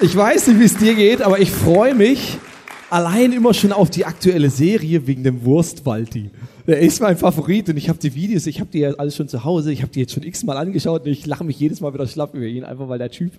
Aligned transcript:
Ich 0.00 0.14
weiß 0.14 0.46
nicht, 0.46 0.60
wie 0.60 0.64
es 0.64 0.76
dir 0.76 0.94
geht, 0.94 1.22
aber 1.22 1.40
ich 1.40 1.50
freue 1.50 1.92
mich 1.92 2.38
allein 2.88 3.32
immer 3.32 3.52
schon 3.52 3.72
auf 3.72 3.90
die 3.90 4.04
aktuelle 4.04 4.48
Serie 4.48 5.08
wegen 5.08 5.24
dem 5.24 5.44
Wurstwalti. 5.44 6.30
Der 6.68 6.78
ist 6.78 7.00
mein 7.00 7.16
Favorit 7.16 7.68
und 7.68 7.76
ich 7.76 7.88
habe 7.88 7.98
die 7.98 8.14
Videos, 8.14 8.46
ich 8.46 8.60
habe 8.60 8.70
die 8.70 8.78
ja 8.78 8.92
alles 8.92 9.16
schon 9.16 9.28
zu 9.28 9.42
Hause, 9.42 9.72
ich 9.72 9.82
habe 9.82 9.90
die 9.90 9.98
jetzt 9.98 10.12
schon 10.12 10.22
x-mal 10.22 10.56
angeschaut 10.56 11.04
und 11.04 11.10
ich 11.10 11.26
lache 11.26 11.42
mich 11.42 11.58
jedes 11.58 11.80
Mal 11.80 11.92
wieder 11.92 12.06
schlapp 12.06 12.32
über 12.34 12.46
ihn, 12.46 12.62
einfach 12.62 12.88
weil 12.88 12.98
der 12.98 13.10
Typ, 13.10 13.32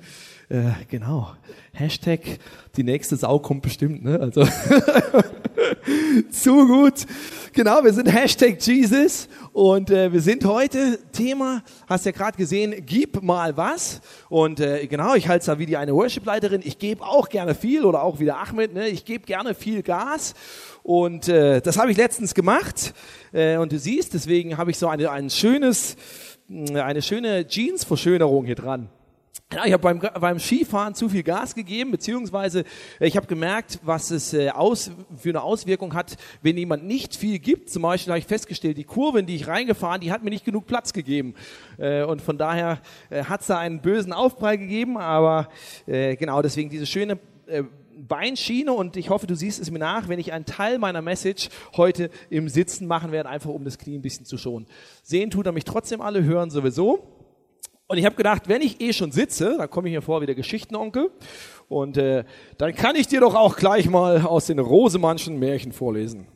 äh, 0.49 0.71
genau, 0.89 1.31
Hashtag, 1.71 2.19
die 2.75 2.83
nächste 2.83 3.15
Sau 3.15 3.39
kommt 3.39 3.61
bestimmt, 3.61 4.03
ne? 4.03 4.19
Also 4.19 4.45
zu 6.31 6.67
gut. 6.67 7.05
Genau, 7.53 7.83
wir 7.83 7.93
sind 7.93 8.11
Hashtag 8.11 8.61
Jesus 8.61 9.27
und 9.53 9.89
äh, 9.89 10.11
wir 10.11 10.21
sind 10.21 10.45
heute 10.45 10.99
Thema, 11.11 11.63
hast 11.87 12.05
ja 12.05 12.11
gerade 12.11 12.37
gesehen, 12.37 12.83
gib 12.85 13.21
mal 13.21 13.57
was. 13.57 14.01
Und 14.29 14.59
äh, 14.59 14.87
genau, 14.87 15.15
ich 15.15 15.27
halte 15.27 15.39
es 15.39 15.45
da 15.45 15.59
wie 15.59 15.65
die 15.65 15.77
eine 15.77 15.93
Worship-Leiterin, 15.93 16.61
ich 16.63 16.79
gebe 16.79 17.03
auch 17.03 17.29
gerne 17.29 17.55
viel 17.55 17.85
oder 17.85 18.03
auch 18.03 18.19
wie 18.19 18.25
der 18.25 18.37
Ahmed, 18.37 18.73
ne? 18.73 18.87
ich 18.87 19.05
gebe 19.05 19.25
gerne 19.25 19.53
viel 19.53 19.81
Gas. 19.81 20.35
Und 20.83 21.27
äh, 21.27 21.61
das 21.61 21.77
habe 21.77 21.91
ich 21.91 21.97
letztens 21.97 22.33
gemacht. 22.33 22.93
Äh, 23.31 23.57
und 23.57 23.71
du 23.71 23.79
siehst, 23.79 24.13
deswegen 24.13 24.57
habe 24.57 24.71
ich 24.71 24.77
so 24.77 24.87
eine, 24.87 25.11
ein 25.11 25.29
schönes, 25.29 25.95
eine 26.49 27.01
schöne 27.01 27.47
Jeans-Verschönerung 27.47 28.45
hier 28.45 28.55
dran. 28.55 28.89
Ja, 29.51 29.65
ich 29.65 29.73
habe 29.73 29.81
beim, 29.81 29.99
beim 29.99 30.39
Skifahren 30.39 30.93
zu 30.93 31.09
viel 31.09 31.23
Gas 31.23 31.55
gegeben, 31.55 31.89
beziehungsweise 31.89 32.65
äh, 32.99 33.07
ich 33.07 33.17
habe 33.17 33.25
gemerkt, 33.25 33.79
was 33.81 34.11
es 34.11 34.31
äh, 34.33 34.49
aus, 34.49 34.91
für 35.17 35.29
eine 35.29 35.41
Auswirkung 35.41 35.95
hat, 35.95 36.17
wenn 36.43 36.55
jemand 36.55 36.85
nicht 36.85 37.15
viel 37.15 37.39
gibt. 37.39 37.71
Zum 37.71 37.81
Beispiel 37.81 38.11
habe 38.11 38.19
ich 38.19 38.27
festgestellt, 38.27 38.77
die 38.77 38.83
Kurve, 38.83 39.19
in 39.19 39.25
die 39.25 39.35
ich 39.35 39.47
reingefahren, 39.47 40.01
die 40.01 40.11
hat 40.11 40.23
mir 40.23 40.29
nicht 40.29 40.45
genug 40.45 40.67
Platz 40.67 40.93
gegeben. 40.93 41.33
Äh, 41.79 42.03
und 42.03 42.21
von 42.21 42.37
daher 42.37 42.79
äh, 43.09 43.23
hat 43.23 43.41
es 43.41 43.47
da 43.47 43.57
einen 43.57 43.81
bösen 43.81 44.13
Aufprall 44.13 44.59
gegeben, 44.59 44.97
aber 44.97 45.49
äh, 45.87 46.15
genau 46.15 46.43
deswegen 46.43 46.69
diese 46.69 46.85
schöne 46.85 47.17
äh, 47.47 47.63
Beinschiene 48.07 48.71
und 48.71 48.97
ich 48.97 49.09
hoffe, 49.09 49.27
du 49.27 49.35
siehst 49.35 49.59
es 49.59 49.71
mir 49.71 49.79
nach, 49.79 50.07
wenn 50.07 50.19
ich 50.19 50.31
einen 50.31 50.45
Teil 50.45 50.77
meiner 50.77 51.01
Message 51.01 51.49
heute 51.75 52.11
im 52.29 52.47
Sitzen 52.49 52.87
machen 52.87 53.11
werde, 53.11 53.29
einfach 53.29 53.49
um 53.49 53.65
das 53.65 53.77
Knie 53.77 53.97
ein 53.97 54.01
bisschen 54.01 54.25
zu 54.25 54.37
schonen. 54.37 54.67
Sehen 55.03 55.31
tut 55.31 55.47
er 55.47 55.51
mich 55.51 55.65
trotzdem 55.65 56.01
alle, 56.01 56.23
hören 56.23 56.49
sowieso. 56.49 57.18
Und 57.91 57.97
ich 57.97 58.05
habe 58.05 58.15
gedacht, 58.15 58.47
wenn 58.47 58.61
ich 58.61 58.79
eh 58.81 58.93
schon 58.93 59.11
sitze, 59.11 59.55
dann 59.57 59.67
komme 59.67 59.89
ich 59.89 59.95
mir 59.95 60.03
vor 60.03 60.21
wie 60.21 60.27
der 60.27 60.35
Geschichtenonkel. 60.35 61.09
Und 61.67 61.97
äh, 61.97 62.23
dann 62.59 62.75
kann 62.75 62.95
ich 62.95 63.07
dir 63.07 63.19
doch 63.19 63.33
auch 63.33 63.55
gleich 63.55 63.89
mal 63.89 64.21
aus 64.21 64.45
den 64.45 64.59
Rosemannschen 64.59 65.39
Märchen 65.39 65.71
vorlesen. 65.71 66.27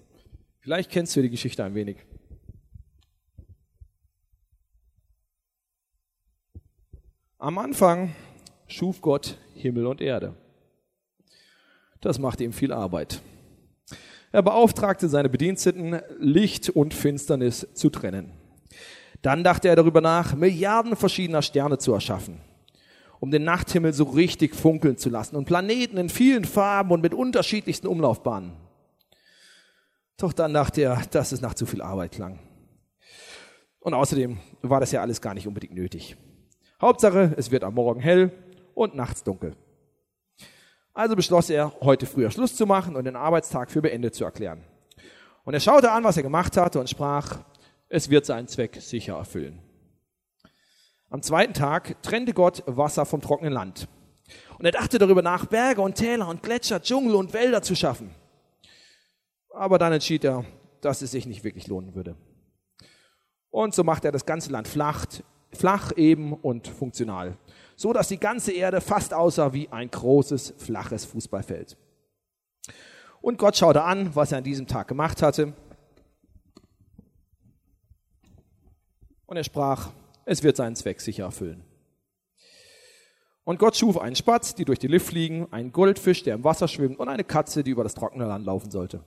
Vielleicht 0.62 0.90
kennst 0.90 1.16
du 1.16 1.22
die 1.22 1.30
Geschichte 1.30 1.64
ein 1.64 1.76
wenig. 1.76 1.98
Am 7.38 7.60
Anfang 7.60 8.16
schuf 8.66 9.00
Gott 9.02 9.38
Himmel 9.54 9.86
und 9.86 10.02
Erde. 10.02 10.36
Das 12.02 12.18
machte 12.18 12.44
ihm 12.44 12.54
viel 12.54 12.74
Arbeit. 12.74 13.22
Er 14.32 14.42
beauftragte 14.42 15.08
seine 15.08 15.30
Bediensteten, 15.30 16.02
Licht 16.18 16.72
und 16.72 16.96
Finsternis 16.96 17.68
zu 17.76 17.92
trennen. 17.92 18.43
Dann 19.24 19.44
dachte 19.44 19.70
er 19.70 19.78
darüber 19.78 20.02
nach, 20.02 20.36
Milliarden 20.36 20.96
verschiedener 20.98 21.42
Sterne 21.42 21.78
zu 21.78 21.94
erschaffen, 21.94 22.42
um 23.22 23.32
den 23.32 23.46
Nachthimmel 23.46 23.94
so 23.94 24.04
richtig 24.04 24.54
funkeln 24.54 24.98
zu 24.98 25.10
lassen 25.10 25.38
und 25.38 25.46
Planeten 25.46 25.98
in 25.98 26.10
vielen 26.10 26.44
Farben 26.44 26.92
und 26.92 27.02
mit 27.02 27.14
unterschiedlichsten 27.14 27.88
Umlaufbahnen. 27.88 28.52
Doch 30.18 30.34
dann 30.34 30.54
dachte 30.54 30.82
er, 30.82 31.02
dass 31.10 31.32
es 31.32 31.40
nach 31.40 31.54
zu 31.54 31.66
viel 31.66 31.82
Arbeit 31.82 32.12
klang. 32.12 32.40
Und 33.80 33.94
außerdem 33.94 34.38
war 34.62 34.82
das 34.82 34.92
ja 34.92 35.02
alles 35.02 35.22
gar 35.22 35.34
nicht 35.34 35.48
unbedingt 35.48 35.74
nötig. 35.74 36.18
Hauptsache, 36.82 37.34
es 37.38 37.50
wird 37.50 37.64
am 37.64 37.76
Morgen 37.76 38.02
hell 38.02 38.32
und 38.76 38.94
nachts 38.94 39.24
dunkel. 39.24 39.56
Also 40.94 41.16
beschloss 41.16 41.50
er, 41.50 41.74
heute 41.80 42.06
früher 42.06 42.30
Schluss 42.30 42.58
zu 42.58 42.66
machen 42.66 42.98
und 42.98 43.06
den 43.06 43.16
Arbeitstag 43.16 43.72
für 43.72 43.82
beendet 43.82 44.16
zu 44.16 44.26
erklären. 44.26 44.64
Und 45.46 45.54
er 45.54 45.62
schaute 45.62 45.92
an, 45.92 46.04
was 46.04 46.18
er 46.18 46.24
gemacht 46.24 46.58
hatte 46.58 46.80
und 46.80 46.90
sprach, 46.90 47.40
es 47.94 48.10
wird 48.10 48.26
seinen 48.26 48.48
Zweck 48.48 48.78
sicher 48.82 49.18
erfüllen. 49.18 49.60
Am 51.12 51.22
zweiten 51.22 51.54
Tag 51.54 52.02
trennte 52.02 52.34
Gott 52.34 52.64
Wasser 52.66 53.06
vom 53.06 53.22
trockenen 53.22 53.54
Land. 53.54 53.88
Und 54.58 54.66
er 54.66 54.72
dachte 54.72 54.98
darüber 54.98 55.22
nach, 55.22 55.46
Berge 55.46 55.80
und 55.82 55.94
Täler 55.94 56.28
und 56.28 56.42
Gletscher, 56.42 56.82
Dschungel 56.82 57.14
und 57.14 57.34
Wälder 57.34 57.62
zu 57.62 57.76
schaffen. 57.76 58.10
Aber 59.52 59.78
dann 59.78 59.94
entschied 59.94 60.24
er, 60.24 60.44
dass 60.82 61.04
es 61.04 61.12
sich 61.12 61.28
nicht 61.28 61.44
wirklich 61.44 61.68
lohnen 61.68 61.94
würde. 61.94 62.16
Und 63.52 63.76
so 63.76 63.84
machte 63.84 64.08
er 64.08 64.12
das 64.12 64.26
ganze 64.26 64.52
Land 64.52 64.68
flach, 64.68 65.06
flach 65.52 65.92
eben 65.96 66.34
und 66.34 66.68
funktional. 66.68 67.38
So 67.76 67.94
dass 67.94 68.08
die 68.08 68.20
ganze 68.20 68.54
Erde 68.54 68.82
fast 68.82 69.14
aussah 69.14 69.54
wie 69.54 69.70
ein 69.70 69.92
großes, 69.92 70.56
flaches 70.58 71.06
Fußballfeld. 71.06 71.78
Und 73.22 73.38
Gott 73.38 73.56
schaute 73.56 73.84
an, 73.84 74.16
was 74.16 74.32
er 74.32 74.40
an 74.40 74.44
diesem 74.44 74.66
Tag 74.66 74.88
gemacht 74.88 75.22
hatte. 75.22 75.54
Und 79.26 79.38
er 79.38 79.44
sprach, 79.44 79.92
es 80.26 80.44
wird 80.44 80.58
seinen 80.58 80.76
Zweck 80.76 81.02
sicher 81.02 81.24
erfüllen. 81.24 81.64
Und 83.44 83.60
Gott 83.60 83.76
schuf 83.76 83.98
einen 83.98 84.16
Spatz, 84.16 84.56
die 84.56 84.66
durch 84.66 84.80
die 84.80 84.88
Luft 84.88 85.08
fliegen, 85.08 85.52
einen 85.52 85.72
Goldfisch, 85.72 86.24
der 86.24 86.36
im 86.36 86.44
Wasser 86.44 86.68
schwimmt 86.68 87.00
und 87.00 87.10
eine 87.10 87.24
Katze, 87.24 87.64
die 87.64 87.72
über 87.72 87.84
das 87.84 87.94
trockene 87.94 88.26
Land 88.26 88.46
laufen 88.46 88.72
sollte. 88.72 89.04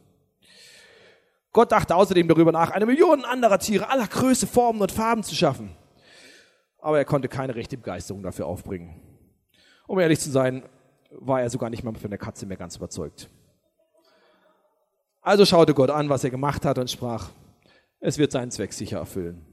Gott 1.53 1.73
dachte 1.73 1.97
außerdem 1.97 2.29
darüber 2.29 2.53
nach, 2.53 2.71
eine 2.71 2.85
Million 2.85 3.25
anderer 3.25 3.59
Tiere 3.59 3.89
aller 3.89 4.07
Größe, 4.07 4.47
Formen 4.47 4.83
und 4.83 4.93
Farben 4.93 5.23
zu 5.23 5.35
schaffen. 5.35 5.75
Aber 6.79 6.99
er 6.99 7.07
konnte 7.07 7.29
keine 7.29 7.55
rechte 7.55 7.79
Begeisterung 7.79 8.23
dafür 8.23 8.47
aufbringen. 8.47 9.01
Um 9.87 9.99
ehrlich 9.99 10.21
zu 10.21 10.31
sein, 10.31 10.65
war 11.11 11.41
er 11.41 11.49
sogar 11.49 11.71
nicht 11.71 11.83
mal 11.83 11.95
von 11.95 12.11
der 12.11 12.19
Katze 12.19 12.45
mehr 12.45 12.59
ganz 12.59 12.77
überzeugt. 12.77 13.31
Also 15.23 15.47
schaute 15.47 15.73
Gott 15.73 15.91
an, 15.91 16.11
was 16.11 16.25
er 16.25 16.31
gemacht 16.31 16.67
hat 16.67 16.77
und 16.77 16.91
sprach, 16.91 17.31
es 18.01 18.19
wird 18.19 18.33
seinen 18.33 18.51
Zweck 18.51 18.75
sicher 18.75 18.99
erfüllen. 18.99 19.45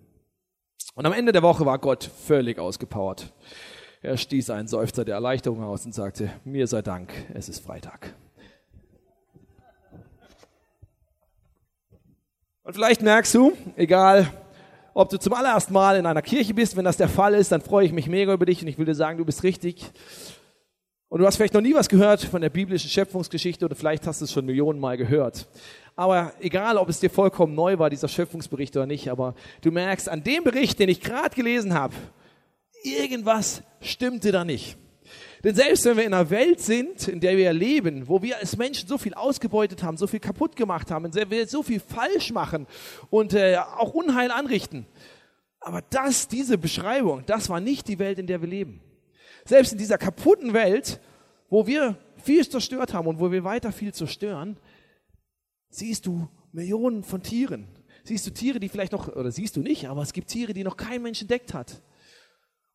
Und 0.96 1.08
am 1.08 1.14
Ende 1.14 1.31
der 1.31 1.42
Woche 1.42 1.66
war 1.66 1.80
Gott 1.80 2.04
völlig 2.04 2.59
ausgepowert. 2.59 3.34
Er 4.04 4.16
stieß 4.16 4.52
einen 4.52 4.68
Seufzer 4.68 5.04
der 5.04 5.16
Erleichterung 5.16 5.64
aus 5.64 5.86
und 5.86 5.96
sagte, 5.96 6.30
mir 6.44 6.68
sei 6.68 6.84
Dank, 6.84 7.12
es 7.34 7.50
ist 7.50 7.64
Freitag. 7.64 8.14
Und 12.62 12.74
vielleicht 12.74 13.02
merkst 13.02 13.34
du, 13.34 13.54
egal 13.76 14.30
ob 14.94 15.09
du 15.09 15.18
zum 15.18 15.34
allerersten 15.34 15.74
Mal 15.74 15.98
in 15.98 16.06
einer 16.06 16.22
Kirche 16.22 16.54
bist, 16.54 16.78
wenn 16.78 16.86
das 16.86 16.98
der 16.98 17.10
Fall 17.10 17.34
ist, 17.34 17.52
dann 17.52 17.62
freue 17.62 17.88
ich 17.88 17.92
mich 17.92 18.08
mega 18.08 18.31
über 18.31 18.46
dich 18.46 18.62
und 18.62 18.68
ich 18.68 18.78
will 18.78 18.86
dir 18.86 18.94
sagen, 18.94 19.18
du 19.18 19.25
bist 19.25 19.42
richtig. 19.42 19.92
Und 21.13 21.19
du 21.19 21.28
hast 21.28 21.35
vielleicht 21.35 21.53
noch 21.53 21.62
nie 21.62 21.75
was 21.75 21.90
gehört 21.90 22.24
von 22.24 22.41
der 22.41 22.50
biblischen 22.50 22.90
Schöpfungsgeschichte 22.90 23.63
oder 23.66 23.75
vielleicht 23.75 24.07
hast 24.07 24.22
du 24.22 24.25
es 24.25 24.31
schon 24.31 24.47
Millionen 24.47 24.79
Mal 24.79 24.97
gehört. 24.97 25.47
Aber 25.96 26.34
egal, 26.40 26.75
ob 26.75 26.90
es 26.90 27.01
dir 27.01 27.12
vollkommen 27.12 27.53
neu 27.53 27.78
war, 27.78 27.91
dieser 27.91 28.07
Schöpfungsbericht 28.07 28.75
oder 28.75 28.88
nicht, 28.88 29.09
aber 29.09 29.35
du 29.62 29.69
merkst 29.69 30.09
an 30.09 30.24
dem 30.24 30.44
Bericht, 30.44 30.79
den 30.79 30.90
ich 30.90 31.01
gerade 31.01 31.35
gelesen 31.35 31.75
habe, 31.75 31.94
irgendwas 32.84 33.62
stimmte 33.79 34.31
da 34.31 34.44
nicht. 34.44 34.75
Denn 35.44 35.53
selbst 35.53 35.85
wenn 35.85 35.97
wir 35.97 36.06
in 36.06 36.16
einer 36.16 36.31
Welt 36.31 36.59
sind, 36.62 37.07
in 37.07 37.19
der 37.19 37.38
wir 37.38 37.53
leben, 37.53 38.07
wo 38.07 38.24
wir 38.24 38.40
als 38.40 38.57
Menschen 38.57 38.90
so 38.90 38.97
viel 38.97 39.13
ausgebeutet 39.13 39.84
haben, 39.84 39.97
so 39.97 40.07
viel 40.07 40.19
kaputt 40.19 40.56
gemacht 40.56 40.90
haben, 40.90 41.06
in 41.06 41.12
der 41.12 41.30
wir 41.30 41.45
so 41.45 41.62
viel 41.62 41.80
falsch 41.80 42.31
machen 42.31 42.66
und 43.12 43.35
äh, 43.35 43.57
auch 43.78 43.94
Unheil 43.94 44.31
anrichten, 44.31 44.88
aber 45.59 45.84
das, 45.91 46.28
diese 46.28 46.57
Beschreibung, 46.57 47.24
das 47.28 47.50
war 47.50 47.59
nicht 47.59 47.88
die 47.88 48.00
Welt, 48.00 48.18
in 48.18 48.25
der 48.25 48.41
wir 48.41 48.50
leben. 48.50 48.81
Selbst 49.45 49.74
in 49.74 49.78
dieser 49.78 49.98
kaputten 49.98 50.54
Welt, 50.54 51.00
wo 51.50 51.68
wir 51.68 51.98
viel 52.18 52.48
zerstört 52.48 52.94
haben 52.94 53.07
und 53.07 53.19
wo 53.19 53.31
wir 53.31 53.44
weiter 53.44 53.72
viel 53.72 53.94
zerstören, 53.94 54.57
siehst 55.69 56.06
du 56.06 56.28
Millionen 56.51 57.04
von 57.04 57.22
Tieren. 57.22 57.68
Siehst 58.04 58.28
du 58.28 58.31
Tiere, 58.31 58.60
die 58.60 58.69
vielleicht 58.69 58.92
noch, 58.92 59.07
oder 59.07 59.31
siehst 59.31 59.56
du 59.56 59.62
nicht, 59.62 59.88
aber 59.88 60.01
es 60.01 60.13
gibt 60.13 60.28
Tiere, 60.28 60.54
die 60.54 60.63
noch 60.63 60.78
kein 60.78 61.01
Mensch 61.01 61.22
entdeckt 61.22 61.54
hat. 61.54 61.81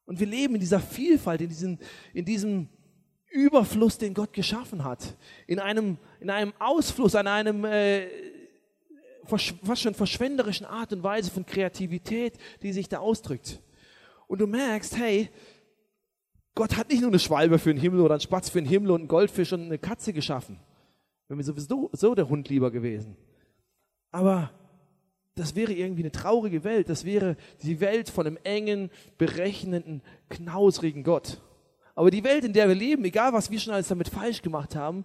Und 0.05 0.21
wir 0.21 0.27
leben 0.27 0.55
in 0.55 0.61
dieser 0.61 0.81
Vielfalt, 0.81 1.43
in 1.43 1.49
diesem, 1.49 1.79
in 2.15 2.25
diesem 2.25 2.69
Überfluss, 3.31 3.99
den 3.99 4.15
Gott 4.15 4.33
geschaffen 4.33 4.85
hat. 4.85 5.17
In 5.47 5.59
einem, 5.59 5.99
in 6.21 6.31
einem 6.31 6.55
Ausfluss, 6.59 7.15
an 7.15 7.27
einem 7.27 7.65
äh, 7.67 8.09
fast 9.27 9.83
schon 9.83 9.95
verschwenderischen 9.95 10.65
Art 10.65 10.93
und 10.95 11.03
Weise 11.03 11.31
von 11.31 11.45
Kreativität, 11.45 12.39
die 12.63 12.73
sich 12.73 12.89
da 12.89 12.99
ausdrückt. 12.99 13.61
Und 14.27 14.41
du 14.41 14.47
merkst, 14.47 14.97
hey, 14.97 15.29
Gott 16.59 16.77
hat 16.77 16.89
nicht 16.89 17.03
nur 17.03 17.11
eine 17.11 17.21
Schwalbe 17.21 17.61
für 17.61 17.73
den 17.73 17.81
Himmel 17.81 18.01
oder 18.01 18.15
einen 18.15 18.21
Spatz 18.21 18.49
für 18.49 18.61
den 18.61 18.69
Himmel 18.69 18.91
und 18.91 19.03
einen 19.03 19.09
Goldfisch 19.09 19.53
und 19.53 19.63
eine 19.63 19.79
Katze 19.79 20.13
geschaffen. 20.13 20.59
Wäre 21.29 21.37
mir 21.37 21.45
sowieso 21.45 21.89
so 21.93 22.17
der 22.17 22.29
Hund 22.29 22.49
lieber 22.49 22.73
gewesen. 22.73 23.17
Aber 24.11 24.51
das 25.37 25.55
wäre 25.55 25.73
irgendwie 25.73 26.03
eine 26.03 26.11
traurige 26.11 26.65
Welt. 26.65 26.89
Das 26.89 27.05
wäre 27.05 27.37
die 27.63 27.79
Welt 27.79 28.09
von 28.09 28.27
einem 28.27 28.39
engen, 28.43 28.91
berechnenden, 29.19 30.03
knausrigen 30.31 31.05
Gott. 31.05 31.41
Aber 31.95 32.11
die 32.11 32.25
Welt, 32.25 32.43
in 32.43 32.55
der 32.55 32.67
wir 32.67 32.75
leben, 32.75 33.05
egal 33.05 33.33
was 33.33 33.53
wir 33.53 33.61
schon 33.61 33.75
alles 33.75 33.87
damit 33.87 34.09
falsch 34.09 34.43
gemacht 34.43 34.75
haben, 34.75 35.05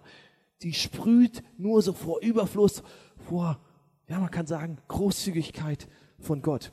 die 0.62 0.72
sprüht 0.72 1.44
nur 1.56 1.82
so 1.82 1.92
vor 1.92 2.20
Überfluss, 2.20 2.82
vor, 3.28 3.60
ja, 4.08 4.18
man 4.18 4.32
kann 4.32 4.48
sagen, 4.48 4.78
Großzügigkeit 4.88 5.86
von 6.18 6.42
Gott. 6.42 6.72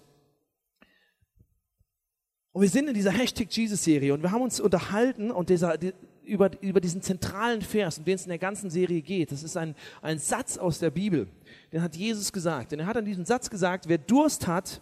Und 2.53 2.61
wir 2.61 2.69
sind 2.69 2.89
in 2.89 2.93
dieser 2.93 3.11
Hashtag 3.11 3.47
Jesus-Serie 3.49 4.13
und 4.13 4.23
wir 4.23 4.31
haben 4.31 4.41
uns 4.41 4.59
unterhalten 4.59 5.31
und 5.31 5.49
dieser, 5.49 5.77
über, 6.23 6.51
über 6.61 6.81
diesen 6.81 7.01
zentralen 7.01 7.61
Vers, 7.61 7.97
um 7.97 8.05
den 8.05 8.15
es 8.15 8.23
in 8.23 8.29
der 8.29 8.37
ganzen 8.37 8.69
Serie 8.69 9.01
geht. 9.01 9.31
Das 9.31 9.41
ist 9.41 9.55
ein, 9.55 9.73
ein 10.01 10.19
Satz 10.19 10.57
aus 10.57 10.79
der 10.79 10.89
Bibel. 10.89 11.27
Den 11.71 11.81
hat 11.81 11.95
Jesus 11.95 12.33
gesagt. 12.33 12.73
Denn 12.73 12.79
er 12.79 12.87
hat 12.87 12.97
an 12.97 13.05
diesem 13.05 13.25
Satz 13.25 13.49
gesagt, 13.49 13.87
wer 13.87 13.97
Durst 13.97 14.47
hat, 14.47 14.81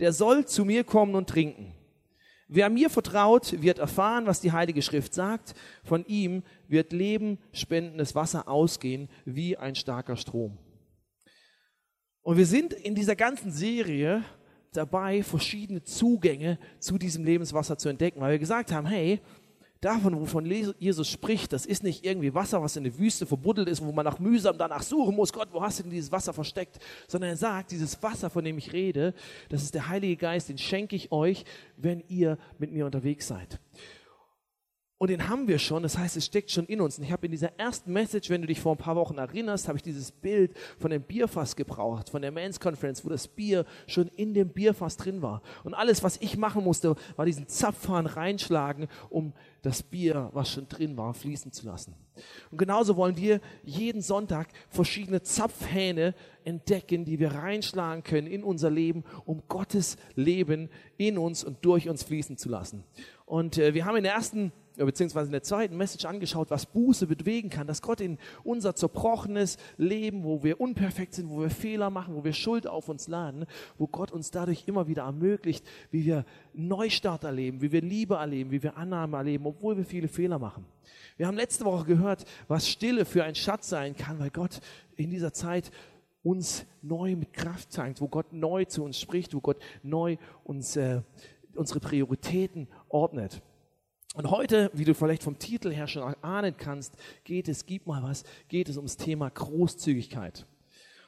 der 0.00 0.12
soll 0.12 0.46
zu 0.46 0.64
mir 0.64 0.82
kommen 0.82 1.14
und 1.14 1.28
trinken. 1.28 1.72
Wer 2.48 2.70
mir 2.70 2.90
vertraut, 2.90 3.60
wird 3.62 3.78
erfahren, 3.78 4.26
was 4.26 4.40
die 4.40 4.52
Heilige 4.52 4.82
Schrift 4.82 5.14
sagt. 5.14 5.54
Von 5.84 6.04
ihm 6.06 6.42
wird 6.66 6.92
Leben 6.92 7.38
spendendes 7.52 8.14
Wasser 8.14 8.48
ausgehen 8.48 9.08
wie 9.24 9.56
ein 9.56 9.74
starker 9.74 10.16
Strom. 10.16 10.58
Und 12.22 12.38
wir 12.38 12.46
sind 12.46 12.72
in 12.72 12.94
dieser 12.94 13.16
ganzen 13.16 13.52
Serie 13.52 14.24
dabei, 14.72 15.22
verschiedene 15.22 15.82
Zugänge 15.82 16.58
zu 16.78 16.98
diesem 16.98 17.24
Lebenswasser 17.24 17.78
zu 17.78 17.88
entdecken, 17.88 18.20
weil 18.20 18.32
wir 18.32 18.38
gesagt 18.38 18.72
haben, 18.72 18.86
hey, 18.86 19.20
davon, 19.80 20.18
wovon 20.20 20.44
Jesus 20.78 21.08
spricht, 21.08 21.52
das 21.52 21.66
ist 21.66 21.82
nicht 21.82 22.04
irgendwie 22.04 22.34
Wasser, 22.34 22.62
was 22.62 22.76
in 22.76 22.84
der 22.84 22.98
Wüste 22.98 23.26
verbuddelt 23.26 23.68
ist, 23.68 23.82
wo 23.84 23.92
man 23.92 24.04
nach 24.04 24.18
mühsam 24.18 24.58
danach 24.58 24.82
suchen 24.82 25.14
muss, 25.14 25.32
Gott, 25.32 25.48
wo 25.52 25.62
hast 25.62 25.78
du 25.78 25.84
denn 25.84 25.92
dieses 25.92 26.12
Wasser 26.12 26.32
versteckt? 26.32 26.78
Sondern 27.06 27.30
er 27.30 27.36
sagt, 27.36 27.70
dieses 27.70 28.02
Wasser, 28.02 28.30
von 28.30 28.44
dem 28.44 28.58
ich 28.58 28.72
rede, 28.72 29.14
das 29.48 29.62
ist 29.62 29.74
der 29.74 29.88
Heilige 29.88 30.16
Geist, 30.16 30.48
den 30.48 30.58
schenke 30.58 30.96
ich 30.96 31.12
euch, 31.12 31.44
wenn 31.76 32.02
ihr 32.08 32.38
mit 32.58 32.72
mir 32.72 32.86
unterwegs 32.86 33.28
seid. 33.28 33.60
Und 34.98 35.10
den 35.10 35.28
haben 35.28 35.46
wir 35.46 35.60
schon, 35.60 35.84
das 35.84 35.96
heißt, 35.96 36.16
es 36.16 36.26
steckt 36.26 36.50
schon 36.50 36.66
in 36.66 36.80
uns. 36.80 36.98
Und 36.98 37.04
ich 37.04 37.12
habe 37.12 37.26
in 37.26 37.30
dieser 37.30 37.56
ersten 37.56 37.92
Message, 37.92 38.30
wenn 38.30 38.40
du 38.40 38.48
dich 38.48 38.60
vor 38.60 38.74
ein 38.74 38.78
paar 38.78 38.96
Wochen 38.96 39.16
erinnerst, 39.16 39.68
habe 39.68 39.78
ich 39.78 39.82
dieses 39.82 40.10
Bild 40.10 40.56
von 40.76 40.90
dem 40.90 41.02
Bierfass 41.02 41.54
gebraucht, 41.54 42.10
von 42.10 42.20
der 42.20 42.32
Men's 42.32 42.58
Conference, 42.58 43.04
wo 43.04 43.08
das 43.08 43.28
Bier 43.28 43.64
schon 43.86 44.08
in 44.16 44.34
dem 44.34 44.48
Bierfass 44.48 44.96
drin 44.96 45.22
war. 45.22 45.40
Und 45.62 45.74
alles, 45.74 46.02
was 46.02 46.16
ich 46.16 46.36
machen 46.36 46.64
musste, 46.64 46.96
war 47.14 47.24
diesen 47.24 47.46
Zapfhahn 47.46 48.06
reinschlagen, 48.06 48.88
um 49.08 49.32
das 49.62 49.84
Bier, 49.84 50.30
was 50.32 50.50
schon 50.50 50.68
drin 50.68 50.96
war, 50.96 51.14
fließen 51.14 51.52
zu 51.52 51.66
lassen. 51.66 51.94
Und 52.50 52.58
genauso 52.58 52.96
wollen 52.96 53.16
wir 53.16 53.40
jeden 53.62 54.02
Sonntag 54.02 54.48
verschiedene 54.68 55.22
Zapfhähne 55.22 56.14
entdecken, 56.42 57.04
die 57.04 57.20
wir 57.20 57.34
reinschlagen 57.34 58.02
können 58.02 58.26
in 58.26 58.42
unser 58.42 58.70
Leben, 58.70 59.04
um 59.26 59.42
Gottes 59.46 59.96
Leben 60.16 60.70
in 60.96 61.18
uns 61.18 61.44
und 61.44 61.64
durch 61.64 61.88
uns 61.88 62.02
fließen 62.02 62.36
zu 62.36 62.48
lassen. 62.48 62.82
Und 63.26 63.58
äh, 63.58 63.74
wir 63.74 63.84
haben 63.84 63.96
in 63.96 64.04
der 64.04 64.14
ersten 64.14 64.52
beziehungsweise 64.86 65.26
in 65.26 65.32
der 65.32 65.42
zweiten 65.42 65.76
Message 65.76 66.04
angeschaut, 66.04 66.50
was 66.50 66.66
Buße 66.66 67.06
bewegen 67.06 67.50
kann, 67.50 67.66
dass 67.66 67.82
Gott 67.82 68.00
in 68.00 68.18
unser 68.44 68.74
zerbrochenes 68.74 69.56
Leben, 69.76 70.24
wo 70.24 70.42
wir 70.42 70.60
unperfekt 70.60 71.14
sind, 71.14 71.30
wo 71.30 71.40
wir 71.40 71.50
Fehler 71.50 71.90
machen, 71.90 72.14
wo 72.14 72.24
wir 72.24 72.32
Schuld 72.32 72.66
auf 72.66 72.88
uns 72.88 73.08
laden, 73.08 73.46
wo 73.76 73.86
Gott 73.86 74.12
uns 74.12 74.30
dadurch 74.30 74.64
immer 74.66 74.88
wieder 74.88 75.02
ermöglicht, 75.02 75.64
wie 75.90 76.04
wir 76.04 76.24
Neustart 76.54 77.24
erleben, 77.24 77.60
wie 77.60 77.72
wir 77.72 77.82
Liebe 77.82 78.14
erleben, 78.14 78.50
wie 78.50 78.62
wir 78.62 78.76
Annahme 78.76 79.16
erleben, 79.16 79.46
obwohl 79.46 79.76
wir 79.76 79.84
viele 79.84 80.08
Fehler 80.08 80.38
machen. 80.38 80.64
Wir 81.16 81.26
haben 81.26 81.36
letzte 81.36 81.64
Woche 81.64 81.84
gehört, 81.84 82.24
was 82.46 82.68
Stille 82.68 83.04
für 83.04 83.24
ein 83.24 83.34
Schatz 83.34 83.68
sein 83.68 83.96
kann, 83.96 84.18
weil 84.18 84.30
Gott 84.30 84.60
in 84.96 85.10
dieser 85.10 85.32
Zeit 85.32 85.70
uns 86.22 86.66
neu 86.82 87.16
mit 87.16 87.32
Kraft 87.32 87.72
zeigt, 87.72 88.00
wo 88.00 88.08
Gott 88.08 88.32
neu 88.32 88.64
zu 88.64 88.84
uns 88.84 89.00
spricht, 89.00 89.34
wo 89.34 89.40
Gott 89.40 89.58
neu 89.82 90.16
uns 90.44 90.76
äh, 90.76 91.00
unsere 91.54 91.80
Prioritäten 91.80 92.68
ordnet. 92.88 93.42
Und 94.18 94.32
heute, 94.32 94.68
wie 94.74 94.84
du 94.84 94.96
vielleicht 94.96 95.22
vom 95.22 95.38
Titel 95.38 95.72
her 95.72 95.86
schon 95.86 96.02
ahnen 96.22 96.56
kannst, 96.56 96.96
geht 97.22 97.46
es, 97.46 97.66
gib 97.66 97.86
mal 97.86 98.02
was, 98.02 98.24
geht 98.48 98.68
es 98.68 98.76
ums 98.76 98.96
Thema 98.96 99.30
Großzügigkeit. 99.30 100.44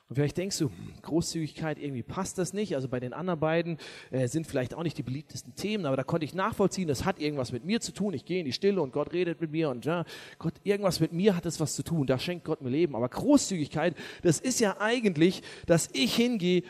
Und 0.09 0.15
vielleicht 0.15 0.37
denkst 0.37 0.59
du, 0.59 0.67
hm, 0.67 0.93
Großzügigkeit, 1.03 1.81
irgendwie 1.81 2.05
passt 2.05 2.39
das 2.39 2.53
nicht. 2.53 2.77
Also 2.77 2.87
bei 2.87 3.01
den 3.01 3.13
anderen 3.13 3.41
beiden 3.41 3.79
äh, 4.13 4.29
sind 4.29 4.47
vielleicht 4.47 4.75
auch 4.75 4.85
nicht 4.85 4.97
die 4.97 5.03
beliebtesten 5.03 5.57
Themen, 5.57 5.87
aber 5.87 5.97
da 5.97 6.05
konnte 6.05 6.25
ich 6.25 6.35
nachvollziehen, 6.35 6.87
das 6.87 7.05
hat 7.05 7.19
irgendwas 7.19 7.51
mit 7.51 7.65
mir 7.65 7.81
zu 7.81 7.93
tun. 7.93 8.15
Ich 8.15 8.25
gehe 8.25 8.39
in 8.39 8.45
die 8.45 8.53
Stille 8.53 8.81
und 8.81 8.93
Gott 8.93 9.13
redet 9.13 9.41
mit 9.41 9.51
mir 9.51 9.71
und 9.71 9.85
ja, 9.85 10.05
Gott, 10.39 10.55
irgendwas 10.63 11.01
mit 11.01 11.13
mir 11.13 11.35
hat 11.35 11.47
es 11.47 11.59
was 11.59 11.75
zu 11.75 11.83
tun. 11.83 12.07
Da 12.07 12.17
schenkt 12.17 12.45
Gott 12.45 12.63
mir 12.63 12.71
Leben. 12.71 12.95
Aber 12.95 13.09
Großzügigkeit, 13.09 13.97
das 14.23 14.39
ist 14.39 14.61
ja 14.61 14.77
eigentlich, 14.79 15.43
dass 15.67 15.89
ich 15.93 16.15
hingehe 16.15 16.63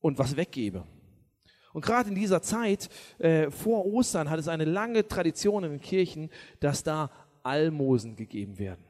und 0.00 0.16
was 0.20 0.36
weggebe. 0.36 0.84
Und 1.76 1.84
gerade 1.84 2.08
in 2.08 2.14
dieser 2.14 2.40
Zeit 2.40 2.88
äh, 3.18 3.50
vor 3.50 3.84
Ostern 3.84 4.30
hat 4.30 4.40
es 4.40 4.48
eine 4.48 4.64
lange 4.64 5.06
Tradition 5.06 5.62
in 5.62 5.72
den 5.72 5.80
Kirchen, 5.82 6.30
dass 6.58 6.82
da 6.82 7.10
Almosen 7.42 8.16
gegeben 8.16 8.58
werden. 8.58 8.82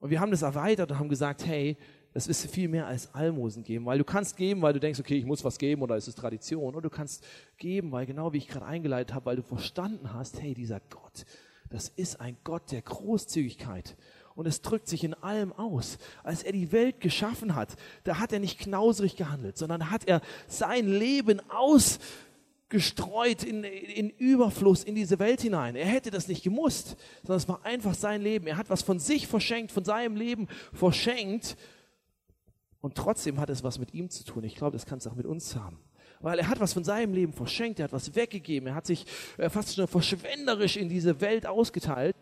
Und 0.00 0.10
wir 0.10 0.20
haben 0.20 0.30
das 0.30 0.42
erweitert 0.42 0.90
und 0.90 0.98
haben 0.98 1.08
gesagt, 1.08 1.46
hey, 1.46 1.78
das 2.12 2.26
ist 2.26 2.44
viel 2.50 2.68
mehr 2.68 2.86
als 2.86 3.14
Almosen 3.14 3.64
geben, 3.64 3.86
weil 3.86 3.96
du 3.96 4.04
kannst 4.04 4.36
geben, 4.36 4.60
weil 4.60 4.74
du 4.74 4.80
denkst, 4.80 5.00
okay, 5.00 5.16
ich 5.16 5.24
muss 5.24 5.42
was 5.42 5.56
geben 5.56 5.80
oder 5.80 5.96
es 5.96 6.08
ist 6.08 6.18
Tradition. 6.18 6.74
Oder 6.74 6.82
du 6.82 6.90
kannst 6.90 7.24
geben, 7.56 7.90
weil 7.90 8.04
genau 8.04 8.34
wie 8.34 8.36
ich 8.36 8.46
gerade 8.46 8.66
eingeleitet 8.66 9.14
habe, 9.14 9.24
weil 9.24 9.36
du 9.36 9.42
verstanden 9.42 10.12
hast, 10.12 10.42
hey, 10.42 10.52
dieser 10.52 10.80
Gott, 10.90 11.24
das 11.70 11.88
ist 11.88 12.20
ein 12.20 12.36
Gott 12.44 12.70
der 12.70 12.82
Großzügigkeit 12.82 13.96
und 14.34 14.46
es 14.46 14.62
drückt 14.62 14.88
sich 14.88 15.04
in 15.04 15.14
allem 15.14 15.52
aus. 15.52 15.98
Als 16.22 16.42
er 16.42 16.52
die 16.52 16.72
Welt 16.72 17.00
geschaffen 17.00 17.54
hat, 17.54 17.76
da 18.02 18.18
hat 18.18 18.32
er 18.32 18.40
nicht 18.40 18.58
knauserig 18.58 19.16
gehandelt, 19.16 19.56
sondern 19.56 19.90
hat 19.90 20.06
er 20.06 20.20
sein 20.48 20.88
Leben 20.88 21.40
ausgestreut 21.50 23.44
in, 23.44 23.64
in 23.64 24.10
Überfluss 24.10 24.84
in 24.84 24.94
diese 24.94 25.18
Welt 25.18 25.40
hinein. 25.40 25.76
Er 25.76 25.86
hätte 25.86 26.10
das 26.10 26.28
nicht 26.28 26.42
gemusst, 26.42 26.96
sondern 27.22 27.38
es 27.38 27.48
war 27.48 27.64
einfach 27.64 27.94
sein 27.94 28.22
Leben. 28.22 28.46
Er 28.46 28.56
hat 28.56 28.70
was 28.70 28.82
von 28.82 28.98
sich 28.98 29.26
verschenkt, 29.26 29.70
von 29.72 29.84
seinem 29.84 30.16
Leben 30.16 30.48
verschenkt 30.72 31.56
und 32.80 32.96
trotzdem 32.96 33.38
hat 33.40 33.50
es 33.50 33.62
was 33.62 33.78
mit 33.78 33.94
ihm 33.94 34.10
zu 34.10 34.24
tun. 34.24 34.44
Ich 34.44 34.56
glaube, 34.56 34.72
das 34.72 34.86
kann 34.86 34.98
es 34.98 35.06
auch 35.06 35.14
mit 35.14 35.26
uns 35.26 35.54
haben 35.56 35.78
weil 36.20 36.38
er 36.38 36.48
hat 36.48 36.58
was 36.58 36.72
von 36.72 36.84
seinem 36.84 37.12
Leben 37.12 37.34
verschenkt, 37.34 37.78
er 37.78 37.84
hat 37.84 37.92
was 37.92 38.14
weggegeben, 38.14 38.68
er 38.68 38.74
hat 38.74 38.86
sich 38.86 39.04
äh, 39.36 39.50
fast 39.50 39.74
schon 39.74 39.86
verschwenderisch 39.86 40.78
in 40.78 40.88
diese 40.88 41.20
Welt 41.20 41.46
ausgeteilt. 41.46 42.16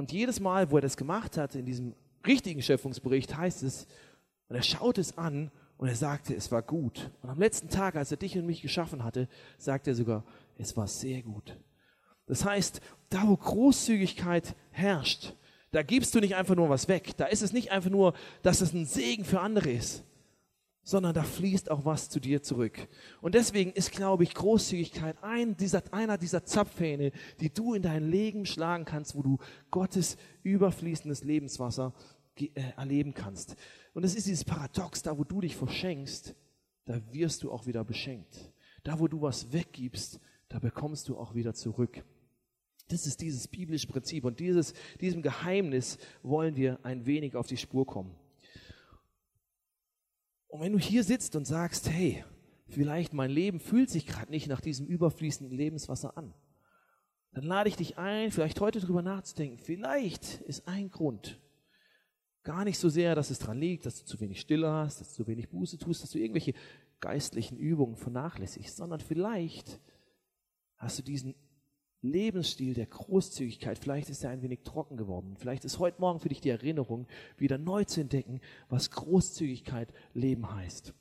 Und 0.00 0.12
jedes 0.12 0.40
Mal, 0.40 0.70
wo 0.70 0.76
er 0.76 0.80
das 0.80 0.96
gemacht 0.96 1.36
hat, 1.36 1.54
in 1.54 1.66
diesem 1.66 1.94
richtigen 2.26 2.62
Schöpfungsbericht 2.62 3.36
heißt 3.36 3.62
es, 3.62 3.86
und 4.48 4.56
er 4.56 4.62
schaut 4.62 4.96
es 4.96 5.18
an 5.18 5.50
und 5.76 5.88
er 5.88 5.94
sagte, 5.94 6.34
es 6.34 6.50
war 6.50 6.62
gut. 6.62 7.10
Und 7.20 7.28
am 7.28 7.38
letzten 7.38 7.68
Tag, 7.68 7.96
als 7.96 8.10
er 8.10 8.16
dich 8.16 8.38
und 8.38 8.46
mich 8.46 8.62
geschaffen 8.62 9.04
hatte, 9.04 9.28
sagt 9.58 9.86
er 9.88 9.94
sogar, 9.94 10.24
es 10.56 10.74
war 10.74 10.86
sehr 10.86 11.20
gut. 11.20 11.54
Das 12.24 12.46
heißt, 12.46 12.80
da 13.10 13.28
wo 13.28 13.36
Großzügigkeit 13.36 14.56
herrscht, 14.70 15.34
da 15.70 15.82
gibst 15.82 16.14
du 16.14 16.20
nicht 16.20 16.34
einfach 16.34 16.56
nur 16.56 16.70
was 16.70 16.88
weg. 16.88 17.14
Da 17.18 17.26
ist 17.26 17.42
es 17.42 17.52
nicht 17.52 17.70
einfach 17.70 17.90
nur, 17.90 18.14
dass 18.40 18.62
es 18.62 18.72
ein 18.72 18.86
Segen 18.86 19.26
für 19.26 19.40
andere 19.40 19.70
ist, 19.70 20.02
sondern 20.90 21.14
da 21.14 21.22
fließt 21.22 21.70
auch 21.70 21.84
was 21.84 22.08
zu 22.08 22.18
dir 22.18 22.42
zurück. 22.42 22.88
Und 23.20 23.36
deswegen 23.36 23.70
ist, 23.70 23.92
glaube 23.92 24.24
ich, 24.24 24.34
Großzügigkeit 24.34 25.22
ein, 25.22 25.56
dieser, 25.56 25.84
einer 25.92 26.18
dieser 26.18 26.44
Zapfhähne, 26.44 27.12
die 27.38 27.48
du 27.48 27.74
in 27.74 27.82
dein 27.82 28.10
Leben 28.10 28.44
schlagen 28.44 28.84
kannst, 28.84 29.14
wo 29.14 29.22
du 29.22 29.38
Gottes 29.70 30.16
überfließendes 30.42 31.22
Lebenswasser 31.22 31.94
äh, 32.36 32.48
erleben 32.76 33.14
kannst. 33.14 33.54
Und 33.94 34.04
es 34.04 34.16
ist 34.16 34.26
dieses 34.26 34.44
Paradox, 34.44 35.02
da 35.02 35.16
wo 35.16 35.22
du 35.22 35.40
dich 35.40 35.54
verschenkst, 35.54 36.34
da 36.86 37.00
wirst 37.12 37.44
du 37.44 37.52
auch 37.52 37.66
wieder 37.66 37.84
beschenkt. 37.84 38.52
Da 38.82 38.98
wo 38.98 39.06
du 39.06 39.22
was 39.22 39.52
weggibst, 39.52 40.18
da 40.48 40.58
bekommst 40.58 41.08
du 41.08 41.16
auch 41.16 41.36
wieder 41.36 41.54
zurück. 41.54 42.04
Das 42.88 43.06
ist 43.06 43.20
dieses 43.20 43.46
biblische 43.46 43.86
Prinzip 43.86 44.24
und 44.24 44.40
dieses, 44.40 44.74
diesem 45.00 45.22
Geheimnis 45.22 45.98
wollen 46.24 46.56
wir 46.56 46.84
ein 46.84 47.06
wenig 47.06 47.36
auf 47.36 47.46
die 47.46 47.58
Spur 47.58 47.86
kommen. 47.86 48.16
Und 50.50 50.60
wenn 50.60 50.72
du 50.72 50.78
hier 50.78 51.04
sitzt 51.04 51.36
und 51.36 51.46
sagst, 51.46 51.88
hey, 51.88 52.24
vielleicht 52.66 53.14
mein 53.14 53.30
Leben 53.30 53.60
fühlt 53.60 53.88
sich 53.88 54.06
gerade 54.06 54.30
nicht 54.30 54.48
nach 54.48 54.60
diesem 54.60 54.86
überfließenden 54.86 55.56
Lebenswasser 55.56 56.16
an, 56.16 56.34
dann 57.32 57.44
lade 57.44 57.68
ich 57.68 57.76
dich 57.76 57.98
ein, 57.98 58.32
vielleicht 58.32 58.60
heute 58.60 58.80
drüber 58.80 59.02
nachzudenken. 59.02 59.58
Vielleicht 59.58 60.40
ist 60.40 60.66
ein 60.66 60.90
Grund 60.90 61.40
gar 62.42 62.64
nicht 62.64 62.78
so 62.78 62.88
sehr, 62.88 63.14
dass 63.14 63.30
es 63.30 63.38
daran 63.38 63.58
liegt, 63.58 63.86
dass 63.86 64.00
du 64.00 64.04
zu 64.04 64.18
wenig 64.20 64.40
Stille 64.40 64.70
hast, 64.70 65.00
dass 65.00 65.10
du 65.10 65.22
zu 65.22 65.26
wenig 65.28 65.48
Buße 65.50 65.78
tust, 65.78 66.02
dass 66.02 66.10
du 66.10 66.18
irgendwelche 66.18 66.54
geistlichen 66.98 67.56
Übungen 67.56 67.96
vernachlässigst, 67.96 68.76
sondern 68.76 69.00
vielleicht 69.00 69.80
hast 70.76 70.98
du 70.98 71.02
diesen 71.02 71.34
Lebensstil 72.02 72.74
der 72.74 72.86
Großzügigkeit, 72.86 73.78
vielleicht 73.78 74.08
ist 74.08 74.24
er 74.24 74.30
ein 74.30 74.42
wenig 74.42 74.60
trocken 74.62 74.96
geworden. 74.96 75.36
Vielleicht 75.38 75.64
ist 75.64 75.78
heute 75.78 76.00
Morgen 76.00 76.20
für 76.20 76.30
dich 76.30 76.40
die 76.40 76.48
Erinnerung, 76.48 77.06
wieder 77.36 77.58
neu 77.58 77.84
zu 77.84 78.00
entdecken, 78.00 78.40
was 78.68 78.90
Großzügigkeit 78.90 79.92
Leben 80.14 80.54
heißt. 80.54 80.94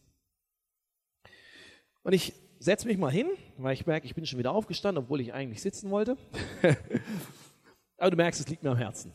Und 2.04 2.14
ich 2.14 2.34
setze 2.60 2.88
mich 2.88 2.98
mal 2.98 3.12
hin, 3.12 3.28
weil 3.58 3.74
ich 3.74 3.86
merke, 3.86 4.06
ich 4.06 4.16
bin 4.16 4.26
schon 4.26 4.40
wieder 4.40 4.52
aufgestanden, 4.52 5.06
obwohl 5.06 5.22
ich 5.22 5.34
eigentlich 5.34 5.62
sitzen 5.62 5.90
wollte. 5.90 6.18
Aber 7.98 8.12
du 8.12 8.18
merkst, 8.18 8.42
es 8.42 8.50
liegt 8.50 8.64
mir 8.64 8.72
am 8.72 8.78
Herzen. 8.78 9.14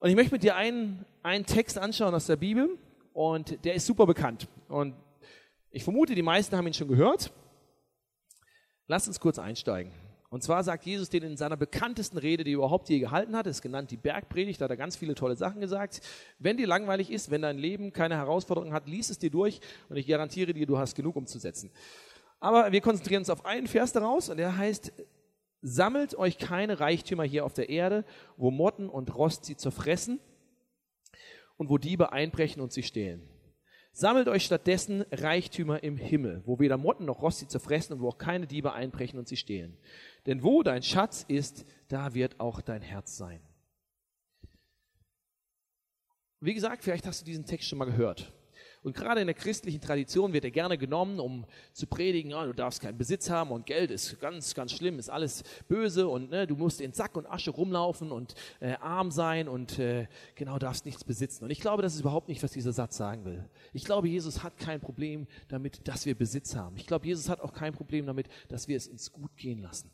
Und 0.00 0.10
ich 0.10 0.16
möchte 0.16 0.32
mit 0.32 0.42
dir 0.42 0.56
einen, 0.56 1.06
einen 1.22 1.46
Text 1.46 1.78
anschauen 1.78 2.14
aus 2.14 2.26
der 2.26 2.36
Bibel 2.36 2.76
und 3.12 3.64
der 3.64 3.74
ist 3.74 3.86
super 3.86 4.06
bekannt. 4.06 4.48
Und 4.68 4.94
ich 5.70 5.84
vermute, 5.84 6.14
die 6.14 6.22
meisten 6.22 6.56
haben 6.56 6.66
ihn 6.66 6.74
schon 6.74 6.88
gehört. 6.88 7.32
Lass 8.86 9.08
uns 9.08 9.18
kurz 9.18 9.38
einsteigen. 9.38 9.92
Und 10.34 10.42
zwar 10.42 10.64
sagt 10.64 10.84
Jesus 10.84 11.10
den 11.10 11.22
in 11.22 11.36
seiner 11.36 11.56
bekanntesten 11.56 12.18
Rede, 12.18 12.42
die 12.42 12.54
er 12.54 12.56
überhaupt 12.56 12.88
je 12.88 12.98
gehalten 12.98 13.36
hat, 13.36 13.46
ist 13.46 13.62
genannt 13.62 13.92
die 13.92 13.96
Bergpredigt, 13.96 14.60
da 14.60 14.64
hat 14.64 14.70
er 14.72 14.76
ganz 14.76 14.96
viele 14.96 15.14
tolle 15.14 15.36
Sachen 15.36 15.60
gesagt. 15.60 16.00
Wenn 16.40 16.56
dir 16.56 16.66
langweilig 16.66 17.12
ist, 17.12 17.30
wenn 17.30 17.42
dein 17.42 17.56
Leben 17.56 17.92
keine 17.92 18.16
Herausforderungen 18.16 18.72
hat, 18.72 18.88
lies 18.88 19.10
es 19.10 19.20
dir 19.20 19.30
durch 19.30 19.60
und 19.88 19.96
ich 19.96 20.08
garantiere 20.08 20.52
dir, 20.52 20.66
du 20.66 20.76
hast 20.76 20.96
genug 20.96 21.14
umzusetzen. 21.14 21.70
Aber 22.40 22.72
wir 22.72 22.80
konzentrieren 22.80 23.20
uns 23.20 23.30
auf 23.30 23.46
einen 23.46 23.68
Vers 23.68 23.92
daraus 23.92 24.28
und 24.28 24.38
der 24.38 24.56
heißt, 24.56 24.92
Sammelt 25.66 26.16
euch 26.16 26.36
keine 26.36 26.80
Reichtümer 26.80 27.22
hier 27.22 27.44
auf 27.44 27.54
der 27.54 27.70
Erde, 27.70 28.04
wo 28.36 28.50
Motten 28.50 28.88
und 28.88 29.14
Rost 29.14 29.44
sie 29.44 29.56
zerfressen 29.56 30.18
und 31.56 31.70
wo 31.70 31.78
Diebe 31.78 32.12
einbrechen 32.12 32.60
und 32.60 32.72
sie 32.72 32.82
stehlen. 32.82 33.22
Sammelt 33.96 34.26
euch 34.26 34.44
stattdessen 34.44 35.04
Reichtümer 35.12 35.84
im 35.84 35.96
Himmel, 35.96 36.42
wo 36.46 36.58
weder 36.58 36.76
Motten 36.76 37.04
noch 37.04 37.22
Rost 37.22 37.38
sie 37.38 37.46
zerfressen 37.46 37.94
und 37.94 38.02
wo 38.02 38.08
auch 38.08 38.18
keine 38.18 38.48
Diebe 38.48 38.72
einbrechen 38.72 39.20
und 39.20 39.28
sie 39.28 39.36
stehlen. 39.36 39.78
Denn 40.26 40.42
wo 40.42 40.62
dein 40.62 40.82
Schatz 40.82 41.24
ist, 41.28 41.66
da 41.88 42.14
wird 42.14 42.40
auch 42.40 42.60
dein 42.60 42.82
Herz 42.82 43.16
sein. 43.16 43.40
Wie 46.40 46.54
gesagt, 46.54 46.84
vielleicht 46.84 47.06
hast 47.06 47.22
du 47.22 47.24
diesen 47.24 47.46
Text 47.46 47.68
schon 47.68 47.78
mal 47.78 47.86
gehört. 47.86 48.32
Und 48.84 48.94
gerade 48.94 49.22
in 49.22 49.26
der 49.26 49.34
christlichen 49.34 49.80
Tradition 49.80 50.34
wird 50.34 50.44
er 50.44 50.50
gerne 50.50 50.76
genommen, 50.76 51.18
um 51.18 51.46
zu 51.72 51.86
predigen, 51.86 52.34
oh, 52.34 52.44
du 52.44 52.52
darfst 52.52 52.82
keinen 52.82 52.98
Besitz 52.98 53.30
haben 53.30 53.50
und 53.50 53.64
Geld 53.64 53.90
ist 53.90 54.20
ganz, 54.20 54.54
ganz 54.54 54.72
schlimm, 54.72 54.98
ist 54.98 55.08
alles 55.08 55.42
böse 55.68 56.06
und 56.06 56.30
ne, 56.30 56.46
du 56.46 56.54
musst 56.54 56.82
in 56.82 56.92
Sack 56.92 57.16
und 57.16 57.26
Asche 57.26 57.50
rumlaufen 57.50 58.12
und 58.12 58.34
äh, 58.60 58.74
arm 58.74 59.10
sein 59.10 59.48
und 59.48 59.78
äh, 59.78 60.06
genau 60.34 60.58
darfst 60.58 60.84
nichts 60.84 61.02
besitzen. 61.02 61.44
Und 61.44 61.50
ich 61.50 61.60
glaube, 61.60 61.82
das 61.82 61.94
ist 61.94 62.00
überhaupt 62.00 62.28
nicht, 62.28 62.42
was 62.42 62.52
dieser 62.52 62.74
Satz 62.74 62.98
sagen 62.98 63.24
will. 63.24 63.48
Ich 63.72 63.84
glaube, 63.84 64.06
Jesus 64.06 64.42
hat 64.42 64.58
kein 64.58 64.82
Problem 64.82 65.26
damit, 65.48 65.88
dass 65.88 66.04
wir 66.04 66.14
Besitz 66.14 66.54
haben. 66.54 66.76
Ich 66.76 66.86
glaube, 66.86 67.06
Jesus 67.06 67.30
hat 67.30 67.40
auch 67.40 67.54
kein 67.54 67.72
Problem 67.72 68.04
damit, 68.04 68.28
dass 68.48 68.68
wir 68.68 68.76
es 68.76 68.86
ins 68.86 69.12
Gut 69.12 69.34
gehen 69.38 69.62
lassen. 69.62 69.90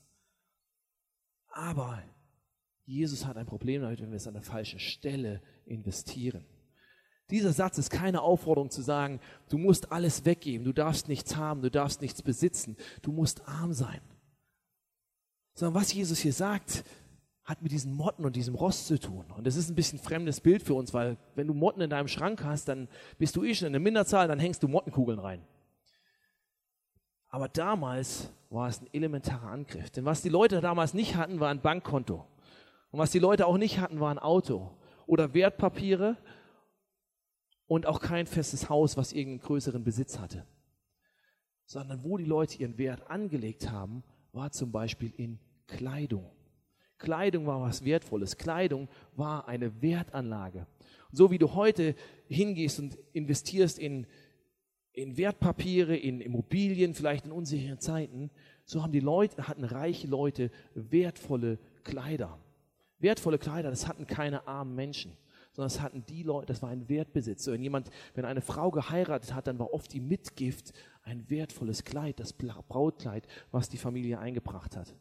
Aber 1.50 2.02
Jesus 2.86 3.26
hat 3.26 3.36
ein 3.36 3.46
Problem 3.46 3.82
damit, 3.82 4.00
wenn 4.00 4.10
wir 4.10 4.16
es 4.16 4.26
an 4.26 4.34
der 4.34 4.42
falschen 4.42 4.80
Stelle 4.80 5.42
investieren. 5.64 6.44
Dieser 7.30 7.52
Satz 7.52 7.78
ist 7.78 7.90
keine 7.90 8.22
Aufforderung 8.22 8.70
zu 8.70 8.82
sagen, 8.82 9.20
du 9.48 9.58
musst 9.58 9.92
alles 9.92 10.24
weggeben, 10.24 10.64
du 10.64 10.72
darfst 10.72 11.08
nichts 11.08 11.36
haben, 11.36 11.62
du 11.62 11.70
darfst 11.70 12.00
nichts 12.00 12.22
besitzen, 12.22 12.76
du 13.02 13.12
musst 13.12 13.46
arm 13.46 13.72
sein. 13.72 14.00
Sondern 15.54 15.80
was 15.80 15.92
Jesus 15.92 16.18
hier 16.18 16.32
sagt, 16.32 16.84
hat 17.44 17.62
mit 17.62 17.72
diesen 17.72 17.92
Motten 17.92 18.24
und 18.24 18.36
diesem 18.36 18.54
Rost 18.54 18.86
zu 18.86 18.98
tun. 18.98 19.26
Und 19.36 19.46
das 19.46 19.56
ist 19.56 19.68
ein 19.68 19.74
bisschen 19.74 19.98
ein 19.98 20.04
fremdes 20.04 20.40
Bild 20.40 20.62
für 20.62 20.74
uns, 20.74 20.92
weil 20.92 21.16
wenn 21.34 21.46
du 21.46 21.54
Motten 21.54 21.80
in 21.82 21.90
deinem 21.90 22.08
Schrank 22.08 22.44
hast, 22.44 22.68
dann 22.68 22.88
bist 23.18 23.36
du 23.36 23.44
eh 23.44 23.54
schon 23.54 23.66
in 23.66 23.72
der 23.72 23.80
Minderzahl, 23.80 24.28
dann 24.28 24.38
hängst 24.38 24.62
du 24.62 24.68
Mottenkugeln 24.68 25.18
rein. 25.18 25.44
Aber 27.28 27.48
damals 27.48 28.30
war 28.50 28.68
es 28.68 28.82
ein 28.82 28.92
elementarer 28.92 29.48
Angriff. 29.48 29.90
Denn 29.90 30.04
was 30.04 30.22
die 30.22 30.28
Leute 30.28 30.60
damals 30.60 30.92
nicht 30.92 31.16
hatten, 31.16 31.40
war 31.40 31.48
ein 31.48 31.62
Bankkonto. 31.62 32.26
Und 32.90 32.98
was 32.98 33.12
die 33.12 33.20
Leute 33.20 33.46
auch 33.46 33.56
nicht 33.56 33.78
hatten, 33.78 34.00
war 34.00 34.10
ein 34.10 34.18
Auto 34.18 34.76
oder 35.06 35.32
Wertpapiere 35.32 36.16
und 37.66 37.86
auch 37.86 38.00
kein 38.00 38.26
festes 38.26 38.68
Haus, 38.68 38.96
was 38.96 39.12
irgendeinen 39.12 39.46
größeren 39.46 39.84
Besitz 39.84 40.18
hatte. 40.18 40.44
Sondern 41.64 42.02
wo 42.02 42.16
die 42.16 42.24
Leute 42.24 42.58
ihren 42.58 42.76
Wert 42.78 43.08
angelegt 43.08 43.70
haben, 43.70 44.02
war 44.32 44.50
zum 44.50 44.72
Beispiel 44.72 45.12
in 45.16 45.38
Kleidung. 45.68 46.28
Kleidung 46.98 47.46
war 47.46 47.62
was 47.62 47.84
Wertvolles. 47.84 48.36
Kleidung 48.36 48.88
war 49.14 49.46
eine 49.46 49.80
Wertanlage. 49.80 50.66
Und 51.10 51.16
so 51.16 51.30
wie 51.30 51.38
du 51.38 51.54
heute 51.54 51.94
hingehst 52.26 52.80
und 52.80 52.98
investierst 53.12 53.78
in, 53.78 54.06
in 54.92 55.16
Wertpapiere, 55.16 55.96
in 55.96 56.20
Immobilien, 56.20 56.94
vielleicht 56.94 57.26
in 57.26 57.32
unsicheren 57.32 57.80
Zeiten, 57.80 58.30
so 58.64 58.82
haben 58.82 58.92
die 58.92 59.00
Leute, 59.00 59.48
hatten 59.48 59.64
reiche 59.64 60.06
Leute 60.06 60.50
wertvolle 60.74 61.58
Kleider. 61.84 62.38
Wertvolle 62.98 63.38
Kleider, 63.38 63.70
das 63.70 63.88
hatten 63.88 64.06
keine 64.06 64.46
armen 64.46 64.74
Menschen 64.74 65.16
sondern 65.52 65.66
es 65.68 65.80
hatten 65.80 66.04
die 66.06 66.22
Leute, 66.22 66.46
das 66.46 66.62
war 66.62 66.70
ein 66.70 66.88
Wertbesitz. 66.88 67.46
Wenn 67.46 67.62
jemand, 67.62 67.90
wenn 68.14 68.24
eine 68.24 68.40
Frau 68.40 68.70
geheiratet 68.70 69.34
hat, 69.34 69.46
dann 69.46 69.58
war 69.58 69.72
oft 69.72 69.92
die 69.92 70.00
Mitgift 70.00 70.72
ein 71.02 71.28
wertvolles 71.28 71.84
Kleid, 71.84 72.20
das 72.20 72.32
Brautkleid, 72.32 73.26
was 73.50 73.68
die 73.68 73.76
Familie 73.76 74.18
eingebracht 74.18 74.76
hat. 74.76 74.94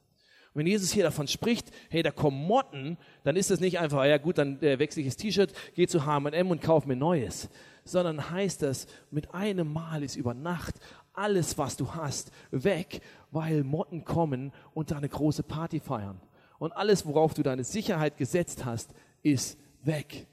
Und 0.54 0.60
wenn 0.60 0.68
Jesus 0.68 0.92
hier 0.92 1.04
davon 1.04 1.28
spricht, 1.28 1.72
hey, 1.90 2.02
da 2.02 2.12
kommen 2.12 2.38
Motten, 2.38 2.98
dann 3.24 3.36
ist 3.36 3.52
das 3.52 3.60
nicht 3.60 3.80
einfach, 3.80 4.04
ja 4.06 4.18
gut, 4.18 4.38
dann 4.38 4.62
äh, 4.62 4.80
wechsle 4.80 5.02
ich 5.02 5.08
das 5.08 5.18
T-Shirt, 5.18 5.54
gehe 5.76 5.88
zu 5.88 6.06
H&M 6.06 6.52
und 6.52 6.62
kaufe 6.62 6.88
mir 6.88 6.96
Neues, 6.96 7.50
sondern 7.84 8.32
heißt 8.32 8.64
das, 8.64 8.88
mit 9.12 9.34
einem 9.34 9.72
Mal 9.72 10.04
ist 10.04 10.16
über 10.16 10.34
Nacht 10.34 10.76
alles, 11.14 11.58
was 11.58 11.78
du 11.78 11.94
hast, 11.94 12.32
weg, 12.52 13.02
weil 13.32 13.64
Motten 13.64 14.06
kommen 14.06 14.52
und 14.74 14.92
da 14.92 14.98
eine 14.98 15.10
große 15.10 15.44
Party 15.44 15.80
feiern. 15.80 16.20
Und 16.58 16.72
alles, 16.74 17.06
worauf 17.06 17.34
du 17.34 17.44
deine 17.44 17.64
Sicherheit 17.64 18.18
gesetzt 18.18 18.66
hast, 18.66 18.94
ist 19.22 19.58
weg. 19.84 20.28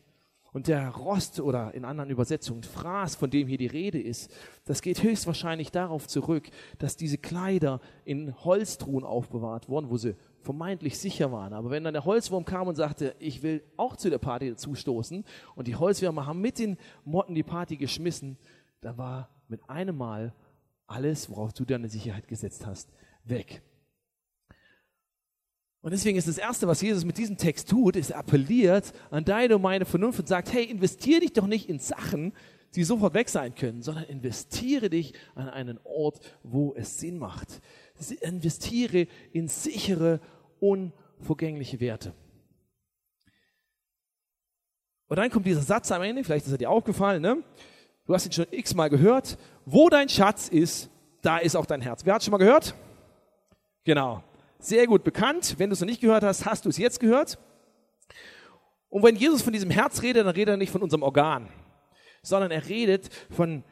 Und 0.57 0.69
der 0.69 0.89
Rost 0.89 1.39
oder 1.39 1.75
in 1.75 1.85
anderen 1.85 2.09
Übersetzungen 2.09 2.63
Fraß, 2.63 3.15
von 3.17 3.29
dem 3.29 3.47
hier 3.47 3.59
die 3.59 3.67
Rede 3.67 4.01
ist, 4.01 4.35
das 4.65 4.81
geht 4.81 5.03
höchstwahrscheinlich 5.03 5.71
darauf 5.71 6.09
zurück, 6.09 6.49
dass 6.79 6.97
diese 6.97 7.19
Kleider 7.19 7.79
in 8.07 8.35
Holztruhen 8.43 9.05
aufbewahrt 9.05 9.69
wurden, 9.69 9.91
wo 9.91 9.99
sie 9.99 10.17
vermeintlich 10.41 10.99
sicher 10.99 11.31
waren. 11.31 11.53
Aber 11.53 11.69
wenn 11.69 11.85
dann 11.85 11.93
der 11.93 12.07
Holzwurm 12.07 12.47
kam 12.47 12.69
und 12.69 12.75
sagte, 12.75 13.15
ich 13.19 13.43
will 13.43 13.63
auch 13.77 13.97
zu 13.97 14.09
der 14.09 14.17
Party 14.17 14.49
dazustoßen 14.49 15.27
und 15.57 15.69
die 15.69 15.77
Holzwürmer 15.77 16.25
haben 16.25 16.41
mit 16.41 16.59
den 16.59 16.79
Motten 17.05 17.35
die 17.35 17.43
Party 17.43 17.77
geschmissen, 17.77 18.39
da 18.81 18.97
war 18.97 19.29
mit 19.49 19.69
einem 19.69 19.99
Mal 19.99 20.33
alles, 20.87 21.29
worauf 21.29 21.53
du 21.53 21.67
deine 21.67 21.91
Sicherheit 21.91 22.29
gesetzt 22.29 22.65
hast, 22.65 22.89
weg. 23.25 23.61
Und 25.87 25.93
deswegen 25.93 26.19
ist 26.19 26.27
das 26.27 26.37
Erste, 26.37 26.67
was 26.67 26.83
Jesus 26.83 27.05
mit 27.05 27.17
diesem 27.17 27.37
Text 27.37 27.71
tut, 27.71 27.95
ist, 27.95 28.11
er 28.11 28.19
appelliert 28.19 28.93
an 29.09 29.25
deine 29.25 29.55
und 29.55 29.63
meine 29.63 29.85
Vernunft 29.85 30.19
und 30.19 30.27
sagt, 30.27 30.53
hey, 30.53 30.65
investiere 30.65 31.21
dich 31.21 31.33
doch 31.33 31.47
nicht 31.47 31.69
in 31.69 31.79
Sachen, 31.79 32.33
die 32.75 32.83
sofort 32.83 33.15
weg 33.15 33.29
sein 33.29 33.55
können, 33.55 33.83
sondern 33.83 34.03
investiere 34.03 34.91
dich 34.91 35.15
an 35.37 35.49
einen 35.49 35.79
Ort, 35.85 36.19
wo 36.43 36.75
es 36.75 36.99
Sinn 36.99 37.19
macht. 37.19 37.61
Investiere 38.21 39.07
in 39.33 39.47
sichere, 39.47 40.19
unvergängliche 40.59 41.79
Werte. 41.79 42.15
Und 45.07 45.19
dann 45.19 45.31
kommt 45.31 45.47
dieser 45.47 45.63
Satz 45.63 45.93
am 45.93 46.03
Ende, 46.03 46.25
vielleicht 46.25 46.47
ist 46.47 46.53
er 46.53 46.59
dir 46.59 46.71
aufgefallen, 46.71 47.23
ne? 47.23 47.45
Du 48.07 48.13
hast 48.13 48.27
ihn 48.27 48.33
schon 48.33 48.47
x-mal 48.51 48.91
gehört. 48.91 49.39
Wo 49.65 49.89
dein 49.89 50.09
Schatz 50.09 50.49
ist, 50.49 50.91
da 51.23 51.39
ist 51.39 51.55
auch 51.55 51.65
dein 51.65 51.81
Herz. 51.81 52.05
Wer 52.05 52.15
hat 52.15 52.25
schon 52.25 52.33
mal 52.33 52.39
gehört? 52.39 52.75
Genau 53.85 54.25
sehr 54.59 54.87
gut 54.87 55.05
bekannt. 55.05 55.55
Wenn 55.59 55.71
du 55.71 55.75
es 55.75 55.81
noch 55.81 55.87
nicht 55.87 56.01
gehört 56.01 56.23
hast, 56.23 56.45
hast 56.47 56.65
du 56.65 56.69
es 56.69 56.79
jetzt 56.79 57.01
gehört. 57.01 57.39
Und 58.89 59.03
wenn 59.03 59.17
Jesus 59.17 59.43
von 59.43 59.53
diesem 59.53 59.71
Herz 59.71 60.03
redet, 60.03 60.27
dann 60.27 60.35
redet 60.35 60.55
er 60.55 60.57
nicht 60.57 60.71
von 60.71 60.83
unserem 60.83 61.03
Organ, 61.03 61.49
sondern 62.23 62.51
er 62.51 62.69
redet 62.69 63.11
von 63.31 63.65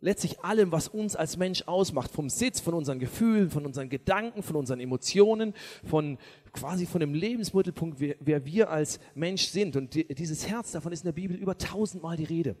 letztlich 0.00 0.40
allem, 0.40 0.72
was 0.72 0.88
uns 0.88 1.14
als 1.14 1.36
Mensch 1.36 1.62
ausmacht, 1.66 2.10
vom 2.10 2.28
Sitz, 2.28 2.60
von 2.60 2.74
unseren 2.74 2.98
Gefühlen, 2.98 3.50
von 3.50 3.64
unseren 3.64 3.88
Gedanken, 3.88 4.42
von 4.42 4.56
unseren 4.56 4.80
Emotionen, 4.80 5.54
von 5.84 6.18
quasi 6.52 6.86
von 6.86 7.00
dem 7.00 7.14
Lebensmittelpunkt, 7.14 8.00
wer, 8.00 8.16
wer 8.18 8.44
wir 8.44 8.70
als 8.70 8.98
Mensch 9.14 9.46
sind. 9.46 9.76
Und 9.76 9.94
die, 9.94 10.06
dieses 10.06 10.48
Herz, 10.48 10.72
davon 10.72 10.92
ist 10.92 11.00
in 11.00 11.08
der 11.08 11.12
Bibel 11.12 11.36
über 11.36 11.56
tausendmal 11.56 12.16
die 12.16 12.24
Rede. 12.24 12.56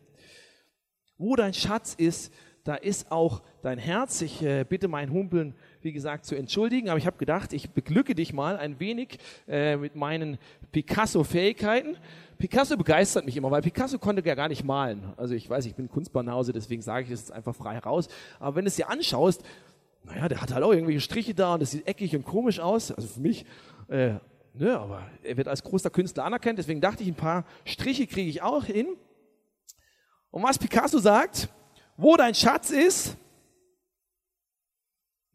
Wo 1.18 1.34
dein 1.34 1.52
Schatz 1.52 1.94
ist, 1.94 2.32
da 2.64 2.76
ist 2.76 3.10
auch 3.10 3.42
dein 3.62 3.78
Herz. 3.78 4.22
Ich 4.22 4.40
äh, 4.42 4.64
bitte 4.64 4.86
meinen 4.86 5.12
Humpeln 5.12 5.54
wie 5.84 5.92
gesagt, 5.92 6.24
zu 6.24 6.34
entschuldigen. 6.34 6.88
Aber 6.88 6.98
ich 6.98 7.06
habe 7.06 7.18
gedacht, 7.18 7.52
ich 7.52 7.70
beglücke 7.70 8.14
dich 8.14 8.32
mal 8.32 8.56
ein 8.56 8.80
wenig 8.80 9.18
äh, 9.48 9.76
mit 9.76 9.96
meinen 9.96 10.38
Picasso-Fähigkeiten. 10.72 11.96
Picasso 12.38 12.76
begeistert 12.76 13.24
mich 13.24 13.36
immer, 13.36 13.50
weil 13.50 13.62
Picasso 13.62 13.98
konnte 13.98 14.26
ja 14.26 14.34
gar 14.34 14.48
nicht 14.48 14.64
malen. 14.64 15.12
Also 15.16 15.34
ich 15.34 15.48
weiß, 15.48 15.66
ich 15.66 15.74
bin 15.74 15.88
Kunstbanause, 15.88 16.52
deswegen 16.52 16.82
sage 16.82 17.04
ich 17.04 17.10
das 17.10 17.20
jetzt 17.20 17.32
einfach 17.32 17.54
frei 17.54 17.78
raus. 17.78 18.08
Aber 18.40 18.56
wenn 18.56 18.64
du 18.64 18.68
es 18.68 18.76
dir 18.76 18.90
anschaust, 18.90 19.42
naja, 20.04 20.28
der 20.28 20.40
hat 20.40 20.52
halt 20.52 20.64
auch 20.64 20.72
irgendwelche 20.72 21.00
Striche 21.00 21.34
da 21.34 21.54
und 21.54 21.60
das 21.60 21.70
sieht 21.70 21.86
eckig 21.86 22.16
und 22.16 22.24
komisch 22.24 22.58
aus. 22.58 22.90
Also 22.90 23.08
für 23.08 23.20
mich, 23.20 23.44
äh, 23.88 24.14
ne, 24.54 24.78
aber 24.78 25.06
er 25.22 25.36
wird 25.36 25.48
als 25.48 25.62
großer 25.62 25.90
Künstler 25.90 26.24
anerkannt. 26.24 26.58
Deswegen 26.58 26.80
dachte 26.80 27.02
ich, 27.02 27.08
ein 27.08 27.14
paar 27.14 27.44
Striche 27.64 28.06
kriege 28.06 28.28
ich 28.28 28.42
auch 28.42 28.64
hin. 28.64 28.88
Und 30.30 30.42
was 30.42 30.58
Picasso 30.58 30.98
sagt, 30.98 31.48
wo 31.96 32.16
dein 32.16 32.34
Schatz 32.34 32.70
ist, 32.70 33.16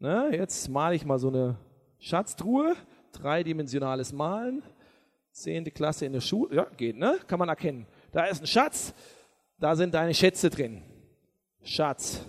Ne, 0.00 0.30
jetzt 0.32 0.68
male 0.68 0.94
ich 0.94 1.04
mal 1.04 1.18
so 1.18 1.28
eine 1.28 1.56
Schatztruhe, 1.98 2.76
dreidimensionales 3.12 4.12
Malen, 4.12 4.62
zehnte 5.32 5.72
Klasse 5.72 6.06
in 6.06 6.12
der 6.12 6.20
Schule, 6.20 6.54
ja, 6.54 6.64
geht, 6.76 6.96
ne? 6.96 7.18
Kann 7.26 7.40
man 7.40 7.48
erkennen. 7.48 7.86
Da 8.12 8.26
ist 8.26 8.40
ein 8.40 8.46
Schatz, 8.46 8.94
da 9.58 9.74
sind 9.74 9.94
deine 9.94 10.14
Schätze 10.14 10.50
drin. 10.50 10.82
Schatz. 11.62 12.24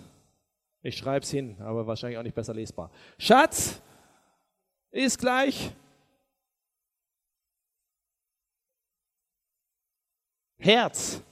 Ich 0.82 0.96
schreibe 0.96 1.22
es 1.22 1.30
hin, 1.30 1.56
aber 1.60 1.86
wahrscheinlich 1.86 2.18
auch 2.18 2.22
nicht 2.24 2.34
besser 2.34 2.54
lesbar. 2.54 2.90
Schatz 3.18 3.80
ist 4.90 5.18
gleich 5.18 5.70
Herz. 10.58 11.22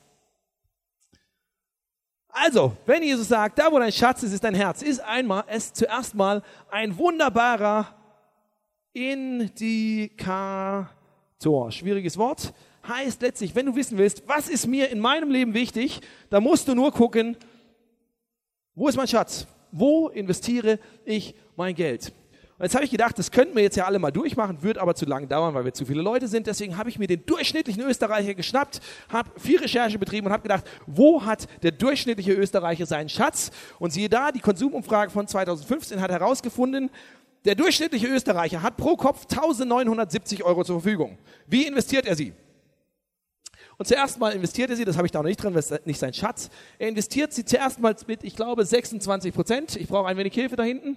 Also, 2.40 2.76
wenn 2.86 3.02
Jesus 3.02 3.28
sagt, 3.28 3.58
da 3.58 3.72
wo 3.72 3.78
dein 3.78 3.90
Schatz 3.90 4.22
ist, 4.22 4.32
ist 4.32 4.44
dein 4.44 4.54
Herz, 4.54 4.82
ist 4.82 5.00
einmal, 5.00 5.42
es 5.48 5.72
zuerst 5.72 6.14
mal 6.14 6.42
ein 6.70 6.96
wunderbarer 6.96 7.92
Indikator. 8.92 10.88
Schwieriges 11.70 12.16
Wort. 12.16 12.52
Heißt 12.86 13.22
letztlich, 13.22 13.56
wenn 13.56 13.66
du 13.66 13.74
wissen 13.74 13.98
willst, 13.98 14.22
was 14.28 14.48
ist 14.48 14.68
mir 14.68 14.88
in 14.90 15.00
meinem 15.00 15.30
Leben 15.30 15.52
wichtig, 15.52 16.00
dann 16.30 16.44
musst 16.44 16.68
du 16.68 16.74
nur 16.74 16.92
gucken, 16.92 17.36
wo 18.74 18.86
ist 18.88 18.96
mein 18.96 19.08
Schatz? 19.08 19.48
Wo 19.72 20.08
investiere 20.08 20.78
ich 21.04 21.34
mein 21.56 21.74
Geld? 21.74 22.12
Und 22.58 22.64
jetzt 22.64 22.74
habe 22.74 22.84
ich 22.84 22.90
gedacht, 22.90 23.16
das 23.16 23.30
könnten 23.30 23.54
wir 23.54 23.62
jetzt 23.62 23.76
ja 23.76 23.84
alle 23.84 24.00
mal 24.00 24.10
durchmachen, 24.10 24.64
wird 24.64 24.78
aber 24.78 24.96
zu 24.96 25.06
lang 25.06 25.28
dauern, 25.28 25.54
weil 25.54 25.64
wir 25.64 25.72
zu 25.72 25.86
viele 25.86 26.02
Leute 26.02 26.26
sind. 26.26 26.48
Deswegen 26.48 26.76
habe 26.76 26.88
ich 26.88 26.98
mir 26.98 27.06
den 27.06 27.24
durchschnittlichen 27.24 27.82
Österreicher 27.82 28.34
geschnappt, 28.34 28.80
habe 29.08 29.30
viel 29.38 29.60
Recherche 29.60 29.96
betrieben 29.96 30.26
und 30.26 30.32
habe 30.32 30.42
gedacht, 30.42 30.64
wo 30.84 31.24
hat 31.24 31.46
der 31.62 31.70
durchschnittliche 31.70 32.32
Österreicher 32.32 32.84
seinen 32.84 33.08
Schatz? 33.08 33.52
Und 33.78 33.92
siehe 33.92 34.08
da, 34.08 34.32
die 34.32 34.40
Konsumumfrage 34.40 35.12
von 35.12 35.28
2015 35.28 36.00
hat 36.00 36.10
herausgefunden, 36.10 36.90
der 37.44 37.54
durchschnittliche 37.54 38.08
Österreicher 38.08 38.60
hat 38.60 38.76
pro 38.76 38.96
Kopf 38.96 39.26
1970 39.30 40.42
Euro 40.42 40.64
zur 40.64 40.80
Verfügung. 40.80 41.16
Wie 41.46 41.64
investiert 41.64 42.06
er 42.06 42.16
sie? 42.16 42.32
Und 43.76 43.86
zuerst 43.86 44.18
mal 44.18 44.32
investiert 44.32 44.70
er 44.70 44.76
sie, 44.76 44.84
das 44.84 44.96
habe 44.96 45.06
ich 45.06 45.12
da 45.12 45.20
noch 45.20 45.28
nicht 45.28 45.40
drin, 45.40 45.54
das 45.54 45.70
ist 45.70 45.86
nicht 45.86 46.00
sein 46.00 46.12
Schatz. 46.12 46.50
Er 46.80 46.88
investiert 46.88 47.32
sie 47.32 47.44
zuerst 47.44 47.78
mal 47.78 47.94
mit, 48.08 48.24
ich 48.24 48.34
glaube, 48.34 48.64
26 48.64 49.32
Prozent. 49.32 49.76
Ich 49.76 49.86
brauche 49.86 50.08
ein 50.08 50.16
wenig 50.16 50.34
Hilfe 50.34 50.56
da 50.56 50.64
hinten. 50.64 50.96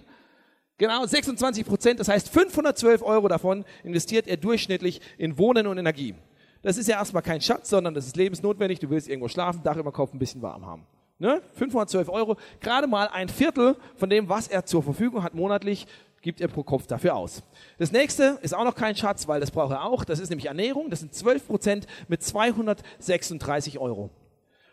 Genau, 0.81 1.05
26 1.05 1.63
Prozent, 1.63 1.99
das 1.99 2.07
heißt 2.07 2.29
512 2.29 3.03
Euro 3.03 3.27
davon 3.27 3.65
investiert 3.83 4.27
er 4.27 4.35
durchschnittlich 4.35 4.99
in 5.19 5.37
Wohnen 5.37 5.67
und 5.67 5.77
Energie. 5.77 6.15
Das 6.63 6.75
ist 6.75 6.87
ja 6.87 6.97
erstmal 6.97 7.21
kein 7.21 7.39
Schatz, 7.39 7.69
sondern 7.69 7.93
das 7.93 8.07
ist 8.07 8.17
lebensnotwendig. 8.17 8.79
Du 8.79 8.89
willst 8.89 9.07
irgendwo 9.07 9.27
schlafen, 9.27 9.61
Dach 9.61 9.77
über 9.77 9.91
Kopf, 9.91 10.11
ein 10.11 10.17
bisschen 10.17 10.41
warm 10.41 10.65
haben. 10.65 10.87
Ne? 11.19 11.43
512 11.53 12.09
Euro, 12.09 12.35
gerade 12.61 12.87
mal 12.87 13.07
ein 13.09 13.29
Viertel 13.29 13.75
von 13.95 14.09
dem, 14.09 14.27
was 14.27 14.47
er 14.47 14.65
zur 14.65 14.81
Verfügung 14.81 15.21
hat 15.21 15.35
monatlich, 15.35 15.85
gibt 16.23 16.41
er 16.41 16.47
pro 16.47 16.63
Kopf 16.63 16.87
dafür 16.87 17.15
aus. 17.15 17.43
Das 17.77 17.91
nächste 17.91 18.39
ist 18.41 18.55
auch 18.55 18.65
noch 18.65 18.73
kein 18.73 18.95
Schatz, 18.95 19.27
weil 19.27 19.39
das 19.39 19.51
braucht 19.51 19.73
er 19.73 19.85
auch. 19.85 20.03
Das 20.03 20.19
ist 20.19 20.29
nämlich 20.29 20.47
Ernährung. 20.47 20.89
Das 20.89 21.01
sind 21.01 21.13
12 21.13 21.45
Prozent 21.45 21.87
mit 22.07 22.23
236 22.23 23.77
Euro. 23.77 24.09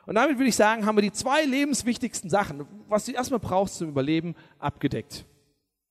Und 0.06 0.14
damit 0.14 0.38
würde 0.38 0.48
ich 0.48 0.56
sagen, 0.56 0.86
haben 0.86 0.96
wir 0.96 1.02
die 1.02 1.12
zwei 1.12 1.44
lebenswichtigsten 1.44 2.30
Sachen, 2.30 2.66
was 2.88 3.04
du 3.04 3.12
erstmal 3.12 3.40
brauchst 3.40 3.76
zum 3.76 3.90
Überleben, 3.90 4.34
abgedeckt. 4.58 5.26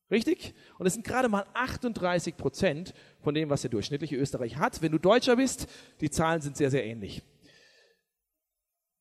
Richtig? 0.09 0.53
Und 0.77 0.85
es 0.85 0.93
sind 0.93 1.05
gerade 1.05 1.27
mal 1.27 1.45
38 1.53 2.37
Prozent 2.37 2.93
von 3.19 3.33
dem, 3.33 3.49
was 3.49 3.61
der 3.61 3.69
durchschnittliche 3.69 4.15
Österreicher 4.15 4.59
hat. 4.59 4.81
Wenn 4.81 4.93
du 4.93 4.99
Deutscher 4.99 5.35
bist, 5.35 5.67
die 5.99 6.09
Zahlen 6.09 6.41
sind 6.41 6.55
sehr, 6.55 6.71
sehr 6.71 6.85
ähnlich. 6.85 7.23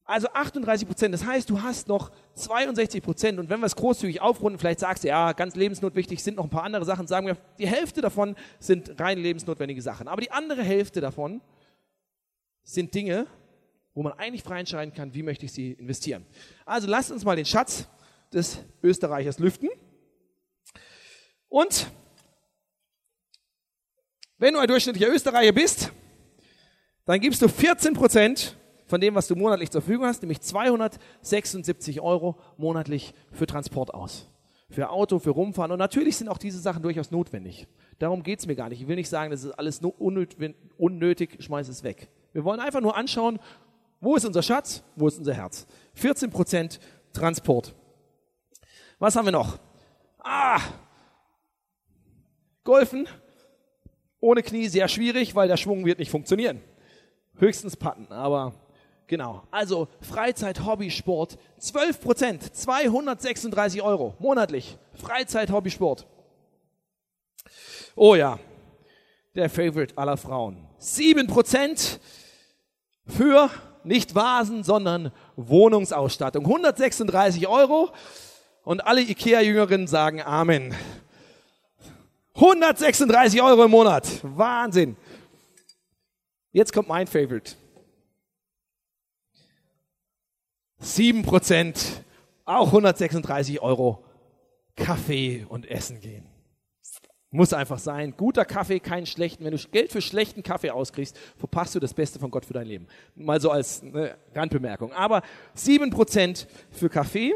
Also 0.05 0.29
38 0.29 0.87
Prozent. 0.87 1.15
Das 1.15 1.25
heißt, 1.25 1.51
du 1.51 1.63
hast 1.63 1.89
noch 1.89 2.13
62 2.35 3.03
Prozent. 3.03 3.39
Und 3.39 3.51
wenn 3.51 3.61
wir 3.61 3.67
es 3.67 3.75
großzügig 3.75 4.21
aufrunden, 4.21 4.59
vielleicht 4.59 4.81
sagst 4.81 5.05
du, 5.05 5.09
ja, 5.09 5.33
ganz 5.33 5.57
lebensnotwendig 5.57 6.23
sind 6.23 6.37
noch 6.37 6.45
ein 6.45 6.51
paar 6.51 6.63
andere 6.63 6.85
Sachen. 6.85 7.07
Sagen 7.07 7.27
wir, 7.27 7.37
die 7.59 7.67
Hälfte 7.67 8.01
davon 8.01 8.37
sind 8.59 9.01
rein 9.01 9.19
lebensnotwendige 9.19 9.83
Sachen. 9.83 10.07
Aber 10.07 10.21
die 10.21 10.31
andere 10.31 10.63
Hälfte 10.63 11.01
davon 11.01 11.41
sind 12.63 12.95
Dinge, 12.95 13.27
wo 13.95 14.03
man 14.03 14.13
eigentlich 14.13 14.43
frei 14.43 14.61
entscheiden 14.61 14.95
kann, 14.95 15.15
wie 15.15 15.23
möchte 15.23 15.47
ich 15.47 15.53
sie 15.53 15.73
investieren. 15.73 16.25
Also 16.65 16.87
lasst 16.87 17.11
uns 17.11 17.25
mal 17.25 17.37
den 17.37 17.47
Schatz 17.47 17.89
des 18.33 18.59
Österreichers 18.83 19.39
lüften. 19.39 19.71
Und 21.49 21.87
wenn 24.39 24.55
du 24.55 24.61
ein 24.61 24.69
durchschnittlicher 24.69 25.13
Österreicher 25.13 25.53
bist, 25.53 25.93
dann 27.07 27.21
gibst 27.21 27.41
du 27.41 27.49
14 27.49 27.95
Prozent 27.95 28.57
von 28.87 29.01
dem, 29.01 29.15
was 29.15 29.27
du 29.27 29.35
monatlich 29.35 29.71
zur 29.71 29.81
Verfügung 29.81 30.07
hast, 30.07 30.23
nämlich 30.23 30.41
276 30.41 32.01
Euro 32.01 32.37
monatlich 32.57 33.15
für 33.33 33.47
Transport 33.47 33.95
aus. 33.95 34.29
Für 34.69 34.91
Auto, 34.91 35.19
für 35.19 35.31
Rumfahren. 35.31 35.73
Und 35.73 35.79
natürlich 35.79 36.17
sind 36.17 36.29
auch 36.29 36.39
diese 36.39 36.59
Sachen 36.59 36.83
durchaus 36.83 37.11
notwendig. 37.11 37.69
Darum 37.99 38.23
geht 38.23 38.41
es 38.41 38.47
mir 38.47 38.57
gar 38.57 38.69
nicht. 38.69 38.83
Ich 38.83 38.89
will 38.89 38.97
nicht 38.97 39.09
sagen, 39.09 39.31
das 39.31 39.45
ist 39.45 39.53
alles 39.53 39.81
unnötig, 39.81 41.43
schmeiß 41.43 41.69
es 41.69 41.83
weg. 41.83 42.09
Wir 42.33 42.45
wollen 42.45 42.61
einfach 42.61 42.81
nur 42.81 42.97
anschauen, 42.97 43.39
wo 44.01 44.17
ist 44.17 44.25
unser 44.25 44.43
Schatz, 44.43 44.83
wo 44.97 45.09
ist 45.09 45.19
unser 45.19 45.35
Herz. 45.35 45.67
14 45.95 46.31
Prozent 46.31 46.81
Transport. 47.13 47.75
Was 48.99 49.17
haben 49.17 49.25
wir 49.25 49.33
noch? 49.33 49.59
Ah, 50.19 50.61
Golfen 52.67 53.09
ohne 54.21 54.43
Knie 54.43 54.69
sehr 54.69 54.89
schwierig, 54.89 55.35
weil 55.35 55.49
der 55.49 55.57
Schwung 55.57 55.87
wird 55.87 55.99
nicht 55.99 56.11
funktionieren. 56.11 56.61
Höchstens 57.39 57.77
Patten, 57.77 58.11
aber 58.11 58.55
genau. 59.07 59.43
Also 59.51 59.89
Freizeit, 60.01 60.65
Hobby, 60.65 60.91
Sport, 60.91 61.39
12 61.59 62.01
Prozent, 62.01 62.57
236 62.57 63.83
Euro 63.83 64.15
monatlich. 64.19 64.77
Freizeit, 64.95 65.51
Hobby, 65.51 65.71
Sport. 65.71 66.07
Oh 67.95 68.15
ja, 68.15 68.39
der 69.35 69.49
Favorite 69.49 69.97
aller 69.97 70.17
Frauen. 70.17 70.67
7 70.79 71.27
Prozent 71.27 72.01
für 73.07 73.51
nicht 73.85 74.15
Vasen, 74.15 74.65
sondern 74.65 75.13
Wohnungsausstattung. 75.37 76.45
136 76.45 77.47
Euro. 77.47 77.91
Und 78.65 78.81
alle 78.81 79.03
Ikea-Jüngerinnen 79.03 79.87
sagen 79.87 80.21
Amen. 80.21 80.75
136 82.37 83.41
Euro 83.41 83.65
im 83.65 83.71
Monat. 83.71 84.21
Wahnsinn. 84.23 84.97
Jetzt 86.53 86.73
kommt 86.73 86.89
mein 86.89 87.07
Favorite. 87.07 87.57
7 90.79 91.23
Prozent, 91.23 92.05
auch 92.45 92.67
136 92.67 93.61
Euro. 93.61 94.05
Kaffee 94.77 95.47
und 95.49 95.71
Essen 95.71 96.01
gehen. 96.01 96.27
Muss 97.31 97.55
einfach 97.55 97.79
sein. 97.79 98.15
Guter 98.15 98.45
Kaffee, 98.45 98.79
keinen 98.81 99.07
schlechten. 99.07 99.43
Wenn 99.45 99.57
du 99.57 99.69
Geld 99.71 99.91
für 99.91 100.03
schlechten 100.03 100.43
Kaffee 100.43 100.71
auskriegst, 100.71 101.17
verpasst 101.39 101.75
du 101.75 101.81
das 101.81 101.95
Beste 101.95 102.19
von 102.19 102.31
Gott 102.31 102.45
für 102.45 102.53
dein 102.53 102.67
Leben. 102.67 102.87
Mal 103.15 103.41
so 103.41 103.51
als 103.51 103.83
ne, 103.83 104.17
Randbemerkung. 104.35 104.93
Aber 104.93 105.23
7% 105.57 106.47
für 106.71 106.91
Kaffee. 106.91 107.35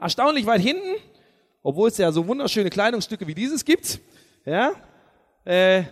Erstaunlich 0.00 0.46
weit 0.46 0.60
hinten 0.60 0.96
obwohl 1.68 1.90
es 1.90 1.98
ja 1.98 2.10
so 2.10 2.26
wunderschöne 2.26 2.70
Kleidungsstücke 2.70 3.26
wie 3.26 3.34
dieses 3.34 3.62
gibt. 3.62 4.00
Ja, 4.46 4.72
äh, 5.44 5.82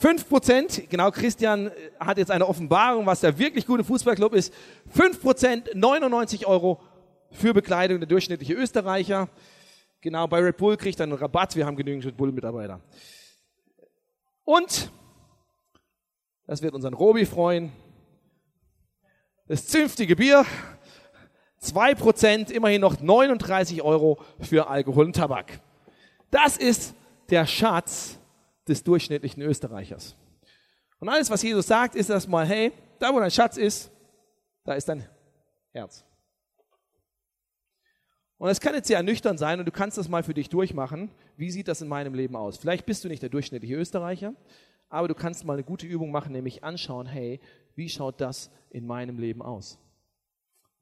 5%, 0.00 0.86
genau, 0.88 1.10
Christian 1.10 1.72
hat 1.98 2.18
jetzt 2.18 2.30
eine 2.30 2.46
Offenbarung, 2.46 3.04
was 3.04 3.18
der 3.18 3.36
wirklich 3.36 3.66
gute 3.66 3.82
Fußballclub 3.82 4.32
ist. 4.34 4.54
5%, 4.96 5.74
99 5.74 6.46
Euro 6.46 6.80
für 7.32 7.52
Bekleidung, 7.52 7.98
der 7.98 8.06
durchschnittliche 8.06 8.54
Österreicher. 8.54 9.28
Genau, 10.02 10.28
bei 10.28 10.38
Red 10.38 10.56
Bull 10.56 10.76
kriegt 10.76 11.00
er 11.00 11.04
einen 11.04 11.14
Rabatt, 11.14 11.56
wir 11.56 11.66
haben 11.66 11.74
genügend 11.74 12.06
Red 12.06 12.16
Bull-Mitarbeiter. 12.16 12.80
Und, 14.44 14.92
das 16.46 16.62
wird 16.62 16.74
unseren 16.74 16.94
Robi 16.94 17.26
freuen, 17.26 17.72
das 19.48 19.66
zünftige 19.66 20.14
Bier, 20.14 20.46
2%, 21.62 22.50
immerhin 22.50 22.80
noch 22.80 23.00
39 23.00 23.82
Euro 23.82 24.18
für 24.40 24.68
Alkohol 24.68 25.06
und 25.06 25.16
Tabak. 25.16 25.60
Das 26.30 26.56
ist 26.56 26.94
der 27.30 27.46
Schatz 27.46 28.18
des 28.68 28.82
durchschnittlichen 28.82 29.42
Österreichers. 29.42 30.16
Und 30.98 31.08
alles, 31.08 31.30
was 31.30 31.42
Jesus 31.42 31.66
sagt, 31.66 31.94
ist 31.94 32.10
erstmal, 32.10 32.46
hey, 32.46 32.72
da 32.98 33.12
wo 33.12 33.20
dein 33.20 33.30
Schatz 33.30 33.56
ist, 33.56 33.90
da 34.64 34.74
ist 34.74 34.88
dein 34.88 35.06
Herz. 35.72 36.04
Und 38.38 38.50
es 38.50 38.60
kann 38.60 38.74
jetzt 38.74 38.88
sehr 38.88 38.98
ernüchternd 38.98 39.38
sein 39.38 39.58
und 39.58 39.66
du 39.66 39.72
kannst 39.72 39.96
das 39.96 40.08
mal 40.08 40.22
für 40.22 40.34
dich 40.34 40.48
durchmachen. 40.50 41.10
Wie 41.36 41.50
sieht 41.50 41.68
das 41.68 41.80
in 41.80 41.88
meinem 41.88 42.14
Leben 42.14 42.36
aus? 42.36 42.58
Vielleicht 42.58 42.84
bist 42.84 43.02
du 43.04 43.08
nicht 43.08 43.22
der 43.22 43.30
durchschnittliche 43.30 43.76
Österreicher, 43.76 44.34
aber 44.88 45.08
du 45.08 45.14
kannst 45.14 45.44
mal 45.44 45.54
eine 45.54 45.64
gute 45.64 45.86
Übung 45.86 46.10
machen, 46.10 46.32
nämlich 46.32 46.62
anschauen, 46.62 47.06
hey, 47.06 47.40
wie 47.74 47.88
schaut 47.88 48.20
das 48.20 48.50
in 48.70 48.86
meinem 48.86 49.18
Leben 49.18 49.42
aus? 49.42 49.78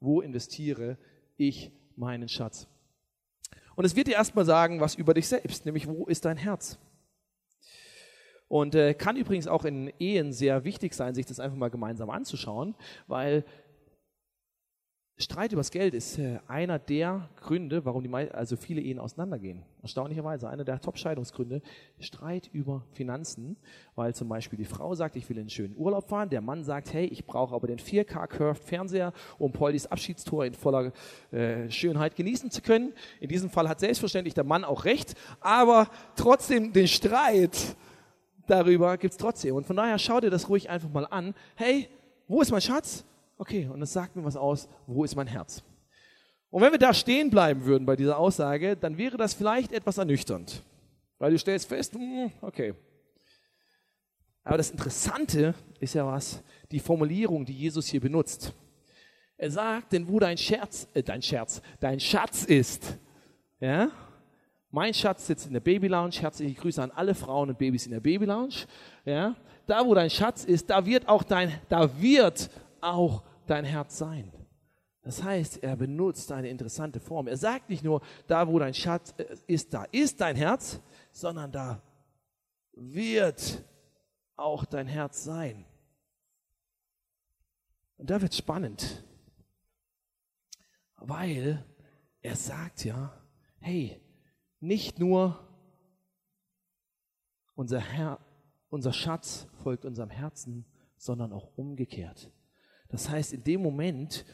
Wo 0.05 0.21
investiere 0.21 0.97
ich 1.35 1.71
meinen 1.95 2.29
Schatz? 2.29 2.67
Und 3.75 3.85
es 3.85 3.95
wird 3.95 4.07
dir 4.07 4.13
erstmal 4.13 4.45
sagen, 4.45 4.79
was 4.79 4.95
über 4.95 5.13
dich 5.13 5.27
selbst, 5.27 5.65
nämlich 5.65 5.87
wo 5.87 6.05
ist 6.05 6.23
dein 6.25 6.37
Herz? 6.37 6.77
Und 8.47 8.75
äh, 8.75 8.93
kann 8.93 9.17
übrigens 9.17 9.47
auch 9.47 9.65
in 9.65 9.91
Ehen 9.99 10.31
sehr 10.31 10.63
wichtig 10.63 10.93
sein, 10.93 11.15
sich 11.15 11.25
das 11.25 11.39
einfach 11.39 11.57
mal 11.57 11.71
gemeinsam 11.71 12.09
anzuschauen, 12.09 12.75
weil 13.07 13.43
Streit 15.17 15.53
übers 15.53 15.71
Geld 15.71 15.93
ist 15.93 16.19
äh, 16.19 16.39
einer 16.45 16.77
der 16.77 17.29
Gründe, 17.37 17.85
warum 17.85 18.03
die 18.03 18.13
also 18.13 18.57
viele 18.57 18.81
Ehen 18.81 18.99
auseinandergehen. 18.99 19.63
Erstaunlicherweise 19.81 20.49
einer 20.49 20.65
der 20.65 20.81
Top-Scheidungsgründe. 20.81 21.61
Streit 22.01 22.49
über 22.51 22.83
Finanzen, 22.91 23.55
weil 23.95 24.13
zum 24.13 24.27
Beispiel 24.27 24.57
die 24.57 24.65
Frau 24.65 24.93
sagt, 24.93 25.15
ich 25.15 25.29
will 25.29 25.37
in 25.37 25.43
einen 25.43 25.49
schönen 25.49 25.77
Urlaub 25.77 26.09
fahren. 26.09 26.29
Der 26.29 26.41
Mann 26.41 26.65
sagt, 26.65 26.91
hey, 26.91 27.05
ich 27.05 27.25
brauche 27.25 27.55
aber 27.55 27.67
den 27.67 27.79
4K-Curved 27.79 28.61
Fernseher, 28.61 29.13
um 29.39 29.53
Poldis 29.53 29.85
Abschiedstor 29.85 30.43
in 30.43 30.53
voller 30.53 30.91
äh, 31.31 31.69
Schönheit 31.71 32.17
genießen 32.17 32.51
zu 32.51 32.61
können. 32.61 32.91
In 33.21 33.29
diesem 33.29 33.49
Fall 33.49 33.69
hat 33.69 33.79
selbstverständlich 33.79 34.33
der 34.33 34.43
Mann 34.43 34.65
auch 34.65 34.83
recht, 34.83 35.15
aber 35.39 35.87
trotzdem 36.17 36.73
den 36.73 36.89
Streit 36.89 37.77
darüber 38.47 38.97
gibt's 38.97 39.15
trotzdem. 39.15 39.55
Und 39.55 39.65
von 39.65 39.77
daher 39.77 39.97
schau 39.97 40.19
dir 40.19 40.29
das 40.29 40.49
ruhig 40.49 40.69
einfach 40.69 40.89
mal 40.89 41.05
an. 41.05 41.33
Hey, 41.55 41.87
wo 42.27 42.41
ist 42.41 42.51
mein 42.51 42.59
Schatz? 42.59 43.05
Okay, 43.37 43.67
und 43.67 43.79
das 43.79 43.93
sagt 43.93 44.15
mir 44.15 44.23
was 44.23 44.37
aus, 44.37 44.67
wo 44.87 45.03
ist 45.03 45.15
mein 45.15 45.27
Herz? 45.27 45.63
Und 46.49 46.61
wenn 46.61 46.71
wir 46.71 46.79
da 46.79 46.93
stehen 46.93 47.29
bleiben 47.29 47.65
würden 47.65 47.85
bei 47.85 47.95
dieser 47.95 48.17
Aussage, 48.17 48.77
dann 48.77 48.97
wäre 48.97 49.17
das 49.17 49.33
vielleicht 49.33 49.71
etwas 49.71 49.97
ernüchternd. 49.97 50.63
Weil 51.17 51.31
du 51.31 51.39
stellst 51.39 51.67
fest, 51.67 51.93
hm, 51.93 52.31
okay. 52.41 52.73
Aber 54.43 54.57
das 54.57 54.71
Interessante 54.71 55.53
ist 55.79 55.95
ja 55.95 56.05
was, 56.05 56.41
die 56.71 56.79
Formulierung, 56.79 57.45
die 57.45 57.53
Jesus 57.53 57.87
hier 57.87 57.99
benutzt. 57.99 58.53
Er 59.37 59.51
sagt, 59.51 59.91
denn 59.91 60.07
wo 60.07 60.19
dein 60.19 60.37
Scherz, 60.37 60.87
äh, 60.93 61.03
dein 61.03 61.21
Scherz, 61.21 61.61
dein 61.79 61.99
Schatz 61.99 62.43
ist, 62.45 62.97
ja, 63.59 63.91
Mein 64.75 64.93
Schatz 64.93 65.27
sitzt 65.27 65.47
in 65.47 65.53
der 65.53 65.61
Baby 65.61 65.87
Lounge. 65.87 66.15
Herzliche 66.19 66.53
Grüße 66.53 66.83
an 66.83 66.91
alle 66.91 67.15
Frauen 67.15 67.49
und 67.49 67.57
Babys 67.57 67.85
in 67.85 67.93
der 67.93 68.01
Baby 68.01 68.25
Lounge. 68.25 68.55
Ja, 69.05 69.33
da 69.65 69.85
wo 69.85 69.93
dein 69.93 70.09
Schatz 70.09 70.43
ist, 70.43 70.69
da 70.69 70.85
wird 70.85 71.07
auch 71.07 71.23
dein, 71.23 71.53
da 71.69 71.89
wird 72.01 72.49
auch 72.85 73.23
dein 73.47 73.65
Herz 73.65 73.97
sein. 73.97 74.31
Das 75.01 75.21
heißt, 75.21 75.61
er 75.61 75.75
benutzt 75.75 76.31
eine 76.31 76.49
interessante 76.49 76.99
Form. 76.99 77.27
Er 77.27 77.37
sagt 77.37 77.69
nicht 77.69 77.83
nur, 77.83 78.01
da 78.27 78.47
wo 78.47 78.57
dein 78.57 78.73
Schatz 78.73 79.13
äh, 79.17 79.37
ist, 79.45 79.73
da 79.73 79.83
ist 79.91 80.19
dein 80.21 80.35
Herz, 80.35 80.81
sondern 81.11 81.51
da 81.51 81.81
wird 82.73 83.63
auch 84.35 84.65
dein 84.65 84.87
Herz 84.87 85.23
sein. 85.23 85.65
Und 87.97 88.09
da 88.09 88.21
wird 88.21 88.33
spannend, 88.33 89.03
weil 90.97 91.63
er 92.21 92.35
sagt 92.35 92.83
ja, 92.83 93.13
hey, 93.59 94.01
nicht 94.59 94.99
nur 94.99 95.39
unser, 97.53 97.79
Herr, 97.79 98.19
unser 98.69 98.91
Schatz 98.91 99.47
folgt 99.63 99.85
unserem 99.85 100.09
Herzen, 100.09 100.65
sondern 100.97 101.31
auch 101.31 101.55
umgekehrt. 101.55 102.31
Das 102.89 103.09
heißt, 103.09 103.33
in 103.33 103.43
dem 103.43 103.61
Moment, 103.61 104.25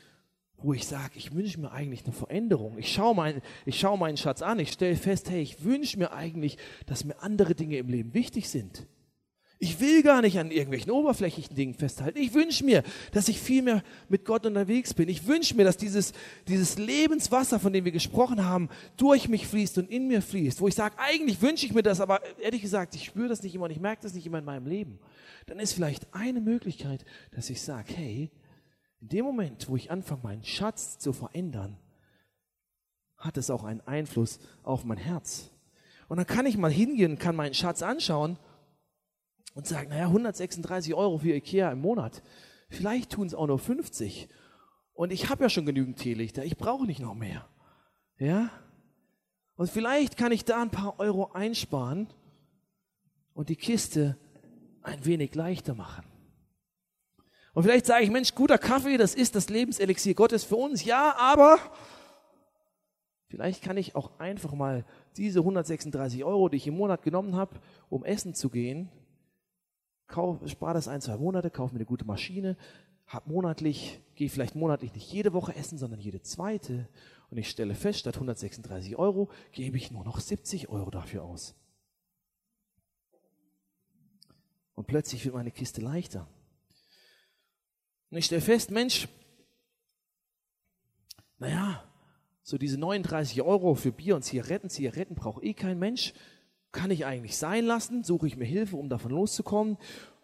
wo 0.57 0.73
ich 0.73 0.87
sage, 0.87 1.13
ich 1.15 1.33
wünsche 1.33 1.59
mir 1.59 1.71
eigentlich 1.71 2.03
eine 2.05 2.13
Veränderung, 2.13 2.77
ich 2.77 2.91
schaue, 2.91 3.15
mein, 3.15 3.41
ich 3.65 3.79
schaue 3.79 3.97
meinen 3.97 4.17
Schatz 4.17 4.41
an, 4.41 4.59
ich 4.59 4.71
stelle 4.71 4.95
fest, 4.95 5.29
hey, 5.29 5.41
ich 5.41 5.63
wünsche 5.63 5.97
mir 5.97 6.13
eigentlich, 6.13 6.57
dass 6.85 7.03
mir 7.03 7.21
andere 7.21 7.55
Dinge 7.55 7.77
im 7.77 7.89
Leben 7.89 8.13
wichtig 8.13 8.49
sind. 8.49 8.87
Ich 9.63 9.79
will 9.79 10.01
gar 10.01 10.23
nicht 10.23 10.39
an 10.39 10.49
irgendwelchen 10.49 10.89
oberflächlichen 10.89 11.55
Dingen 11.55 11.75
festhalten. 11.75 12.17
Ich 12.17 12.33
wünsche 12.33 12.65
mir, 12.65 12.81
dass 13.11 13.27
ich 13.27 13.39
viel 13.39 13.61
mehr 13.61 13.83
mit 14.09 14.25
Gott 14.25 14.47
unterwegs 14.47 14.91
bin. 14.95 15.07
Ich 15.07 15.27
wünsche 15.27 15.55
mir, 15.55 15.63
dass 15.63 15.77
dieses, 15.77 16.13
dieses 16.47 16.79
Lebenswasser, 16.79 17.59
von 17.59 17.71
dem 17.71 17.85
wir 17.85 17.91
gesprochen 17.91 18.43
haben, 18.43 18.69
durch 18.97 19.29
mich 19.29 19.45
fließt 19.45 19.77
und 19.77 19.91
in 19.91 20.07
mir 20.07 20.23
fließt. 20.23 20.61
Wo 20.61 20.67
ich 20.67 20.73
sage, 20.73 20.95
eigentlich 20.97 21.43
wünsche 21.43 21.67
ich 21.67 21.75
mir 21.75 21.83
das, 21.83 22.01
aber 22.01 22.21
ehrlich 22.39 22.63
gesagt, 22.63 22.95
ich 22.95 23.05
spüre 23.05 23.27
das 23.27 23.43
nicht 23.43 23.53
immer 23.53 23.65
und 23.65 23.71
ich 23.71 23.79
merke 23.79 24.01
das 24.01 24.15
nicht 24.15 24.25
immer 24.25 24.39
in 24.39 24.45
meinem 24.45 24.65
Leben. 24.65 24.97
Dann 25.45 25.59
ist 25.59 25.73
vielleicht 25.73 26.11
eine 26.11 26.41
Möglichkeit, 26.41 27.05
dass 27.29 27.51
ich 27.51 27.61
sage, 27.61 27.93
hey, 27.95 28.31
in 29.01 29.09
dem 29.09 29.25
Moment, 29.25 29.67
wo 29.67 29.75
ich 29.75 29.91
anfange, 29.91 30.21
meinen 30.23 30.43
Schatz 30.43 30.99
zu 30.99 31.11
verändern, 31.11 31.77
hat 33.17 33.37
es 33.37 33.49
auch 33.49 33.63
einen 33.63 33.81
Einfluss 33.81 34.39
auf 34.63 34.83
mein 34.83 34.97
Herz. 34.97 35.49
Und 36.07 36.17
dann 36.17 36.27
kann 36.27 36.45
ich 36.45 36.57
mal 36.57 36.71
hingehen, 36.71 37.17
kann 37.17 37.35
meinen 37.35 37.53
Schatz 37.53 37.81
anschauen 37.81 38.37
und 39.53 39.67
sagen, 39.67 39.89
naja, 39.89 40.05
136 40.05 40.93
Euro 40.93 41.17
für 41.17 41.33
Ikea 41.33 41.71
im 41.71 41.81
Monat. 41.81 42.21
Vielleicht 42.69 43.11
tun 43.11 43.27
es 43.27 43.33
auch 43.35 43.47
nur 43.47 43.59
50. 43.59 44.29
Und 44.93 45.11
ich 45.11 45.29
habe 45.29 45.43
ja 45.43 45.49
schon 45.49 45.65
genügend 45.65 45.97
Teelichter, 45.97 46.45
ich 46.45 46.57
brauche 46.57 46.85
nicht 46.85 46.99
noch 46.99 47.15
mehr. 47.15 47.47
Ja? 48.17 48.49
Und 49.55 49.69
vielleicht 49.69 50.17
kann 50.17 50.31
ich 50.31 50.45
da 50.45 50.61
ein 50.61 50.69
paar 50.69 50.99
Euro 50.99 51.31
einsparen 51.31 52.07
und 53.33 53.49
die 53.49 53.55
Kiste 53.55 54.17
ein 54.83 55.05
wenig 55.05 55.33
leichter 55.35 55.75
machen. 55.75 56.11
Und 57.53 57.63
vielleicht 57.63 57.85
sage 57.85 58.03
ich, 58.03 58.11
Mensch, 58.11 58.33
guter 58.33 58.57
Kaffee, 58.57 58.97
das 58.97 59.13
ist 59.13 59.35
das 59.35 59.49
Lebenselixier 59.49 60.13
Gottes 60.13 60.43
für 60.43 60.55
uns. 60.55 60.85
Ja, 60.85 61.15
aber 61.17 61.59
vielleicht 63.27 63.61
kann 63.61 63.77
ich 63.77 63.95
auch 63.95 64.19
einfach 64.19 64.53
mal 64.53 64.85
diese 65.17 65.39
136 65.39 66.23
Euro, 66.23 66.47
die 66.47 66.57
ich 66.57 66.67
im 66.67 66.77
Monat 66.77 67.01
genommen 67.01 67.35
habe, 67.35 67.59
um 67.89 68.05
essen 68.05 68.33
zu 68.33 68.49
gehen, 68.49 68.89
kauf, 70.07 70.37
spare 70.47 70.75
das 70.75 70.87
ein, 70.87 71.01
zwei 71.01 71.17
Monate, 71.17 71.49
kaufe 71.49 71.73
mir 71.73 71.79
eine 71.79 71.85
gute 71.85 72.05
Maschine, 72.05 72.55
hab 73.07 73.27
monatlich, 73.27 73.99
gehe 74.15 74.29
vielleicht 74.29 74.55
monatlich 74.55 74.93
nicht 74.93 75.11
jede 75.11 75.33
Woche 75.33 75.53
essen, 75.55 75.77
sondern 75.77 75.99
jede 75.99 76.21
zweite. 76.21 76.87
Und 77.29 77.37
ich 77.37 77.49
stelle 77.49 77.75
fest, 77.75 77.99
statt 77.99 78.15
136 78.15 78.95
Euro 78.95 79.29
gebe 79.51 79.75
ich 79.75 79.91
nur 79.91 80.05
noch 80.05 80.21
70 80.21 80.69
Euro 80.69 80.89
dafür 80.91 81.23
aus. 81.23 81.55
Und 84.75 84.87
plötzlich 84.87 85.25
wird 85.25 85.35
meine 85.35 85.51
Kiste 85.51 85.81
leichter. 85.81 86.27
Und 88.12 88.17
ich 88.17 88.26
stelle 88.26 88.41
fest, 88.41 88.69
Mensch, 88.69 89.08
naja, 91.39 91.84
so 92.43 92.60
diese 92.60 92.78
39 92.78 93.41
Euro 93.41 93.74
für 93.74 93.91
Bier 93.91 94.15
und 94.15 94.21
Zigaretten, 94.21 94.69
Zigaretten 94.69 95.15
braucht 95.15 95.43
eh 95.43 95.54
kein 95.54 95.80
Mensch 95.80 96.13
kann 96.71 96.91
ich 96.91 97.06
eigentlich 97.06 97.38
sein 97.38 97.65
lassen? 97.65 98.04
Suche 98.04 98.28
ich 98.28 98.38
mir 98.38 98.45
Hilfe, 98.45 98.78
um 98.78 98.89
davon 98.89 99.12
loszukommen? 99.12 99.78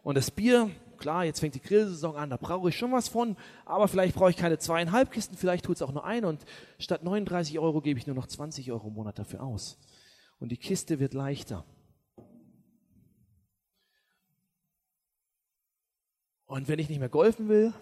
Und 0.03 0.15
das 0.15 0.31
Bier, 0.31 0.69
klar, 0.97 1.25
jetzt 1.25 1.41
fängt 1.41 1.55
die 1.55 1.61
Grillsaison 1.61 2.15
an, 2.15 2.29
da 2.29 2.37
brauche 2.37 2.69
ich 2.69 2.77
schon 2.77 2.91
was 2.93 3.09
von, 3.09 3.35
aber 3.65 3.87
vielleicht 3.87 4.15
brauche 4.15 4.29
ich 4.29 4.37
keine 4.37 4.57
zweieinhalb 4.57 5.11
Kisten, 5.11 5.35
vielleicht 5.35 5.65
tut 5.65 5.75
es 5.75 5.81
auch 5.81 5.91
nur 5.91 6.05
eine 6.05 6.27
und 6.27 6.45
statt 6.79 7.03
39 7.03 7.59
Euro 7.59 7.81
gebe 7.81 7.99
ich 7.99 8.07
nur 8.07 8.15
noch 8.15 8.27
20 8.27 8.71
Euro 8.71 8.87
im 8.87 8.93
Monat 8.93 9.19
dafür 9.19 9.43
aus. 9.43 9.77
Und 10.39 10.49
die 10.49 10.57
Kiste 10.57 10.99
wird 10.99 11.13
leichter. 11.13 11.65
Und 16.47 16.67
wenn 16.69 16.79
ich 16.79 16.89
nicht 16.89 16.99
mehr 16.99 17.09
golfen 17.09 17.49
will, 17.49 17.73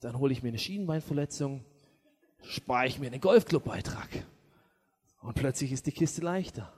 dann 0.00 0.18
hole 0.18 0.32
ich 0.32 0.42
mir 0.42 0.48
eine 0.48 0.58
Schienenbeinverletzung, 0.58 1.64
spare 2.42 2.86
ich 2.86 2.98
mir 2.98 3.06
einen 3.06 3.20
Golfclubbeitrag. 3.20 4.08
Und 5.20 5.34
plötzlich 5.34 5.70
ist 5.70 5.86
die 5.86 5.92
Kiste 5.92 6.22
leichter. 6.22 6.72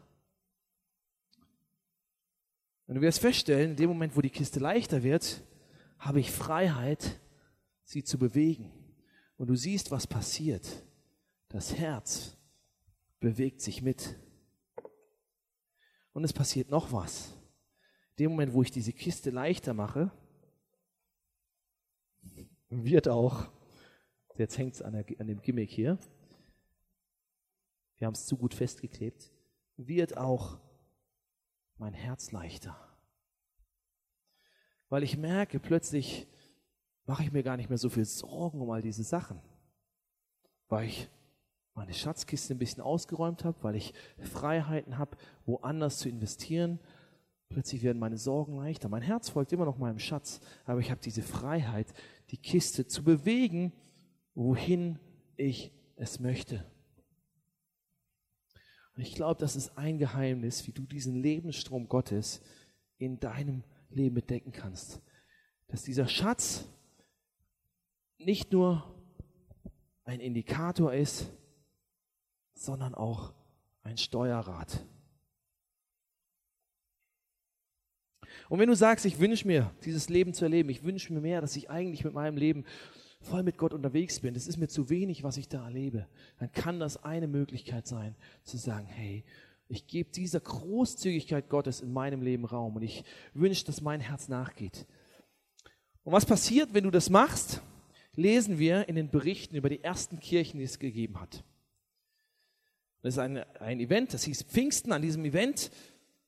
Und 2.87 2.97
du 2.97 3.01
wirst 3.01 3.21
feststellen, 3.21 3.71
in 3.71 3.77
dem 3.77 3.89
Moment, 3.89 4.17
wo 4.17 4.21
die 4.21 4.31
Kiste 4.31 4.61
leichter 4.61 5.03
wird, 5.03 5.43
habe 5.99 6.21
ich 6.21 6.31
Freiheit, 6.31 7.19
sie 7.85 8.05
zu 8.05 8.19
bewegen. 8.19 8.71
Und 9.39 9.47
du 9.47 9.57
siehst, 9.57 9.91
was 9.91 10.07
passiert. 10.07 10.67
Das 11.49 11.77
Herz 11.77 12.37
bewegt 13.21 13.63
sich 13.63 13.81
mit. 13.81 14.17
Und 16.13 16.25
es 16.25 16.33
passiert 16.33 16.69
noch 16.69 16.93
was. 16.93 17.33
In 18.17 18.25
dem 18.25 18.31
Moment, 18.33 18.53
wo 18.53 18.63
ich 18.63 18.71
diese 18.71 18.93
Kiste 18.93 19.31
leichter 19.31 19.73
mache, 19.73 20.11
wird 22.83 23.07
auch, 23.07 23.47
jetzt 24.37 24.59
hängt 24.59 24.75
es 24.75 24.83
an, 24.83 24.97
an 24.97 25.27
dem 25.29 25.41
Gimmick 25.41 25.71
hier, 25.71 25.99
wir 27.99 28.07
haben 28.07 28.15
es 28.15 28.27
zu 28.27 28.37
gut 28.37 28.55
festgeklebt, 28.55 29.31
wird 29.77 30.17
auch 30.17 30.59
mein 31.77 31.95
Herz 31.95 32.33
leichter. 32.33 32.77
Weil 34.89 35.03
ich 35.03 35.17
merke, 35.17 35.61
plötzlich 35.61 36.27
mache 37.07 37.23
ich 37.23 37.33
mir 37.33 37.43
gar 37.43 37.57
nicht 37.57 37.69
mehr 37.69 37.79
so 37.79 37.89
viel 37.89 38.05
Sorgen 38.05 38.61
um 38.61 38.71
all 38.71 38.83
diese 38.83 39.05
Sachen. 39.05 39.41
Weil 40.69 40.89
ich 40.89 41.09
meine 41.75 41.93
Schatzkiste 41.93 42.55
ein 42.55 42.59
bisschen 42.59 42.83
ausgeräumt 42.83 43.45
habe, 43.45 43.63
weil 43.63 43.75
ich 43.75 43.93
Freiheiten 44.19 44.99
habe, 44.99 45.17
woanders 45.45 45.99
zu 45.99 46.09
investieren. 46.09 46.79
Plötzlich 47.55 47.85
werden 47.85 48.01
meine 48.01 48.19
Sorgen 48.19 48.57
leichter. 48.57 48.89
Mein 48.89 49.03
Herz 49.03 49.29
folgt 49.29 49.53
immer 49.53 49.65
noch 49.65 49.79
meinem 49.79 50.01
Schatz, 50.01 50.41
aber 50.65 50.81
ich 50.81 50.91
habe 50.91 51.01
diese 51.01 51.23
Freiheit, 51.23 51.87
die 52.31 52.37
Kiste 52.37 52.89
zu 52.89 53.05
bewegen, 53.05 53.73
wohin 54.35 54.99
ich 55.37 55.71
es 55.95 56.19
möchte. 56.19 56.67
Und 58.97 59.03
ich 59.03 59.15
glaube, 59.15 59.39
das 59.39 59.55
ist 59.55 59.79
ein 59.79 59.99
Geheimnis, 59.99 60.67
wie 60.67 60.73
du 60.73 60.83
diesen 60.83 61.15
Lebensstrom 61.15 61.89
Gottes 61.89 62.43
in 62.99 63.21
deinem 63.21 63.63
Leben 63.89 64.17
bedecken 64.17 64.51
kannst. 64.51 65.01
Dass 65.69 65.85
dieser 65.85 66.09
Schatz 66.09 66.65
nicht 68.19 68.51
nur 68.51 68.83
ein 70.03 70.19
Indikator 70.19 70.93
ist, 70.93 71.31
sondern 72.55 72.97
auch 72.97 73.33
ein 73.85 73.97
Steuerrad. 73.97 74.85
Und 78.49 78.59
wenn 78.59 78.69
du 78.69 78.77
sagst, 78.77 79.05
ich 79.05 79.19
wünsche 79.21 79.47
mir 79.47 79.71
dieses 79.85 80.09
Leben 80.09 80.35
zu 80.35 80.45
erleben, 80.45 80.69
ich 80.69 80.85
wünsche 80.85 81.13
mir 81.13 81.21
mehr, 81.21 81.41
dass 81.41 81.57
ich 81.57 81.71
eigentlich 81.71 82.05
mit 82.05 82.15
meinem 82.15 82.37
Leben 82.37 82.65
voll 83.21 83.43
mit 83.43 83.57
Gott 83.57 83.73
unterwegs 83.73 84.21
bin, 84.21 84.35
das 84.35 84.47
ist 84.47 84.59
mir 84.59 84.69
zu 84.69 84.91
wenig, 84.91 85.23
was 85.23 85.39
ich 85.39 85.49
da 85.49 85.65
erlebe, 85.65 86.07
dann 86.39 86.53
kann 86.53 86.79
das 86.79 87.03
eine 87.03 87.27
Möglichkeit 87.27 87.87
sein, 87.87 88.15
zu 88.43 88.59
sagen, 88.59 88.87
hey, 88.87 89.25
ich 89.69 89.87
gebe 89.87 90.11
dieser 90.11 90.41
Großzügigkeit 90.41 91.49
Gottes 91.49 91.81
in 91.81 91.93
meinem 91.93 92.21
Leben 92.21 92.45
Raum 92.45 92.77
und 92.77 92.83
ich 92.83 93.03
wünsche, 93.33 93.65
dass 93.65 93.81
mein 93.81 94.01
Herz 94.01 94.29
nachgeht. 94.29 94.87
Und 96.03 96.13
was 96.13 96.27
passiert, 96.27 96.75
wenn 96.75 96.85
du 96.85 96.91
das 96.91 97.09
machst, 97.09 97.63
lesen 98.15 98.59
wir 98.59 98.89
in 98.89 98.95
den 98.95 99.11
Berichten 99.11 99.57
über 99.57 99.71
die 99.71 99.83
ersten 99.83 100.21
Kirchen, 100.21 100.59
die 100.59 100.65
es 100.65 100.79
gegeben 100.79 101.21
hat. 101.21 101.43
Das 103.03 103.15
ist 103.15 103.19
ein, 103.19 103.39
ein 103.61 103.81
Event, 103.81 104.15
das 104.15 104.25
hieß 104.25 104.45
Pfingsten. 104.45 104.93
An 104.93 105.03
diesem 105.03 105.25
Event 105.25 105.71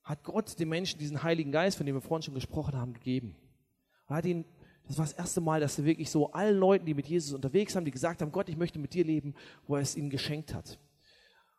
hat 0.06 0.24
Gott 0.24 0.58
den 0.58 0.70
Menschen 0.70 0.98
diesen 0.98 1.22
Heiligen 1.22 1.52
Geist, 1.52 1.76
von 1.76 1.84
dem 1.84 1.94
wir 1.94 2.00
vorhin 2.00 2.22
schon 2.22 2.34
gesprochen 2.34 2.74
haben, 2.74 2.94
gegeben. 2.94 3.36
Er 4.08 4.16
hat 4.16 4.24
ihn 4.24 4.46
das 4.88 4.98
war 4.98 5.04
das 5.04 5.14
erste 5.14 5.40
Mal, 5.40 5.60
dass 5.60 5.78
er 5.78 5.84
wirklich 5.84 6.10
so 6.10 6.30
allen 6.32 6.58
Leuten, 6.58 6.86
die 6.86 6.94
mit 6.94 7.06
Jesus 7.06 7.32
unterwegs 7.32 7.74
haben, 7.74 7.84
die 7.84 7.90
gesagt 7.90 8.22
haben, 8.22 8.30
Gott, 8.30 8.48
ich 8.48 8.56
möchte 8.56 8.78
mit 8.78 8.94
dir 8.94 9.04
leben, 9.04 9.34
wo 9.66 9.74
er 9.74 9.82
es 9.82 9.96
ihnen 9.96 10.10
geschenkt 10.10 10.54
hat. 10.54 10.78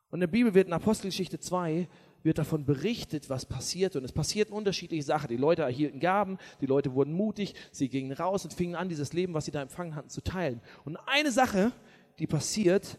Und 0.09 0.17
in 0.17 0.21
der 0.21 0.27
Bibel 0.27 0.53
wird 0.53 0.67
in 0.67 0.73
Apostelgeschichte 0.73 1.39
2 1.39 1.89
wird 2.23 2.37
davon 2.37 2.65
berichtet, 2.65 3.29
was 3.29 3.45
passiert. 3.45 3.95
Und 3.95 4.03
es 4.05 4.13
passierten 4.13 4.53
unterschiedliche 4.53 5.03
Sachen. 5.03 5.27
Die 5.27 5.37
Leute 5.37 5.63
erhielten 5.63 5.99
Gaben, 5.99 6.37
die 6.61 6.65
Leute 6.65 6.93
wurden 6.93 7.13
mutig, 7.13 7.53
sie 7.71 7.89
gingen 7.89 8.13
raus 8.13 8.45
und 8.45 8.53
fingen 8.53 8.75
an, 8.75 8.89
dieses 8.89 9.13
Leben, 9.13 9.33
was 9.33 9.45
sie 9.45 9.51
da 9.51 9.61
empfangen 9.61 9.95
hatten, 9.95 10.09
zu 10.09 10.21
teilen. 10.21 10.61
Und 10.85 10.97
eine 11.05 11.31
Sache, 11.31 11.73
die 12.19 12.27
passiert, 12.27 12.97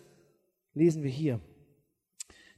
lesen 0.75 1.03
wir 1.03 1.11
hier. 1.11 1.41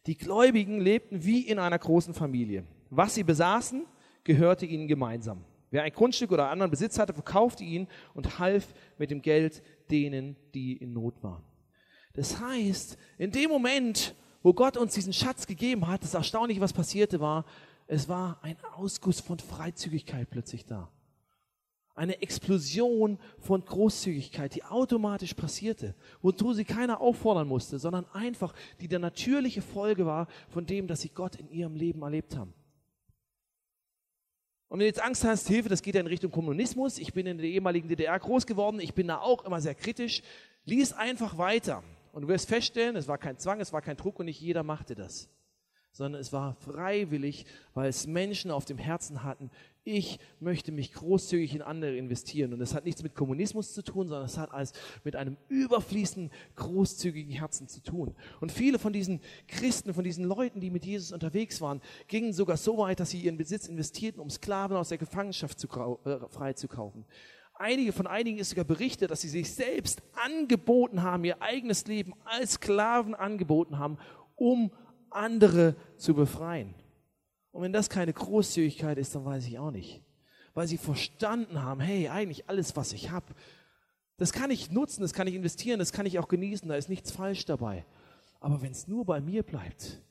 Die 0.06 0.16
Gläubigen 0.16 0.80
lebten 0.80 1.24
wie 1.24 1.46
in 1.46 1.58
einer 1.58 1.78
großen 1.78 2.14
Familie. 2.14 2.64
Was 2.90 3.14
sie 3.14 3.22
besaßen, 3.22 3.86
gehörte 4.24 4.66
ihnen 4.66 4.88
gemeinsam. 4.88 5.44
Wer 5.70 5.84
ein 5.84 5.92
Grundstück 5.92 6.32
oder 6.32 6.50
anderen 6.50 6.70
Besitz 6.70 6.98
hatte, 6.98 7.14
verkaufte 7.14 7.62
ihn 7.62 7.86
und 8.14 8.40
half 8.40 8.74
mit 8.98 9.10
dem 9.10 9.22
Geld 9.22 9.62
denen, 9.90 10.36
die 10.52 10.76
in 10.76 10.92
Not 10.92 11.22
waren. 11.22 11.44
Das 12.14 12.40
heißt, 12.40 12.98
in 13.18 13.30
dem 13.30 13.50
Moment, 13.50 14.16
wo 14.42 14.52
Gott 14.52 14.76
uns 14.76 14.94
diesen 14.94 15.12
Schatz 15.12 15.46
gegeben 15.46 15.86
hat, 15.86 16.02
das 16.02 16.14
Erstaunliche, 16.14 16.60
was 16.60 16.72
passierte, 16.72 17.20
war, 17.20 17.44
es 17.86 18.08
war 18.08 18.38
ein 18.42 18.56
Ausguss 18.74 19.20
von 19.20 19.38
Freizügigkeit 19.38 20.28
plötzlich 20.28 20.66
da. 20.66 20.90
Eine 21.94 22.22
Explosion 22.22 23.18
von 23.38 23.64
Großzügigkeit, 23.64 24.54
die 24.54 24.64
automatisch 24.64 25.34
passierte, 25.34 25.94
wozu 26.22 26.52
sie 26.52 26.64
keiner 26.64 27.00
auffordern 27.00 27.46
musste, 27.46 27.78
sondern 27.78 28.06
einfach 28.12 28.54
die 28.80 28.88
der 28.88 29.00
natürliche 29.00 29.60
Folge 29.62 30.06
war 30.06 30.26
von 30.48 30.66
dem, 30.66 30.86
dass 30.88 31.02
sie 31.02 31.10
Gott 31.10 31.36
in 31.36 31.50
ihrem 31.50 31.76
Leben 31.76 32.02
erlebt 32.02 32.36
haben. 32.36 32.54
Und 34.70 34.78
wenn 34.78 34.84
du 34.84 34.86
jetzt 34.86 35.02
Angst 35.02 35.24
hast, 35.24 35.48
Hilfe, 35.48 35.68
das 35.68 35.82
geht 35.82 35.96
ja 35.96 36.00
in 36.00 36.06
Richtung 36.06 36.30
Kommunismus. 36.30 36.98
Ich 36.98 37.12
bin 37.12 37.26
in 37.26 37.38
der 37.38 37.46
ehemaligen 37.48 37.88
DDR 37.88 38.16
groß 38.16 38.46
geworden. 38.46 38.78
Ich 38.78 38.94
bin 38.94 39.08
da 39.08 39.18
auch 39.18 39.44
immer 39.44 39.60
sehr 39.60 39.74
kritisch. 39.74 40.22
Lies 40.64 40.92
einfach 40.92 41.36
weiter. 41.38 41.82
Und 42.12 42.22
du 42.22 42.28
wirst 42.28 42.48
feststellen, 42.48 42.94
es 42.94 43.08
war 43.08 43.18
kein 43.18 43.36
Zwang, 43.36 43.60
es 43.60 43.72
war 43.72 43.82
kein 43.82 43.96
Druck 43.96 44.20
und 44.20 44.26
nicht 44.26 44.40
jeder 44.40 44.62
machte 44.62 44.94
das. 44.94 45.28
Sondern 45.90 46.20
es 46.20 46.32
war 46.32 46.54
freiwillig, 46.54 47.46
weil 47.74 47.88
es 47.88 48.06
Menschen 48.06 48.52
auf 48.52 48.64
dem 48.64 48.78
Herzen 48.78 49.24
hatten, 49.24 49.50
ich 49.84 50.18
möchte 50.40 50.72
mich 50.72 50.92
großzügig 50.92 51.54
in 51.54 51.62
andere 51.62 51.96
investieren. 51.96 52.52
Und 52.52 52.58
das 52.58 52.74
hat 52.74 52.84
nichts 52.84 53.02
mit 53.02 53.14
Kommunismus 53.14 53.72
zu 53.72 53.82
tun, 53.82 54.08
sondern 54.08 54.26
es 54.26 54.36
hat 54.36 54.52
alles 54.52 54.72
mit 55.04 55.16
einem 55.16 55.36
überfließenden, 55.48 56.30
großzügigen 56.56 57.32
Herzen 57.32 57.66
zu 57.66 57.82
tun. 57.82 58.14
Und 58.40 58.52
viele 58.52 58.78
von 58.78 58.92
diesen 58.92 59.20
Christen, 59.48 59.94
von 59.94 60.04
diesen 60.04 60.24
Leuten, 60.24 60.60
die 60.60 60.70
mit 60.70 60.84
Jesus 60.84 61.12
unterwegs 61.12 61.60
waren, 61.60 61.80
gingen 62.08 62.32
sogar 62.32 62.56
so 62.56 62.78
weit, 62.78 63.00
dass 63.00 63.10
sie 63.10 63.20
ihren 63.20 63.38
Besitz 63.38 63.68
investierten, 63.68 64.20
um 64.20 64.28
Sklaven 64.28 64.76
aus 64.76 64.90
der 64.90 64.98
Gefangenschaft 64.98 65.58
zu, 65.58 65.68
äh, 66.04 66.28
freizukaufen. 66.28 67.06
Einige 67.54 67.92
von 67.92 68.06
einigen 68.06 68.38
ist 68.38 68.50
sogar 68.50 68.64
berichtet, 68.64 69.10
dass 69.10 69.20
sie 69.20 69.28
sich 69.28 69.52
selbst 69.52 70.02
angeboten 70.12 71.02
haben, 71.02 71.24
ihr 71.24 71.42
eigenes 71.42 71.86
Leben 71.86 72.14
als 72.24 72.52
Sklaven 72.52 73.14
angeboten 73.14 73.78
haben, 73.78 73.98
um 74.36 74.70
andere 75.10 75.76
zu 75.96 76.14
befreien. 76.14 76.74
Und 77.52 77.62
wenn 77.62 77.72
das 77.72 77.90
keine 77.90 78.12
Großzügigkeit 78.12 78.98
ist, 78.98 79.14
dann 79.14 79.24
weiß 79.24 79.46
ich 79.46 79.58
auch 79.58 79.70
nicht. 79.70 80.02
Weil 80.54 80.66
sie 80.66 80.78
verstanden 80.78 81.62
haben, 81.62 81.80
hey, 81.80 82.08
eigentlich 82.08 82.48
alles, 82.48 82.76
was 82.76 82.92
ich 82.92 83.10
habe, 83.10 83.26
das 84.16 84.32
kann 84.32 84.50
ich 84.50 84.70
nutzen, 84.70 85.02
das 85.02 85.14
kann 85.14 85.26
ich 85.26 85.34
investieren, 85.34 85.78
das 85.78 85.92
kann 85.92 86.06
ich 86.06 86.18
auch 86.18 86.28
genießen, 86.28 86.68
da 86.68 86.76
ist 86.76 86.88
nichts 86.88 87.10
falsch 87.10 87.46
dabei. 87.46 87.84
Aber 88.38 88.62
wenn 88.62 88.72
es 88.72 88.86
nur 88.86 89.04
bei 89.04 89.20
mir 89.20 89.42
bleibt, 89.42 90.02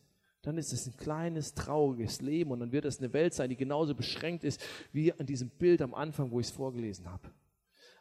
dann 0.41 0.57
ist 0.57 0.73
es 0.73 0.87
ein 0.87 0.97
kleines, 0.97 1.53
trauriges 1.53 2.21
Leben 2.21 2.51
und 2.51 2.59
dann 2.59 2.71
wird 2.71 2.85
es 2.85 2.99
eine 2.99 3.11
Welt 3.13 3.33
sein, 3.33 3.49
die 3.49 3.55
genauso 3.55 3.93
beschränkt 3.93 4.43
ist 4.43 4.61
wie 4.91 5.13
an 5.13 5.25
diesem 5.25 5.49
Bild 5.49 5.81
am 5.81 5.93
Anfang, 5.93 6.31
wo 6.31 6.39
ich 6.39 6.47
es 6.47 6.51
vorgelesen 6.51 7.09
habe. 7.09 7.29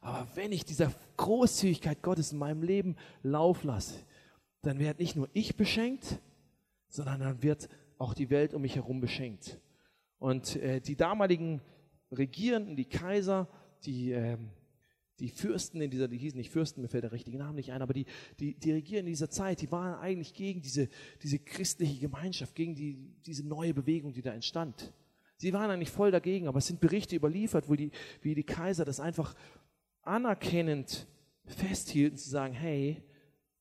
Aber 0.01 0.29
wenn 0.35 0.53
ich 0.53 0.65
dieser 0.65 0.93
Großzügigkeit 1.17 2.03
Gottes 2.03 2.33
in 2.33 2.39
meinem 2.39 2.63
Leben 2.63 2.97
Lauf 3.23 3.65
lasse, 3.65 3.95
dann 4.63 4.79
werde 4.79 5.03
nicht 5.03 5.17
nur 5.17 5.29
ich 5.33 5.57
beschenkt, 5.57 6.21
sondern 6.89 7.21
dann 7.21 7.43
wird 7.43 7.69
auch 7.99 8.15
die 8.15 8.31
Welt 8.31 8.55
um 8.55 8.63
mich 8.63 8.77
herum 8.77 9.01
beschenkt. 9.01 9.61
Und 10.19 10.57
äh, 10.57 10.81
die 10.81 10.97
damaligen 10.97 11.61
Regierenden, 12.11 12.77
die 12.77 12.87
Kaiser, 12.87 13.49
die, 13.85 14.13
äh, 14.13 14.39
die 15.21 15.29
Fürsten 15.29 15.81
in 15.81 15.91
dieser, 15.91 16.09
die 16.09 16.17
hießen 16.17 16.39
nicht 16.39 16.51
Fürsten, 16.51 16.83
mir 16.83 16.89
fällt 16.89 17.05
der 17.05 17.13
richtige 17.13 17.39
Name 17.39 17.55
nicht 17.55 17.73
ein, 17.73 17.83
aber 17.83 17.93
die, 17.93 18.07
die, 18.39 18.55
die 18.55 18.73
Regieren 18.73 19.07
in 19.07 19.13
dieser 19.13 19.31
Zeit, 19.31 19.61
die 19.61 19.71
waren 19.71 19.99
eigentlich 19.99 20.33
gegen 20.35 20.63
diese, 20.63 20.89
diese 21.23 21.39
christliche 21.39 21.99
Gemeinschaft, 22.01 22.55
gegen 22.55 22.75
die, 22.75 23.15
diese 23.27 23.47
neue 23.47 23.75
Bewegung, 23.75 24.13
die 24.13 24.23
da 24.23 24.33
entstand. 24.33 24.93
Sie 25.37 25.53
waren 25.53 25.71
eigentlich 25.71 25.91
voll 25.91 26.11
dagegen, 26.11 26.49
aber 26.49 26.59
es 26.59 26.67
sind 26.67 26.81
Berichte 26.81 27.15
überliefert, 27.15 27.69
wo 27.69 27.75
die, 27.75 27.91
wie 28.23 28.35
die 28.35 28.45
Kaiser 28.45 28.85
das 28.85 29.01
einfach 29.01 29.35
anerkennend 30.03 31.07
festhielten, 31.47 32.19
zu 32.19 32.29
sagen, 32.29 32.55
hey, 32.55 33.03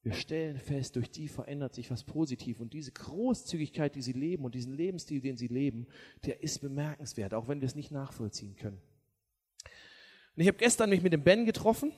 wir 0.03 0.13
stellen 0.13 0.57
fest, 0.57 0.95
durch 0.95 1.11
die 1.11 1.27
verändert 1.27 1.73
sich 1.73 1.91
was 1.91 2.03
positiv. 2.03 2.59
Und 2.59 2.73
diese 2.73 2.91
Großzügigkeit, 2.91 3.95
die 3.95 4.01
sie 4.01 4.13
leben 4.13 4.45
und 4.45 4.55
diesen 4.55 4.73
Lebensstil, 4.73 5.21
den 5.21 5.37
sie 5.37 5.47
leben, 5.47 5.87
der 6.25 6.41
ist 6.43 6.59
bemerkenswert, 6.59 7.33
auch 7.33 7.47
wenn 7.47 7.61
wir 7.61 7.65
es 7.65 7.75
nicht 7.75 7.91
nachvollziehen 7.91 8.55
können. 8.55 8.79
Und 10.35 10.41
ich 10.41 10.47
habe 10.47 10.57
gestern 10.57 10.91
mich 10.91 11.01
mit 11.01 11.13
dem 11.13 11.23
Ben 11.23 11.45
getroffen. 11.45 11.91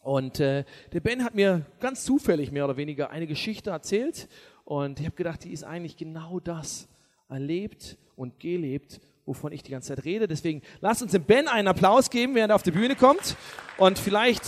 Und 0.00 0.40
äh, 0.40 0.64
der 0.92 1.00
Ben 1.00 1.24
hat 1.24 1.34
mir 1.34 1.66
ganz 1.80 2.04
zufällig 2.04 2.52
mehr 2.52 2.64
oder 2.64 2.76
weniger 2.76 3.10
eine 3.10 3.26
Geschichte 3.26 3.70
erzählt. 3.70 4.28
Und 4.64 5.00
ich 5.00 5.06
habe 5.06 5.16
gedacht, 5.16 5.44
die 5.44 5.52
ist 5.52 5.64
eigentlich 5.64 5.96
genau 5.96 6.40
das 6.40 6.88
erlebt 7.28 7.98
und 8.16 8.40
gelebt, 8.40 9.00
wovon 9.26 9.52
ich 9.52 9.62
die 9.62 9.72
ganze 9.72 9.94
Zeit 9.94 10.04
rede. 10.04 10.28
Deswegen 10.28 10.62
lasst 10.80 11.02
uns 11.02 11.12
dem 11.12 11.24
Ben 11.24 11.48
einen 11.48 11.68
Applaus 11.68 12.08
geben, 12.08 12.34
während 12.34 12.52
er 12.52 12.54
auf 12.54 12.62
die 12.62 12.70
Bühne 12.70 12.96
kommt. 12.96 13.36
Und 13.76 13.98
vielleicht 13.98 14.44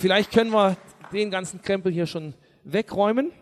Vielleicht 0.00 0.30
können 0.30 0.52
wir 0.52 0.76
den 1.12 1.28
ganzen 1.28 1.60
Krempel 1.60 1.90
hier 1.90 2.06
schon 2.06 2.32
wegräumen. 2.62 3.32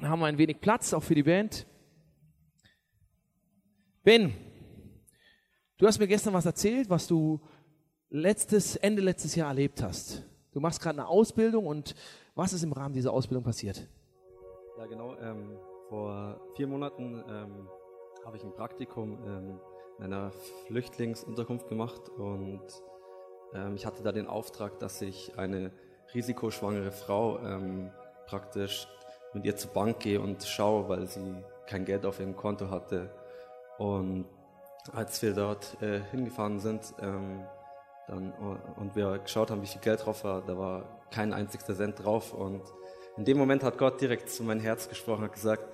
Dann 0.00 0.10
haben 0.10 0.18
wir 0.18 0.26
ein 0.26 0.36
wenig 0.36 0.60
Platz, 0.60 0.92
auch 0.92 1.02
für 1.02 1.14
die 1.14 1.22
Band. 1.22 1.64
Ben, 4.02 4.34
du 5.78 5.86
hast 5.86 6.00
mir 6.00 6.08
gestern 6.08 6.34
was 6.34 6.44
erzählt, 6.44 6.90
was 6.90 7.06
du 7.06 7.40
letztes, 8.10 8.74
Ende 8.74 9.00
letztes 9.00 9.36
Jahr 9.36 9.46
erlebt 9.46 9.80
hast. 9.80 10.24
Du 10.50 10.58
machst 10.58 10.82
gerade 10.82 10.98
eine 10.98 11.06
Ausbildung 11.06 11.66
und 11.66 11.94
was 12.34 12.52
ist 12.52 12.64
im 12.64 12.72
Rahmen 12.72 12.92
dieser 12.92 13.12
Ausbildung 13.12 13.44
passiert? 13.44 13.86
Ja, 14.78 14.86
genau. 14.86 15.16
Ähm, 15.20 15.56
vor 15.88 16.40
vier 16.56 16.66
Monaten 16.66 17.22
ähm, 17.28 17.68
habe 18.24 18.36
ich 18.36 18.42
ein 18.42 18.52
Praktikum 18.54 19.22
ähm, 19.24 19.60
in 19.98 20.04
einer 20.06 20.32
Flüchtlingsunterkunft 20.66 21.68
gemacht 21.68 22.08
und 22.08 22.60
ähm, 23.54 23.74
ich 23.76 23.86
hatte 23.86 24.02
da 24.02 24.12
den 24.12 24.26
Auftrag, 24.26 24.78
dass 24.78 25.00
ich 25.02 25.38
eine 25.38 25.70
risikoschwangere 26.14 26.92
Frau 26.92 27.38
ähm, 27.40 27.90
praktisch 28.26 28.88
mit 29.32 29.44
ihr 29.44 29.56
zur 29.56 29.70
Bank 29.72 30.00
gehe 30.00 30.20
und 30.20 30.44
schaue, 30.44 30.88
weil 30.88 31.06
sie 31.06 31.44
kein 31.66 31.84
Geld 31.84 32.06
auf 32.06 32.20
ihrem 32.20 32.36
Konto 32.36 32.70
hatte. 32.70 33.10
Und 33.78 34.26
als 34.92 35.20
wir 35.22 35.34
dort 35.34 35.80
äh, 35.82 36.00
hingefahren 36.10 36.60
sind 36.60 36.94
ähm, 37.00 37.44
dann, 38.06 38.32
und 38.76 38.94
wir 38.94 39.18
geschaut 39.18 39.50
haben, 39.50 39.62
wie 39.62 39.66
viel 39.66 39.80
Geld 39.80 40.04
drauf 40.04 40.22
war, 40.24 40.42
da 40.42 40.56
war 40.56 41.00
kein 41.10 41.32
einzigster 41.32 41.74
Cent 41.74 42.04
drauf. 42.04 42.32
Und 42.32 42.62
in 43.16 43.24
dem 43.24 43.36
Moment 43.36 43.62
hat 43.62 43.78
Gott 43.78 44.00
direkt 44.00 44.30
zu 44.30 44.44
meinem 44.44 44.60
Herz 44.60 44.88
gesprochen, 44.88 45.24
hat 45.24 45.32
gesagt, 45.32 45.64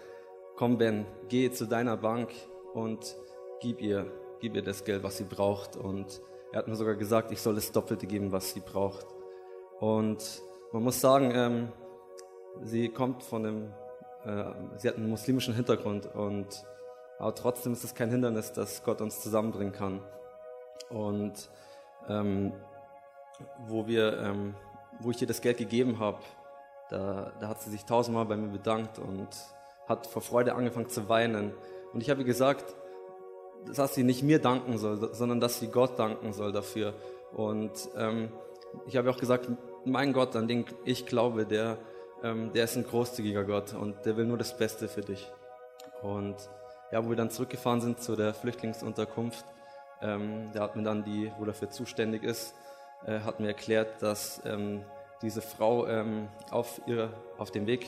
komm 0.57 0.79
Ben, 0.79 1.07
geh 1.29 1.51
zu 1.51 1.67
deiner 1.67 1.97
Bank 1.97 2.31
und 2.73 3.17
gib 3.61 3.83
ihr, 3.83 4.11
gib 4.41 4.55
ihr 4.57 4.63
das 4.63 4.85
Geld, 4.85 5.03
was 5.03 5.19
sie 5.19 5.25
braucht. 5.25 5.77
Und 5.77 6.21
er 6.53 6.59
hat 6.59 6.69
mir 6.69 6.77
sogar 6.77 6.95
gesagt, 6.95 7.33
ich 7.33 7.41
soll 7.41 7.55
das 7.55 7.73
Doppelte 7.73 8.07
geben, 8.07 8.31
was 8.31 8.53
sie 8.53 8.61
braucht. 8.61 9.07
Und 9.81 10.43
man 10.73 10.83
muss 10.83 11.01
sagen, 11.01 11.33
ähm, 11.35 11.73
sie 12.63 12.89
kommt 12.89 13.23
von 13.23 13.47
einem, 13.47 13.75
äh, 14.25 14.53
sie 14.77 14.89
hat 14.89 14.97
einen 14.97 15.09
muslimischen 15.09 15.55
Hintergrund 15.55 16.07
und 16.15 16.65
aber 17.19 17.35
trotzdem 17.37 17.73
ist 17.73 17.85
es 17.85 17.95
kein 17.95 18.11
Hindernis, 18.11 18.53
dass 18.53 18.83
Gott 18.83 19.01
uns 19.01 19.21
zusammenbringen 19.21 19.73
kann. 19.73 20.01
Und 20.91 21.49
ähm, 22.09 22.53
wo 23.67 23.87
wir, 23.87 24.19
ähm, 24.19 24.55
wo 24.99 25.11
ich 25.13 25.21
ihr 25.21 25.29
das 25.29 25.41
Geld 25.41 25.59
gegeben 25.59 26.01
habe, 26.01 26.19
da, 26.91 27.33
da 27.39 27.49
hat 27.49 27.61
sie 27.63 27.71
sich 27.71 27.85
tausendmal 27.85 28.27
bei 28.27 28.37
mir 28.37 28.49
bedankt 28.49 28.99
und 28.99 29.29
hat 29.89 30.09
vor 30.09 30.21
Freude 30.21 30.55
angefangen 30.57 30.89
zu 30.89 31.09
weinen. 31.09 31.55
Und 31.93 32.03
ich 32.03 32.11
habe 32.11 32.23
ihr 32.23 32.27
gesagt, 32.27 32.75
dass 33.75 33.95
sie 33.95 34.03
nicht 34.03 34.23
mir 34.23 34.41
danken 34.41 34.79
soll, 34.79 35.15
sondern 35.15 35.41
dass 35.41 35.61
sie 35.61 35.69
Gott 35.69 35.99
danken 35.99 36.33
soll 36.33 36.53
dafür. 36.53 36.95
Und 37.33 37.73
ähm, 37.97 38.31
ich 38.87 38.97
habe 38.97 39.11
auch 39.11 39.19
gesagt, 39.19 39.49
mein 39.85 40.13
Gott, 40.13 40.37
an 40.37 40.49
den 40.49 40.65
ich 40.85 41.07
glaube, 41.07 41.47
der, 41.47 41.79
ähm, 42.23 42.53
der 42.53 42.65
ist 42.65 42.77
ein 42.77 42.85
großzügiger 42.85 43.45
Gott 43.45 43.75
und 43.75 44.05
der 44.05 44.17
will 44.17 44.27
nur 44.27 44.39
das 44.39 44.57
Beste 44.57 44.89
für 44.89 45.01
dich. 45.01 45.31
Und 46.03 46.37
ja, 46.91 47.05
wo 47.05 47.09
wir 47.09 47.17
dann 47.17 47.31
zurückgefahren 47.31 47.81
sind 47.81 48.01
zu 48.01 48.17
der 48.17 48.35
Flüchtlingsunterkunft, 48.35 49.45
ähm, 50.01 50.51
da 50.53 50.63
hat 50.63 50.77
mir 50.77 50.83
dann 50.83 51.05
die, 51.05 51.33
wo 51.39 51.45
dafür 51.45 51.71
zuständig 51.71 52.25
ist, 52.25 52.55
äh, 53.07 53.21
hat 53.21 53.41
mir 53.41 53.49
erklärt, 53.49 54.03
dass 54.03 54.43
ähm, 54.45 54.85
diese 55.23 55.41
Frau 55.41 55.87
ähm, 55.87 56.29
auf, 56.51 56.81
ihre, 56.87 57.11
auf 57.39 57.51
dem 57.51 57.67
Weg, 57.67 57.87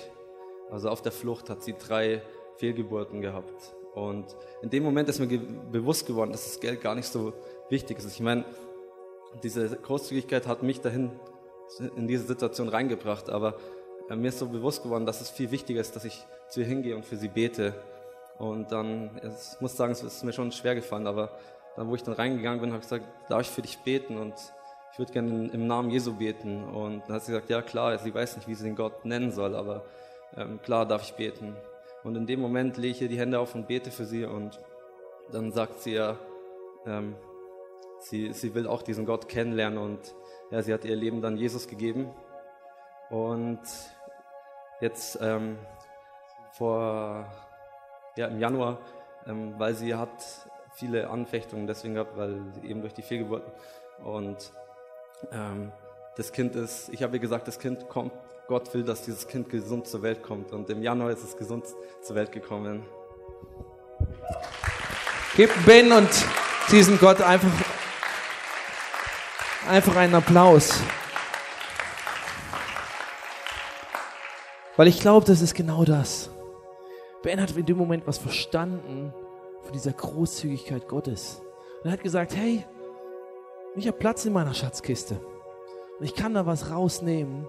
also 0.71 0.89
auf 0.89 1.03
der 1.03 1.13
Flucht, 1.13 1.51
hat 1.51 1.63
sie 1.63 1.75
drei 1.75 2.23
Fehlgeburten 2.57 3.21
gehabt. 3.21 3.75
Und 3.95 4.27
in 4.63 4.71
dem 4.71 4.83
Moment 4.83 5.09
ist 5.09 5.21
mir 5.21 5.27
ge 5.27 5.41
bewusst 5.71 6.07
geworden, 6.07 6.33
dass 6.33 6.45
das 6.45 6.61
Geld 6.61 6.81
gar 6.81 6.95
nicht 6.95 7.07
so 7.07 7.33
wichtig 7.71 7.99
ist. 7.99 8.07
Ich 8.07 8.21
meine, 8.21 8.45
diese 9.43 9.69
Großzügigkeit 9.69 10.47
hat 10.47 10.63
mich 10.63 10.81
dahin 10.81 11.11
in 11.97 12.07
diese 12.07 12.27
Situation 12.27 12.69
reingebracht, 12.69 13.31
aber 13.31 13.55
äh, 14.11 14.17
mir 14.17 14.29
ist 14.29 14.39
so 14.39 14.47
bewusst 14.47 14.83
geworden, 14.83 15.07
dass 15.07 15.21
es 15.21 15.31
viel 15.31 15.51
wichtiger 15.51 15.81
ist, 15.81 15.97
dass 15.97 16.05
ich 16.05 16.25
zu 16.49 16.61
ihr 16.61 16.67
hingehe 16.67 16.95
und 16.95 17.05
für 17.05 17.17
sie 17.17 17.29
bete. 17.29 17.75
Und 18.39 18.73
dann, 18.73 19.11
ich 19.23 19.61
muss 19.61 19.77
sagen, 19.77 19.93
es 19.93 20.03
ist 20.03 20.25
mir 20.25 20.33
schon 20.33 20.51
schwer 20.53 20.75
gefallen, 20.75 21.07
aber 21.07 21.31
dann, 21.77 21.89
wo 21.89 21.95
ich 21.95 22.03
dann 22.03 22.15
reingegangen 22.15 22.61
bin, 22.61 22.73
habe 22.73 22.83
ich 22.83 22.89
gesagt, 22.89 23.05
darf 23.29 23.43
ich 23.43 23.49
für 23.51 23.63
dich 23.63 23.79
beten? 23.79 24.19
Und 24.19 24.35
ich 24.93 24.99
würde 24.99 25.13
gerne 25.13 25.51
im 25.53 25.67
Namen 25.67 25.91
Jesu 25.91 26.15
beten. 26.15 26.65
Und 26.65 27.03
dann 27.07 27.17
hat 27.17 27.25
sie 27.25 27.33
gesagt, 27.33 27.51
ja 27.51 27.63
klar, 27.63 27.99
sie 27.99 28.15
weiß 28.15 28.37
nicht, 28.37 28.49
wie 28.49 28.55
sie 28.55 28.65
den 28.65 28.77
Gott 28.77 29.05
nennen 29.05 29.33
soll, 29.33 29.55
aber 29.55 29.85
ähm, 30.37 30.61
klar 30.63 30.87
darf 30.87 31.03
ich 31.03 31.15
beten. 31.15 31.57
Und 32.05 32.17
in 32.17 32.27
dem 32.27 32.41
Moment 32.41 32.77
lege 32.77 32.93
ich 32.93 33.03
ihr 33.03 33.09
die 33.09 33.19
Hände 33.19 33.41
auf 33.41 33.55
und 33.55 33.67
bete 33.67 33.91
für 33.91 34.05
sie 34.05 34.25
und 34.25 34.61
dann 35.33 35.53
sagt 35.53 35.81
sie 35.81 35.95
ja, 35.95 36.19
ähm, 36.87 37.17
sie, 38.01 38.33
sie 38.35 38.55
will 38.55 38.67
auch 38.67 38.83
diesen 38.83 39.07
Gott 39.07 39.27
kennenlernen 39.27 39.79
und 39.79 40.15
ja, 40.51 40.63
sie 40.63 40.73
hat 40.75 40.85
ihr 40.85 40.97
Leben 40.97 41.23
dann 41.23 41.39
Jesus 41.39 41.67
gegeben. 41.67 42.11
Und 43.09 43.63
jetzt 44.81 45.19
ähm, 45.23 45.57
vor, 46.53 47.27
ja, 48.17 48.27
im 48.27 48.39
Januar, 48.39 48.81
ähm, 49.27 49.55
weil 49.57 49.75
sie 49.75 49.95
hat 49.95 50.11
viele 50.75 51.09
Anfechtungen 51.09 51.67
deswegen 51.67 51.95
gehabt, 51.95 52.17
weil 52.19 52.43
eben 52.63 52.83
durch 52.83 52.93
die 52.93 53.03
Fehlgeburten 53.03 53.51
und 54.05 54.53
ähm, 55.33 55.73
das 56.17 56.33
Kind 56.33 56.55
ist, 56.55 56.91
ich 56.91 57.03
habe 57.03 57.17
ihr 57.17 57.21
gesagt, 57.21 57.49
das 57.49 57.59
Kind 57.59 57.89
kommt, 57.89 58.13
Gott 58.47 58.75
will, 58.75 58.83
dass 58.83 59.03
dieses 59.03 59.27
Kind 59.27 59.49
gesund 59.49 59.87
zur 59.87 60.03
Welt 60.03 60.23
kommt 60.23 60.53
und 60.53 60.69
im 60.69 60.83
Januar 60.83 61.11
ist 61.11 61.25
es 61.25 61.37
gesund 61.37 61.65
zur 62.03 62.17
Welt 62.17 62.31
gekommen. 62.31 62.85
Gebt 65.35 65.65
Ben 65.65 65.91
und 65.91 66.11
diesen 66.71 66.99
Gott 66.99 67.21
einfach, 67.23 67.51
einfach 69.69 69.97
einen 69.97 70.15
Applaus. 70.15 70.79
Weil 74.77 74.89
ich 74.89 75.01
glaube, 75.01 75.25
das 75.25 75.41
ist 75.41 75.55
genau 75.55 75.85
das. 75.85 76.31
Ben 77.23 77.41
hat 77.41 77.57
in 77.57 77.65
dem 77.65 77.79
Moment 77.79 78.07
was 78.07 78.19
verstanden 78.19 79.15
von 79.63 79.73
dieser 79.73 79.93
Großzügigkeit 79.93 80.87
Gottes. 80.87 81.41
Und 81.83 81.89
er 81.89 81.93
hat 81.93 82.03
gesagt, 82.03 82.37
hey, 82.37 82.67
ich 83.77 83.87
habe 83.87 83.97
Platz 83.97 84.27
in 84.27 84.35
meiner 84.35 84.53
Schatzkiste. 84.53 85.19
Und 85.99 86.05
ich 86.05 86.15
kann 86.15 86.35
da 86.35 86.45
was 86.45 86.71
rausnehmen. 86.71 87.49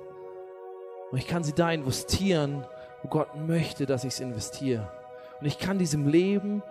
Und 1.12 1.18
ich 1.18 1.28
kann 1.28 1.44
sie 1.44 1.54
da 1.54 1.72
investieren, 1.72 2.66
wo 3.02 3.10
Gott 3.10 3.36
möchte, 3.36 3.86
dass 3.86 4.04
ich 4.04 4.14
es 4.14 4.20
investiere. 4.20 4.92
Und 5.40 5.48
ich 5.48 5.60
kann 5.60 5.78
diesem 5.78 6.08
Leben 6.08 6.64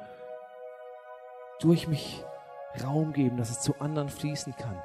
durch 1.60 1.86
mich 1.86 2.24
Raum 2.82 3.12
geben, 3.12 3.36
dass 3.36 3.50
es 3.50 3.60
zu 3.60 3.74
anderen 3.78 4.08
fließen 4.08 4.54
kann. 4.56 4.82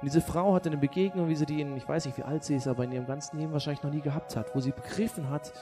Und 0.00 0.06
diese 0.06 0.20
Frau 0.20 0.54
hatte 0.54 0.68
eine 0.68 0.78
Begegnung, 0.78 1.28
wie 1.28 1.36
sie 1.36 1.46
die 1.46 1.60
in, 1.60 1.76
ich 1.76 1.88
weiß 1.88 2.06
nicht, 2.06 2.18
wie 2.18 2.22
alt 2.22 2.44
sie 2.44 2.56
ist, 2.56 2.68
aber 2.68 2.84
in 2.84 2.92
ihrem 2.92 3.06
ganzen 3.06 3.38
Leben 3.38 3.52
wahrscheinlich 3.52 3.82
noch 3.82 3.92
nie 3.92 4.00
gehabt 4.00 4.36
hat, 4.36 4.54
wo 4.54 4.60
sie 4.60 4.72
begriffen 4.72 5.30
hat, 5.30 5.52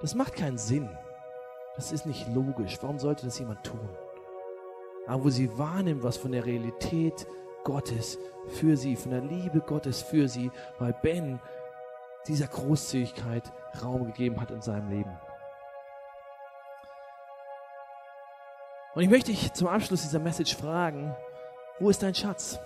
das 0.00 0.14
macht 0.14 0.34
keinen 0.34 0.58
Sinn. 0.58 0.88
Das 1.76 1.92
ist 1.92 2.06
nicht 2.06 2.28
logisch. 2.28 2.78
Warum 2.82 2.98
sollte 2.98 3.24
das 3.24 3.38
jemand 3.38 3.64
tun? 3.64 3.88
Aber 5.06 5.24
wo 5.24 5.30
sie 5.30 5.58
wahrnimmt, 5.58 6.02
was 6.02 6.16
von 6.16 6.32
der 6.32 6.44
Realität 6.44 7.26
Gottes 7.64 8.18
für 8.48 8.76
sie, 8.76 8.96
von 8.96 9.12
der 9.12 9.20
Liebe 9.20 9.60
Gottes 9.60 10.02
für 10.02 10.28
sie, 10.28 10.50
weil 10.78 10.92
Ben 11.02 11.40
dieser 12.26 12.46
Großzügigkeit 12.46 13.52
Raum 13.82 14.04
gegeben 14.06 14.40
hat 14.40 14.50
in 14.50 14.60
seinem 14.60 14.90
Leben. 14.90 15.10
Und 18.94 19.02
ich 19.02 19.08
möchte 19.08 19.30
dich 19.30 19.52
zum 19.54 19.68
Abschluss 19.68 20.02
dieser 20.02 20.18
Message 20.18 20.54
fragen, 20.54 21.14
wo 21.80 21.88
ist 21.88 22.02
dein 22.02 22.14
Schatz? 22.14 22.58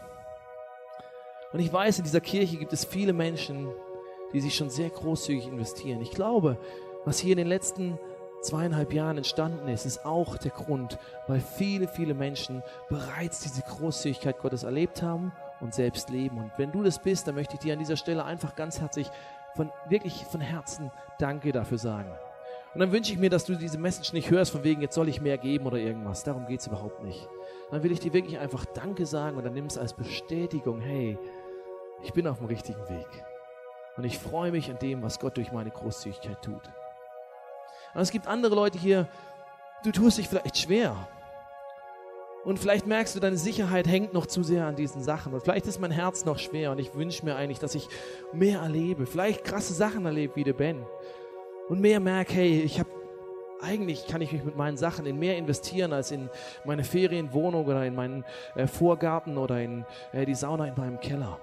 Und 1.52 1.60
ich 1.60 1.72
weiß, 1.72 1.98
in 1.98 2.04
dieser 2.04 2.20
Kirche 2.20 2.56
gibt 2.56 2.72
es 2.72 2.84
viele 2.84 3.12
Menschen, 3.12 3.68
die 4.32 4.40
sich 4.40 4.56
schon 4.56 4.68
sehr 4.68 4.90
großzügig 4.90 5.46
investieren. 5.46 6.00
Ich 6.00 6.10
glaube, 6.10 6.58
was 7.04 7.18
hier 7.18 7.32
in 7.32 7.38
den 7.38 7.46
letzten 7.46 7.98
zweieinhalb 8.42 8.92
Jahren 8.92 9.16
entstanden 9.16 9.68
ist, 9.68 9.86
ist 9.86 10.04
auch 10.04 10.36
der 10.36 10.50
Grund, 10.50 10.98
weil 11.26 11.40
viele, 11.40 11.88
viele 11.88 12.14
Menschen 12.14 12.62
bereits 12.88 13.40
diese 13.40 13.62
Großzügigkeit 13.62 14.38
Gottes 14.38 14.64
erlebt 14.64 15.02
haben 15.02 15.32
und 15.60 15.74
selbst 15.74 16.10
leben. 16.10 16.38
Und 16.38 16.52
wenn 16.56 16.72
du 16.72 16.82
das 16.82 17.00
bist, 17.00 17.26
dann 17.26 17.34
möchte 17.34 17.54
ich 17.54 17.60
dir 17.60 17.72
an 17.72 17.78
dieser 17.78 17.96
Stelle 17.96 18.24
einfach 18.24 18.56
ganz 18.56 18.80
herzlich 18.80 19.10
von 19.56 19.72
wirklich 19.88 20.24
von 20.24 20.40
Herzen 20.40 20.90
Danke 21.18 21.52
dafür 21.52 21.78
sagen. 21.78 22.10
Und 22.74 22.80
dann 22.80 22.92
wünsche 22.92 23.12
ich 23.12 23.18
mir, 23.18 23.30
dass 23.30 23.46
du 23.46 23.54
diese 23.54 23.78
Message 23.78 24.12
nicht 24.12 24.30
hörst, 24.30 24.52
von 24.52 24.62
wegen, 24.62 24.82
jetzt 24.82 24.94
soll 24.94 25.08
ich 25.08 25.22
mehr 25.22 25.38
geben 25.38 25.66
oder 25.66 25.78
irgendwas. 25.78 26.24
Darum 26.24 26.46
geht 26.46 26.60
es 26.60 26.66
überhaupt 26.66 27.02
nicht. 27.02 27.26
Dann 27.70 27.82
will 27.82 27.90
ich 27.90 28.00
dir 28.00 28.12
wirklich 28.12 28.38
einfach 28.38 28.66
Danke 28.66 29.06
sagen 29.06 29.38
und 29.38 29.44
dann 29.44 29.54
nimm 29.54 29.64
es 29.64 29.78
als 29.78 29.94
Bestätigung, 29.94 30.80
hey, 30.80 31.18
ich 32.02 32.12
bin 32.12 32.26
auf 32.26 32.38
dem 32.38 32.48
richtigen 32.48 32.86
Weg. 32.90 33.08
Und 33.96 34.04
ich 34.04 34.18
freue 34.18 34.52
mich 34.52 34.70
an 34.70 34.78
dem, 34.78 35.02
was 35.02 35.18
Gott 35.18 35.38
durch 35.38 35.52
meine 35.52 35.70
Großzügigkeit 35.70 36.42
tut. 36.42 36.62
Und 37.94 38.02
es 38.02 38.10
gibt 38.10 38.26
andere 38.26 38.54
Leute 38.54 38.78
hier, 38.78 39.08
du 39.82 39.90
tust 39.90 40.18
dich 40.18 40.28
vielleicht 40.28 40.58
schwer. 40.58 41.08
Und 42.46 42.60
vielleicht 42.60 42.86
merkst 42.86 43.16
du, 43.16 43.18
deine 43.18 43.36
Sicherheit 43.36 43.88
hängt 43.88 44.14
noch 44.14 44.24
zu 44.24 44.44
sehr 44.44 44.66
an 44.66 44.76
diesen 44.76 45.02
Sachen. 45.02 45.34
Und 45.34 45.42
vielleicht 45.42 45.66
ist 45.66 45.80
mein 45.80 45.90
Herz 45.90 46.24
noch 46.24 46.38
schwer 46.38 46.70
und 46.70 46.78
ich 46.78 46.94
wünsche 46.94 47.24
mir 47.24 47.34
eigentlich, 47.34 47.58
dass 47.58 47.74
ich 47.74 47.88
mehr 48.32 48.60
erlebe. 48.60 49.04
Vielleicht 49.04 49.42
krasse 49.42 49.74
Sachen 49.74 50.06
erlebe 50.06 50.36
wie 50.36 50.44
der 50.44 50.52
Ben 50.52 50.86
und 51.68 51.80
mehr 51.80 51.98
merke, 51.98 52.34
hey, 52.34 52.60
ich 52.60 52.78
habe 52.78 52.88
eigentlich 53.60 54.06
kann 54.06 54.20
ich 54.20 54.30
mich 54.30 54.44
mit 54.44 54.56
meinen 54.56 54.76
Sachen 54.76 55.06
in 55.06 55.18
mehr 55.18 55.36
investieren 55.36 55.92
als 55.92 56.12
in 56.12 56.30
meine 56.64 56.84
Ferienwohnung 56.84 57.66
oder 57.66 57.84
in 57.84 57.96
meinen 57.96 58.24
äh, 58.54 58.68
Vorgarten 58.68 59.38
oder 59.38 59.60
in 59.60 59.84
äh, 60.12 60.24
die 60.24 60.36
Sauna 60.36 60.66
in 60.66 60.74
meinem 60.76 61.00
Keller. 61.00 61.40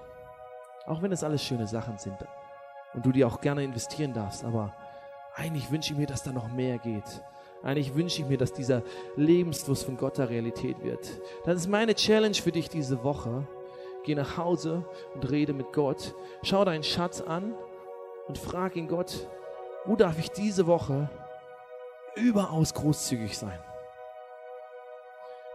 Auch 0.86 1.02
wenn 1.02 1.10
das 1.10 1.22
alles 1.22 1.44
schöne 1.44 1.66
Sachen 1.66 1.98
sind 1.98 2.16
und 2.94 3.04
du 3.04 3.12
die 3.12 3.26
auch 3.26 3.42
gerne 3.42 3.62
investieren 3.62 4.14
darfst, 4.14 4.42
aber 4.42 4.72
eigentlich 5.34 5.70
wünsche 5.70 5.92
ich 5.92 5.98
mir, 5.98 6.06
dass 6.06 6.22
da 6.22 6.32
noch 6.32 6.48
mehr 6.48 6.78
geht. 6.78 7.22
Eigentlich 7.64 7.94
wünsche 7.94 8.20
ich 8.20 8.28
mir, 8.28 8.36
dass 8.36 8.52
dieser 8.52 8.82
Lebensfluss 9.16 9.82
von 9.82 9.96
Gott 9.96 10.18
der 10.18 10.28
Realität 10.28 10.84
wird. 10.84 11.08
Das 11.46 11.56
ist 11.56 11.66
meine 11.66 11.94
Challenge 11.94 12.34
für 12.34 12.52
dich 12.52 12.68
diese 12.68 13.02
Woche. 13.02 13.46
Geh 14.04 14.14
nach 14.14 14.36
Hause 14.36 14.84
und 15.14 15.30
rede 15.30 15.54
mit 15.54 15.72
Gott. 15.72 16.14
Schau 16.42 16.66
deinen 16.66 16.84
Schatz 16.84 17.22
an 17.22 17.54
und 18.28 18.36
frag 18.36 18.76
ihn 18.76 18.86
Gott, 18.86 19.26
wo 19.86 19.96
darf 19.96 20.18
ich 20.18 20.30
diese 20.30 20.66
Woche 20.66 21.08
überaus 22.16 22.74
großzügig 22.74 23.36
sein? 23.36 23.58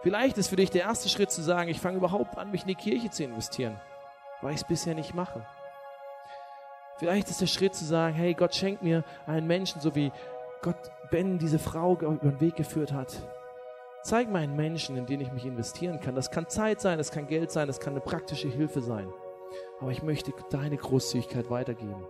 Vielleicht 0.02 0.36
ist 0.36 0.48
für 0.48 0.56
dich 0.56 0.70
der 0.70 0.82
erste 0.82 1.08
Schritt 1.08 1.30
zu 1.30 1.42
sagen, 1.42 1.70
ich 1.70 1.78
fange 1.78 1.98
überhaupt 1.98 2.38
an, 2.38 2.50
mich 2.50 2.62
in 2.62 2.68
die 2.68 2.74
Kirche 2.74 3.10
zu 3.10 3.22
investieren, 3.22 3.80
weil 4.40 4.54
ich 4.54 4.62
es 4.62 4.66
bisher 4.66 4.96
nicht 4.96 5.14
mache. 5.14 5.46
Vielleicht 6.96 7.30
ist 7.30 7.40
der 7.40 7.46
Schritt 7.46 7.74
zu 7.76 7.84
sagen, 7.84 8.14
hey, 8.14 8.34
Gott 8.34 8.54
schenkt 8.54 8.82
mir 8.82 9.04
einen 9.26 9.46
Menschen, 9.46 9.80
so 9.80 9.94
wie 9.94 10.10
Gott 10.62 10.90
Ben 11.10 11.38
diese 11.38 11.58
Frau 11.58 11.94
über 11.94 12.16
den 12.16 12.40
Weg 12.40 12.56
geführt 12.56 12.92
hat. 12.92 13.16
Zeig 14.02 14.30
mir 14.30 14.38
einen 14.38 14.56
Menschen, 14.56 14.96
in 14.96 15.06
den 15.06 15.20
ich 15.20 15.32
mich 15.32 15.44
investieren 15.44 16.00
kann. 16.00 16.14
Das 16.14 16.30
kann 16.30 16.48
Zeit 16.48 16.80
sein, 16.80 16.98
das 16.98 17.10
kann 17.10 17.26
Geld 17.26 17.50
sein, 17.50 17.66
das 17.66 17.80
kann 17.80 17.92
eine 17.92 18.00
praktische 18.00 18.48
Hilfe 18.48 18.80
sein. 18.80 19.08
Aber 19.80 19.90
ich 19.90 20.02
möchte 20.02 20.32
deine 20.50 20.76
Großzügigkeit 20.76 21.50
weitergeben. 21.50 22.06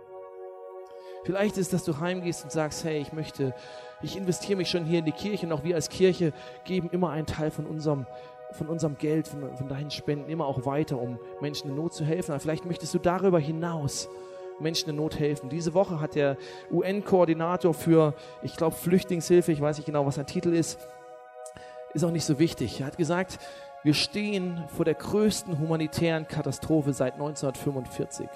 Vielleicht 1.23 1.57
ist, 1.57 1.71
dass 1.73 1.83
du 1.83 1.99
heimgehst 1.99 2.43
und 2.43 2.51
sagst, 2.51 2.83
hey, 2.83 2.99
ich 2.99 3.13
möchte, 3.13 3.53
ich 4.01 4.17
investiere 4.17 4.57
mich 4.57 4.69
schon 4.69 4.85
hier 4.85 4.99
in 4.99 5.05
die 5.05 5.11
Kirche 5.11 5.45
und 5.45 5.51
auch 5.51 5.63
wir 5.63 5.75
als 5.75 5.89
Kirche 5.89 6.33
geben 6.63 6.89
immer 6.91 7.11
einen 7.11 7.27
Teil 7.27 7.51
von 7.51 7.65
unserem, 7.65 8.07
von 8.53 8.67
unserem 8.67 8.97
Geld, 8.97 9.27
von, 9.27 9.55
von 9.55 9.67
deinen 9.67 9.91
Spenden 9.91 10.29
immer 10.29 10.45
auch 10.45 10.65
weiter, 10.65 10.99
um 10.99 11.19
Menschen 11.39 11.69
in 11.69 11.75
Not 11.75 11.93
zu 11.93 12.03
helfen. 12.03 12.31
Aber 12.31 12.39
vielleicht 12.39 12.65
möchtest 12.65 12.93
du 12.93 12.99
darüber 12.99 13.39
hinaus 13.39 14.09
Menschen 14.61 14.89
in 14.89 14.95
Not 14.95 15.19
helfen. 15.19 15.49
Diese 15.49 15.73
Woche 15.73 15.99
hat 15.99 16.15
der 16.15 16.37
UN-Koordinator 16.71 17.73
für, 17.73 18.13
ich 18.41 18.55
glaube, 18.55 18.75
Flüchtlingshilfe, 18.75 19.51
ich 19.51 19.61
weiß 19.61 19.77
nicht 19.77 19.85
genau, 19.85 20.05
was 20.05 20.15
sein 20.15 20.27
Titel 20.27 20.53
ist, 20.53 20.79
ist 21.93 22.03
auch 22.03 22.11
nicht 22.11 22.25
so 22.25 22.39
wichtig. 22.39 22.79
Er 22.79 22.87
hat 22.87 22.97
gesagt, 22.97 23.39
wir 23.83 23.93
stehen 23.93 24.63
vor 24.75 24.85
der 24.85 24.93
größten 24.93 25.59
humanitären 25.59 26.27
Katastrophe 26.27 26.93
seit 26.93 27.13
1945. 27.13 28.27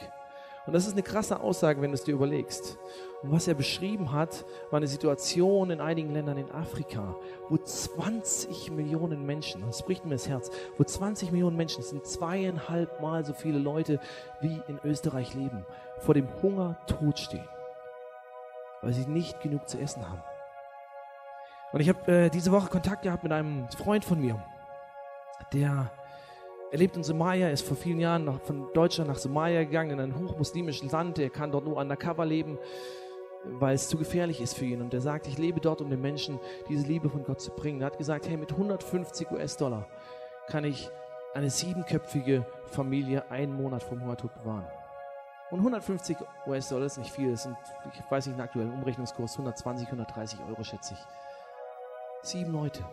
Und 0.66 0.74
das 0.74 0.88
ist 0.88 0.93
eine 0.93 1.03
krasse 1.03 1.39
Aussage, 1.39 1.82
wenn 1.82 1.91
du 1.91 1.95
es 1.95 2.03
dir 2.03 2.13
überlegst. 2.13 2.78
Und 3.22 3.32
was 3.32 3.47
er 3.47 3.53
beschrieben 3.53 4.11
hat, 4.11 4.45
war 4.72 4.78
eine 4.78 4.88
Situation 4.88 5.70
in 5.70 5.80
einigen 5.80 6.11
Ländern 6.11 6.38
in 6.38 6.51
Afrika, 6.51 7.16
wo 7.49 7.57
20 7.57 8.72
Millionen 8.72 9.26
Menschen, 9.26 9.63
das 9.66 9.84
bricht 9.84 10.05
mir 10.05 10.11
das 10.11 10.28
Herz, 10.28 10.49
wo 10.78 10.84
20 10.84 11.32
Millionen 11.32 11.55
Menschen, 11.55 11.82
das 11.82 11.89
sind 11.89 12.05
zweieinhalb 12.05 13.01
Mal 13.01 13.26
so 13.26 13.34
viele 13.34 13.59
Leute, 13.59 13.99
wie 14.41 14.61
in 14.68 14.80
Österreich 14.84 15.34
leben, 15.34 15.66
vor 15.99 16.13
dem 16.13 16.28
Hunger 16.41 16.78
tot 16.88 17.20
stehen, 17.20 17.47
weil 18.82 18.93
sie 18.93 19.05
nicht 19.05 19.41
genug 19.41 19.68
zu 19.70 19.80
essen 19.80 20.07
haben. 20.07 20.22
Und 21.74 21.82
ich 21.82 21.89
habe 21.89 22.11
äh, 22.11 22.30
diese 22.30 22.51
Woche 22.51 22.70
Kontakt 22.70 23.03
gehabt 23.03 23.24
mit 23.24 23.32
einem 23.32 23.68
Freund 23.70 24.05
von 24.05 24.20
mir, 24.20 24.41
der 25.53 25.91
er 26.72 26.78
lebt 26.78 26.97
in 26.97 27.03
Somalia, 27.03 27.49
ist 27.49 27.66
vor 27.66 27.78
vielen 27.78 27.99
Jahren 27.99 28.26
nach, 28.26 28.41
von 28.41 28.68
Deutschland 28.74 29.09
nach 29.09 29.18
Somalia 29.18 29.63
gegangen, 29.63 29.91
in 29.91 29.99
ein 29.99 30.20
hochmuslimisches 30.20 30.91
Land. 30.91 31.20
Er 31.20 31.30
kann 31.30 31.51
dort 31.51 31.66
nur 31.66 31.78
undercover 31.78 32.26
leben, 32.26 32.57
weil 33.43 33.76
es 33.76 33.88
zu 33.88 33.97
gefährlich 33.97 34.41
ist 34.41 34.55
für 34.55 34.66
ihn. 34.66 34.82
Und 34.82 34.93
er 34.93 35.01
sagt, 35.01 35.28
ich 35.28 35.38
lebe 35.38 35.59
dort, 35.59 35.82
um 35.82 35.89
den 35.89 36.01
Menschen 36.01 36.39
diese 36.68 36.86
Liebe 36.86 37.09
von 37.09 37.24
Gott 37.24 37.41
zu 37.41 37.51
bringen. 37.51 37.82
Er 37.82 37.88
hat 37.88 37.97
gesagt, 37.97 38.28
hey, 38.28 38.38
mit 38.38 38.51
150 38.51 39.32
US-Dollar 39.32 39.88
kann 40.47 40.63
ich 40.63 40.89
eine 41.34 41.49
siebenköpfige 41.49 42.45
Familie 42.68 43.30
einen 43.30 43.53
Monat 43.53 43.84
vom 43.84 44.01
Hungertod 44.01 44.34
bewahren. 44.36 44.66
Und 45.51 45.59
150 45.59 46.18
US-Dollar 46.47 46.86
ist 46.88 46.97
nicht 46.97 47.11
viel, 47.11 47.32
das 47.32 47.43
sind, 47.43 47.55
ich 47.93 48.11
weiß 48.11 48.26
nicht, 48.26 48.34
einen 48.34 48.41
aktuellen 48.41 48.74
Umrechnungskurs, 48.74 49.34
120, 49.34 49.88
130 49.88 50.39
Euro 50.49 50.63
schätze 50.63 50.95
ich. 50.95 52.30
Sieben 52.30 52.51
Leute. 52.51 52.84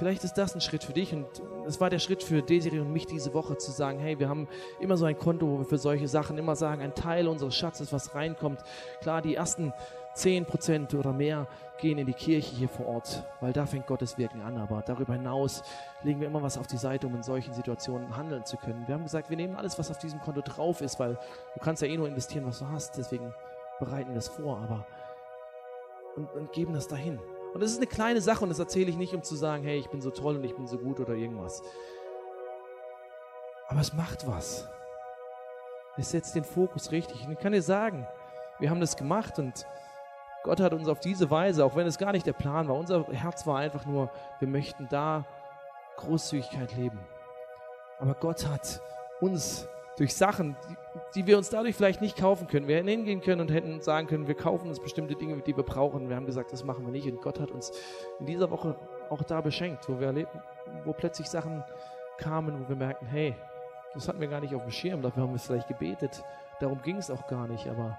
Vielleicht 0.00 0.24
ist 0.24 0.38
das 0.38 0.54
ein 0.54 0.62
Schritt 0.62 0.82
für 0.82 0.94
dich 0.94 1.12
und 1.12 1.26
es 1.66 1.78
war 1.78 1.90
der 1.90 1.98
Schritt 1.98 2.22
für 2.22 2.40
Desiree 2.40 2.78
und 2.78 2.90
mich 2.90 3.04
diese 3.04 3.34
Woche 3.34 3.58
zu 3.58 3.70
sagen, 3.70 3.98
hey, 3.98 4.18
wir 4.18 4.30
haben 4.30 4.48
immer 4.80 4.96
so 4.96 5.04
ein 5.04 5.18
Konto, 5.18 5.46
wo 5.46 5.58
wir 5.58 5.66
für 5.66 5.76
solche 5.76 6.08
Sachen 6.08 6.38
immer 6.38 6.56
sagen, 6.56 6.80
ein 6.80 6.94
Teil 6.94 7.28
unseres 7.28 7.54
Schatzes, 7.54 7.92
was 7.92 8.14
reinkommt. 8.14 8.62
Klar, 9.02 9.20
die 9.20 9.34
ersten 9.34 9.74
10% 10.16 10.96
oder 10.96 11.12
mehr 11.12 11.48
gehen 11.82 11.98
in 11.98 12.06
die 12.06 12.14
Kirche 12.14 12.56
hier 12.56 12.70
vor 12.70 12.86
Ort, 12.86 13.24
weil 13.42 13.52
da 13.52 13.66
fängt 13.66 13.86
Gottes 13.88 14.16
Wirken 14.16 14.40
an. 14.40 14.56
Aber 14.56 14.80
darüber 14.80 15.12
hinaus 15.12 15.62
legen 16.02 16.18
wir 16.20 16.28
immer 16.28 16.42
was 16.42 16.56
auf 16.56 16.66
die 16.66 16.78
Seite, 16.78 17.06
um 17.06 17.14
in 17.14 17.22
solchen 17.22 17.52
Situationen 17.52 18.16
handeln 18.16 18.46
zu 18.46 18.56
können. 18.56 18.84
Wir 18.86 18.94
haben 18.94 19.04
gesagt, 19.04 19.28
wir 19.28 19.36
nehmen 19.36 19.54
alles, 19.54 19.78
was 19.78 19.90
auf 19.90 19.98
diesem 19.98 20.22
Konto 20.22 20.40
drauf 20.40 20.80
ist, 20.80 20.98
weil 20.98 21.18
du 21.52 21.60
kannst 21.60 21.82
ja 21.82 21.88
eh 21.88 21.96
nur 21.98 22.08
investieren, 22.08 22.46
was 22.46 22.60
du 22.60 22.68
hast. 22.68 22.96
Deswegen 22.96 23.34
bereiten 23.78 24.08
wir 24.08 24.14
das 24.14 24.28
vor, 24.28 24.62
aber 24.62 24.86
und, 26.16 26.32
und 26.32 26.52
geben 26.52 26.72
das 26.72 26.88
dahin. 26.88 27.18
Und 27.52 27.60
das 27.60 27.72
ist 27.72 27.78
eine 27.78 27.86
kleine 27.86 28.20
Sache 28.20 28.42
und 28.44 28.48
das 28.48 28.58
erzähle 28.58 28.90
ich 28.90 28.96
nicht, 28.96 29.14
um 29.14 29.22
zu 29.22 29.34
sagen, 29.34 29.64
hey, 29.64 29.78
ich 29.78 29.88
bin 29.90 30.00
so 30.00 30.10
toll 30.10 30.36
und 30.36 30.44
ich 30.44 30.54
bin 30.54 30.66
so 30.66 30.78
gut 30.78 31.00
oder 31.00 31.14
irgendwas. 31.14 31.62
Aber 33.68 33.80
es 33.80 33.92
macht 33.92 34.26
was. 34.26 34.68
Es 35.96 36.10
setzt 36.10 36.34
den 36.34 36.44
Fokus 36.44 36.92
richtig. 36.92 37.24
Und 37.26 37.32
ich 37.32 37.38
kann 37.38 37.52
dir 37.52 37.62
sagen, 37.62 38.06
wir 38.58 38.70
haben 38.70 38.80
das 38.80 38.96
gemacht 38.96 39.38
und 39.38 39.66
Gott 40.42 40.60
hat 40.60 40.72
uns 40.72 40.88
auf 40.88 41.00
diese 41.00 41.30
Weise, 41.30 41.64
auch 41.64 41.76
wenn 41.76 41.86
es 41.86 41.98
gar 41.98 42.12
nicht 42.12 42.26
der 42.26 42.32
Plan 42.32 42.68
war, 42.68 42.76
unser 42.76 43.04
Herz 43.08 43.46
war 43.46 43.58
einfach 43.58 43.84
nur, 43.84 44.10
wir 44.38 44.48
möchten 44.48 44.88
da 44.88 45.26
Großzügigkeit 45.96 46.74
leben. 46.76 46.98
Aber 47.98 48.14
Gott 48.14 48.46
hat 48.46 48.80
uns 49.20 49.68
durch 49.96 50.14
Sachen, 50.14 50.56
die, 50.68 50.76
die, 51.14 51.26
wir 51.26 51.36
uns 51.36 51.50
dadurch 51.50 51.76
vielleicht 51.76 52.00
nicht 52.00 52.16
kaufen 52.16 52.46
können. 52.46 52.68
Wir 52.68 52.76
hätten 52.76 52.88
hingehen 52.88 53.20
können 53.20 53.42
und 53.42 53.50
hätten 53.50 53.80
sagen 53.80 54.06
können, 54.06 54.28
wir 54.28 54.34
kaufen 54.34 54.68
uns 54.68 54.80
bestimmte 54.80 55.14
Dinge, 55.14 55.36
die 55.38 55.56
wir 55.56 55.64
brauchen. 55.64 56.08
Wir 56.08 56.16
haben 56.16 56.26
gesagt, 56.26 56.52
das 56.52 56.64
machen 56.64 56.84
wir 56.84 56.92
nicht. 56.92 57.06
Und 57.06 57.20
Gott 57.20 57.40
hat 57.40 57.50
uns 57.50 57.72
in 58.18 58.26
dieser 58.26 58.50
Woche 58.50 58.76
auch 59.08 59.22
da 59.22 59.40
beschenkt, 59.40 59.88
wo 59.88 59.98
wir 60.00 60.08
erleben, 60.08 60.30
wo 60.84 60.92
plötzlich 60.92 61.28
Sachen 61.28 61.64
kamen, 62.18 62.64
wo 62.64 62.68
wir 62.68 62.76
merken, 62.76 63.06
hey, 63.06 63.34
das 63.94 64.08
hatten 64.08 64.20
wir 64.20 64.28
gar 64.28 64.40
nicht 64.40 64.54
auf 64.54 64.62
dem 64.62 64.70
Schirm, 64.70 65.02
dafür 65.02 65.24
haben 65.24 65.32
wir 65.32 65.38
vielleicht 65.38 65.68
gebetet. 65.68 66.22
Darum 66.60 66.80
ging 66.82 66.96
es 66.96 67.10
auch 67.10 67.26
gar 67.26 67.48
nicht, 67.48 67.66
aber 67.66 67.98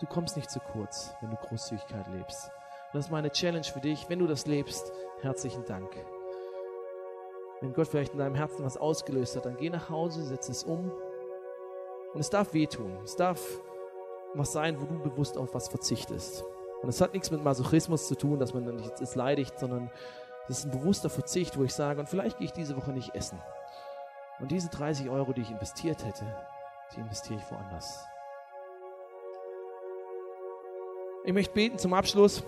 du 0.00 0.06
kommst 0.06 0.36
nicht 0.36 0.50
zu 0.50 0.60
kurz, 0.60 1.14
wenn 1.20 1.30
du 1.30 1.36
Großzügigkeit 1.36 2.06
lebst. 2.08 2.50
Und 2.92 2.94
das 2.94 3.06
ist 3.06 3.10
meine 3.10 3.30
Challenge 3.30 3.64
für 3.64 3.80
dich. 3.80 4.08
Wenn 4.08 4.20
du 4.20 4.26
das 4.26 4.46
lebst, 4.46 4.92
herzlichen 5.22 5.64
Dank. 5.64 5.90
Wenn 7.60 7.72
Gott 7.72 7.88
vielleicht 7.88 8.12
in 8.12 8.18
deinem 8.18 8.34
Herzen 8.34 8.64
was 8.64 8.76
ausgelöst 8.76 9.34
hat, 9.34 9.46
dann 9.46 9.56
geh 9.56 9.70
nach 9.70 9.88
Hause, 9.90 10.22
setz 10.22 10.48
es 10.48 10.62
um 10.62 10.92
und 12.16 12.20
es 12.20 12.30
darf 12.30 12.54
wehtun. 12.54 12.98
Es 13.04 13.14
darf 13.14 13.38
was 14.32 14.50
sein, 14.50 14.80
wo 14.80 14.86
du 14.86 14.98
bewusst 14.98 15.36
auf 15.36 15.52
was 15.52 15.68
verzichtest. 15.68 16.42
Und 16.80 16.88
es 16.88 17.02
hat 17.02 17.12
nichts 17.12 17.30
mit 17.30 17.44
Masochismus 17.44 18.08
zu 18.08 18.14
tun, 18.14 18.38
dass 18.38 18.54
man 18.54 18.64
dann 18.64 18.76
nicht 18.76 18.98
jetzt 19.00 19.16
leidigt, 19.16 19.58
sondern 19.58 19.90
es 20.48 20.60
ist 20.60 20.64
ein 20.64 20.70
bewusster 20.70 21.10
Verzicht, 21.10 21.58
wo 21.58 21.64
ich 21.64 21.74
sage, 21.74 22.00
und 22.00 22.08
vielleicht 22.08 22.38
gehe 22.38 22.46
ich 22.46 22.52
diese 22.52 22.74
Woche 22.74 22.92
nicht 22.92 23.14
essen. 23.14 23.38
Und 24.40 24.50
diese 24.50 24.70
30 24.70 25.10
Euro, 25.10 25.34
die 25.34 25.42
ich 25.42 25.50
investiert 25.50 26.06
hätte, 26.06 26.24
die 26.94 27.00
investiere 27.00 27.38
ich 27.38 27.50
woanders. 27.52 28.02
Ich 31.24 31.34
möchte 31.34 31.52
beten 31.52 31.76
zum 31.76 31.92
Abschluss. 31.92 32.42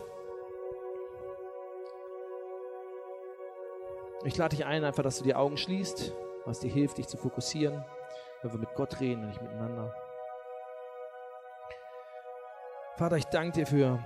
Ich 4.24 4.38
lade 4.38 4.56
dich 4.56 4.64
ein, 4.64 4.82
einfach, 4.82 5.02
dass 5.02 5.18
du 5.18 5.24
die 5.24 5.34
Augen 5.34 5.58
schließt, 5.58 6.14
was 6.46 6.60
dir 6.60 6.70
hilft, 6.70 6.96
dich 6.96 7.06
zu 7.06 7.18
fokussieren 7.18 7.84
wenn 8.42 8.52
wir 8.52 8.58
mit 8.58 8.74
Gott 8.74 9.00
reden 9.00 9.22
und 9.22 9.28
nicht 9.28 9.42
miteinander. 9.42 9.92
Vater, 12.96 13.16
ich 13.16 13.26
danke 13.26 13.52
dir 13.52 13.66
für 13.66 13.98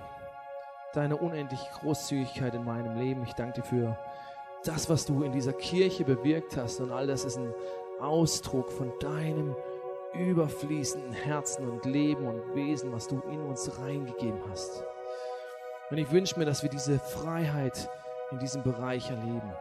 deine 0.93 1.17
unendliche 1.17 1.65
Großzügigkeit 1.79 2.53
in 2.53 2.63
meinem 2.63 2.97
Leben. 2.97 3.23
Ich 3.23 3.33
danke 3.33 3.61
dir 3.61 3.67
für 3.67 3.97
das, 4.63 4.89
was 4.89 5.05
du 5.05 5.23
in 5.23 5.31
dieser 5.31 5.53
Kirche 5.53 6.03
bewirkt 6.03 6.57
hast. 6.57 6.79
Und 6.79 6.91
all 6.91 7.07
das 7.07 7.25
ist 7.25 7.37
ein 7.37 7.53
Ausdruck 7.99 8.71
von 8.71 8.91
deinem 8.99 9.55
überfließenden 10.13 11.13
Herzen 11.13 11.67
und 11.67 11.85
Leben 11.85 12.27
und 12.27 12.55
Wesen, 12.55 12.91
was 12.91 13.07
du 13.07 13.19
in 13.21 13.41
uns 13.41 13.79
reingegeben 13.79 14.39
hast. 14.51 14.83
Und 15.89 15.97
ich 15.97 16.11
wünsche 16.11 16.37
mir, 16.37 16.45
dass 16.45 16.61
wir 16.63 16.69
diese 16.69 16.99
Freiheit 16.99 17.89
in 18.31 18.39
diesem 18.39 18.63
Bereich 18.63 19.09
erleben. 19.09 19.53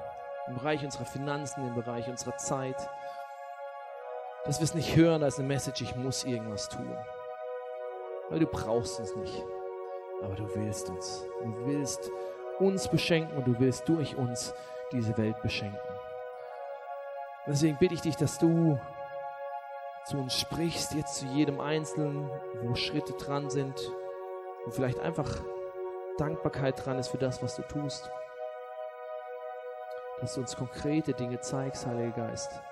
Im 0.49 0.55
Bereich 0.55 0.85
unserer 0.85 1.05
Finanzen, 1.05 1.67
im 1.67 1.75
Bereich 1.75 2.09
unserer 2.09 2.37
Zeit, 2.37 2.77
dass 4.45 4.59
wir 4.59 4.65
es 4.65 4.75
nicht 4.75 4.97
hören 4.97 5.23
als 5.23 5.39
eine 5.39 5.49
Message, 5.49 5.83
ich 5.83 5.95
muss 5.97 6.25
irgendwas 6.25 6.69
tun. 6.69 6.97
Weil 8.29 8.41
du 8.41 8.47
brauchst 8.47 8.99
uns 8.99 9.15
nicht. 9.17 9.45
Aber 10.23 10.35
du 10.35 10.53
willst 10.55 10.89
uns. 10.91 11.25
Du 11.43 11.67
willst 11.67 12.11
uns 12.59 12.89
beschenken 12.89 13.37
und 13.37 13.47
du 13.47 13.59
willst 13.59 13.89
durch 13.89 14.17
uns 14.17 14.55
diese 14.93 15.17
Welt 15.17 15.41
beschenken. 15.43 15.79
Deswegen 17.47 17.77
bitte 17.79 17.95
ich 17.95 18.01
dich, 18.01 18.17
dass 18.17 18.39
du 18.39 18.79
zu 20.07 20.19
uns 20.19 20.35
sprichst, 20.39 20.95
jetzt 20.95 21.17
zu 21.17 21.27
jedem 21.27 21.61
Einzelnen, 21.61 22.31
wo 22.63 22.75
Schritte 22.75 23.13
dran 23.15 23.51
sind, 23.51 23.79
wo 24.65 24.71
vielleicht 24.71 24.99
einfach 25.01 25.29
Dankbarkeit 26.19 26.85
dran 26.85 26.99
ist 26.99 27.09
für 27.09 27.19
das, 27.19 27.43
was 27.43 27.57
du 27.57 27.63
tust. 27.63 28.11
Dass 30.21 30.35
du 30.35 30.41
uns 30.41 30.57
konkrete 30.57 31.15
Dinge 31.15 31.41
zeigst, 31.41 31.87
Heiliger 31.87 32.29
Geist. 32.29 32.63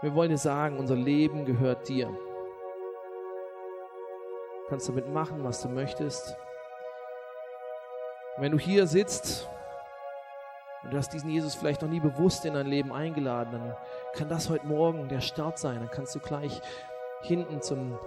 Wir 0.00 0.14
wollen 0.14 0.30
dir 0.30 0.38
sagen, 0.38 0.78
unser 0.78 0.94
Leben 0.94 1.44
gehört 1.44 1.88
dir. 1.88 2.06
Du 2.06 2.14
kannst 4.68 4.88
damit 4.88 5.08
machen, 5.08 5.42
was 5.42 5.60
du 5.62 5.68
möchtest. 5.68 6.36
Wenn 8.36 8.52
du 8.52 8.58
hier 8.58 8.86
sitzt 8.86 9.48
und 10.84 10.92
du 10.92 10.96
hast 10.96 11.12
diesen 11.12 11.30
Jesus 11.30 11.56
vielleicht 11.56 11.82
noch 11.82 11.88
nie 11.88 11.98
bewusst 11.98 12.44
in 12.44 12.54
dein 12.54 12.68
Leben 12.68 12.92
eingeladen, 12.92 13.54
dann 13.54 13.76
kann 14.14 14.28
das 14.28 14.48
heute 14.48 14.68
Morgen 14.68 15.08
der 15.08 15.20
Start 15.20 15.58
sein. 15.58 15.80
Dann 15.80 15.90
kannst 15.90 16.14
du 16.14 16.20
gleich 16.20 16.60
hinten 17.22 17.60
zum 17.60 17.98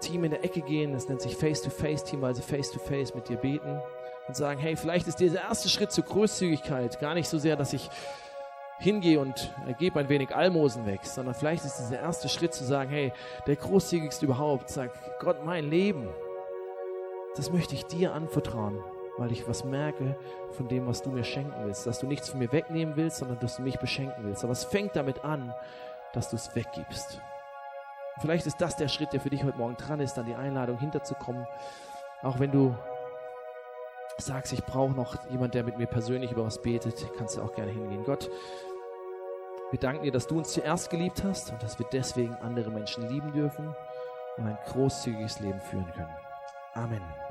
Team 0.00 0.24
in 0.24 0.30
der 0.30 0.44
Ecke 0.44 0.62
gehen, 0.62 0.94
das 0.94 1.08
nennt 1.08 1.20
sich 1.20 1.36
Face-to-Face-Team, 1.36 2.22
weil 2.22 2.34
sie 2.34 2.42
Face-to-Face 2.42 3.12
-face 3.12 3.14
mit 3.14 3.28
dir 3.28 3.36
beten 3.36 3.82
und 4.26 4.34
sagen, 4.34 4.58
hey, 4.58 4.76
vielleicht 4.76 5.08
ist 5.08 5.20
dieser 5.20 5.42
erste 5.42 5.68
Schritt 5.68 5.92
zur 5.92 6.04
Großzügigkeit 6.04 6.98
gar 7.00 7.12
nicht 7.12 7.28
so 7.28 7.36
sehr, 7.36 7.56
dass 7.56 7.74
ich 7.74 7.90
hingehe 8.78 9.20
und 9.20 9.54
gebe 9.78 10.00
ein 10.00 10.08
wenig 10.08 10.34
Almosen 10.34 10.86
weg, 10.86 11.04
sondern 11.04 11.34
vielleicht 11.34 11.64
ist 11.64 11.78
dieser 11.78 12.00
erste 12.00 12.28
Schritt 12.28 12.54
zu 12.54 12.64
sagen, 12.64 12.90
hey, 12.90 13.12
der 13.46 13.56
großzügigste 13.56 14.26
überhaupt, 14.26 14.68
sag 14.68 14.90
Gott, 15.20 15.44
mein 15.44 15.68
Leben, 15.68 16.08
das 17.36 17.50
möchte 17.50 17.74
ich 17.74 17.86
dir 17.86 18.14
anvertrauen, 18.14 18.78
weil 19.16 19.32
ich 19.32 19.48
was 19.48 19.64
merke 19.64 20.16
von 20.52 20.68
dem, 20.68 20.86
was 20.86 21.02
du 21.02 21.10
mir 21.10 21.24
schenken 21.24 21.54
willst, 21.64 21.86
dass 21.86 21.98
du 21.98 22.06
nichts 22.06 22.28
von 22.28 22.38
mir 22.38 22.52
wegnehmen 22.52 22.96
willst, 22.96 23.18
sondern 23.18 23.38
dass 23.38 23.56
du 23.56 23.62
mich 23.62 23.78
beschenken 23.78 24.24
willst. 24.24 24.44
Aber 24.44 24.52
es 24.52 24.64
fängt 24.64 24.96
damit 24.96 25.24
an, 25.24 25.52
dass 26.12 26.30
du 26.30 26.36
es 26.36 26.54
weggibst. 26.54 27.20
vielleicht 28.20 28.46
ist 28.46 28.60
das 28.60 28.76
der 28.76 28.88
Schritt, 28.88 29.12
der 29.12 29.20
für 29.20 29.30
dich 29.30 29.42
heute 29.42 29.58
Morgen 29.58 29.76
dran 29.76 30.00
ist, 30.00 30.18
an 30.18 30.26
die 30.26 30.34
Einladung 30.34 30.78
hinterzukommen, 30.78 31.46
auch 32.22 32.38
wenn 32.38 32.52
du 32.52 32.74
sagst, 34.18 34.52
ich 34.52 34.64
brauche 34.64 34.92
noch 34.92 35.16
jemand, 35.30 35.54
der 35.54 35.64
mit 35.64 35.78
mir 35.78 35.86
persönlich 35.86 36.30
über 36.30 36.44
was 36.44 36.60
betet, 36.60 37.06
kannst 37.16 37.36
du 37.36 37.42
auch 37.42 37.54
gerne 37.54 37.72
hingehen. 37.72 38.04
Gott, 38.04 38.30
wir 39.70 39.78
danken 39.78 40.04
dir, 40.04 40.12
dass 40.12 40.26
du 40.26 40.38
uns 40.38 40.52
zuerst 40.52 40.90
geliebt 40.90 41.24
hast 41.24 41.50
und 41.50 41.62
dass 41.62 41.78
wir 41.78 41.86
deswegen 41.92 42.34
andere 42.36 42.70
Menschen 42.70 43.08
lieben 43.08 43.32
dürfen 43.32 43.74
und 44.36 44.46
ein 44.46 44.58
großzügiges 44.66 45.40
Leben 45.40 45.60
führen 45.60 45.90
können. 45.94 46.14
Amen. 46.74 47.23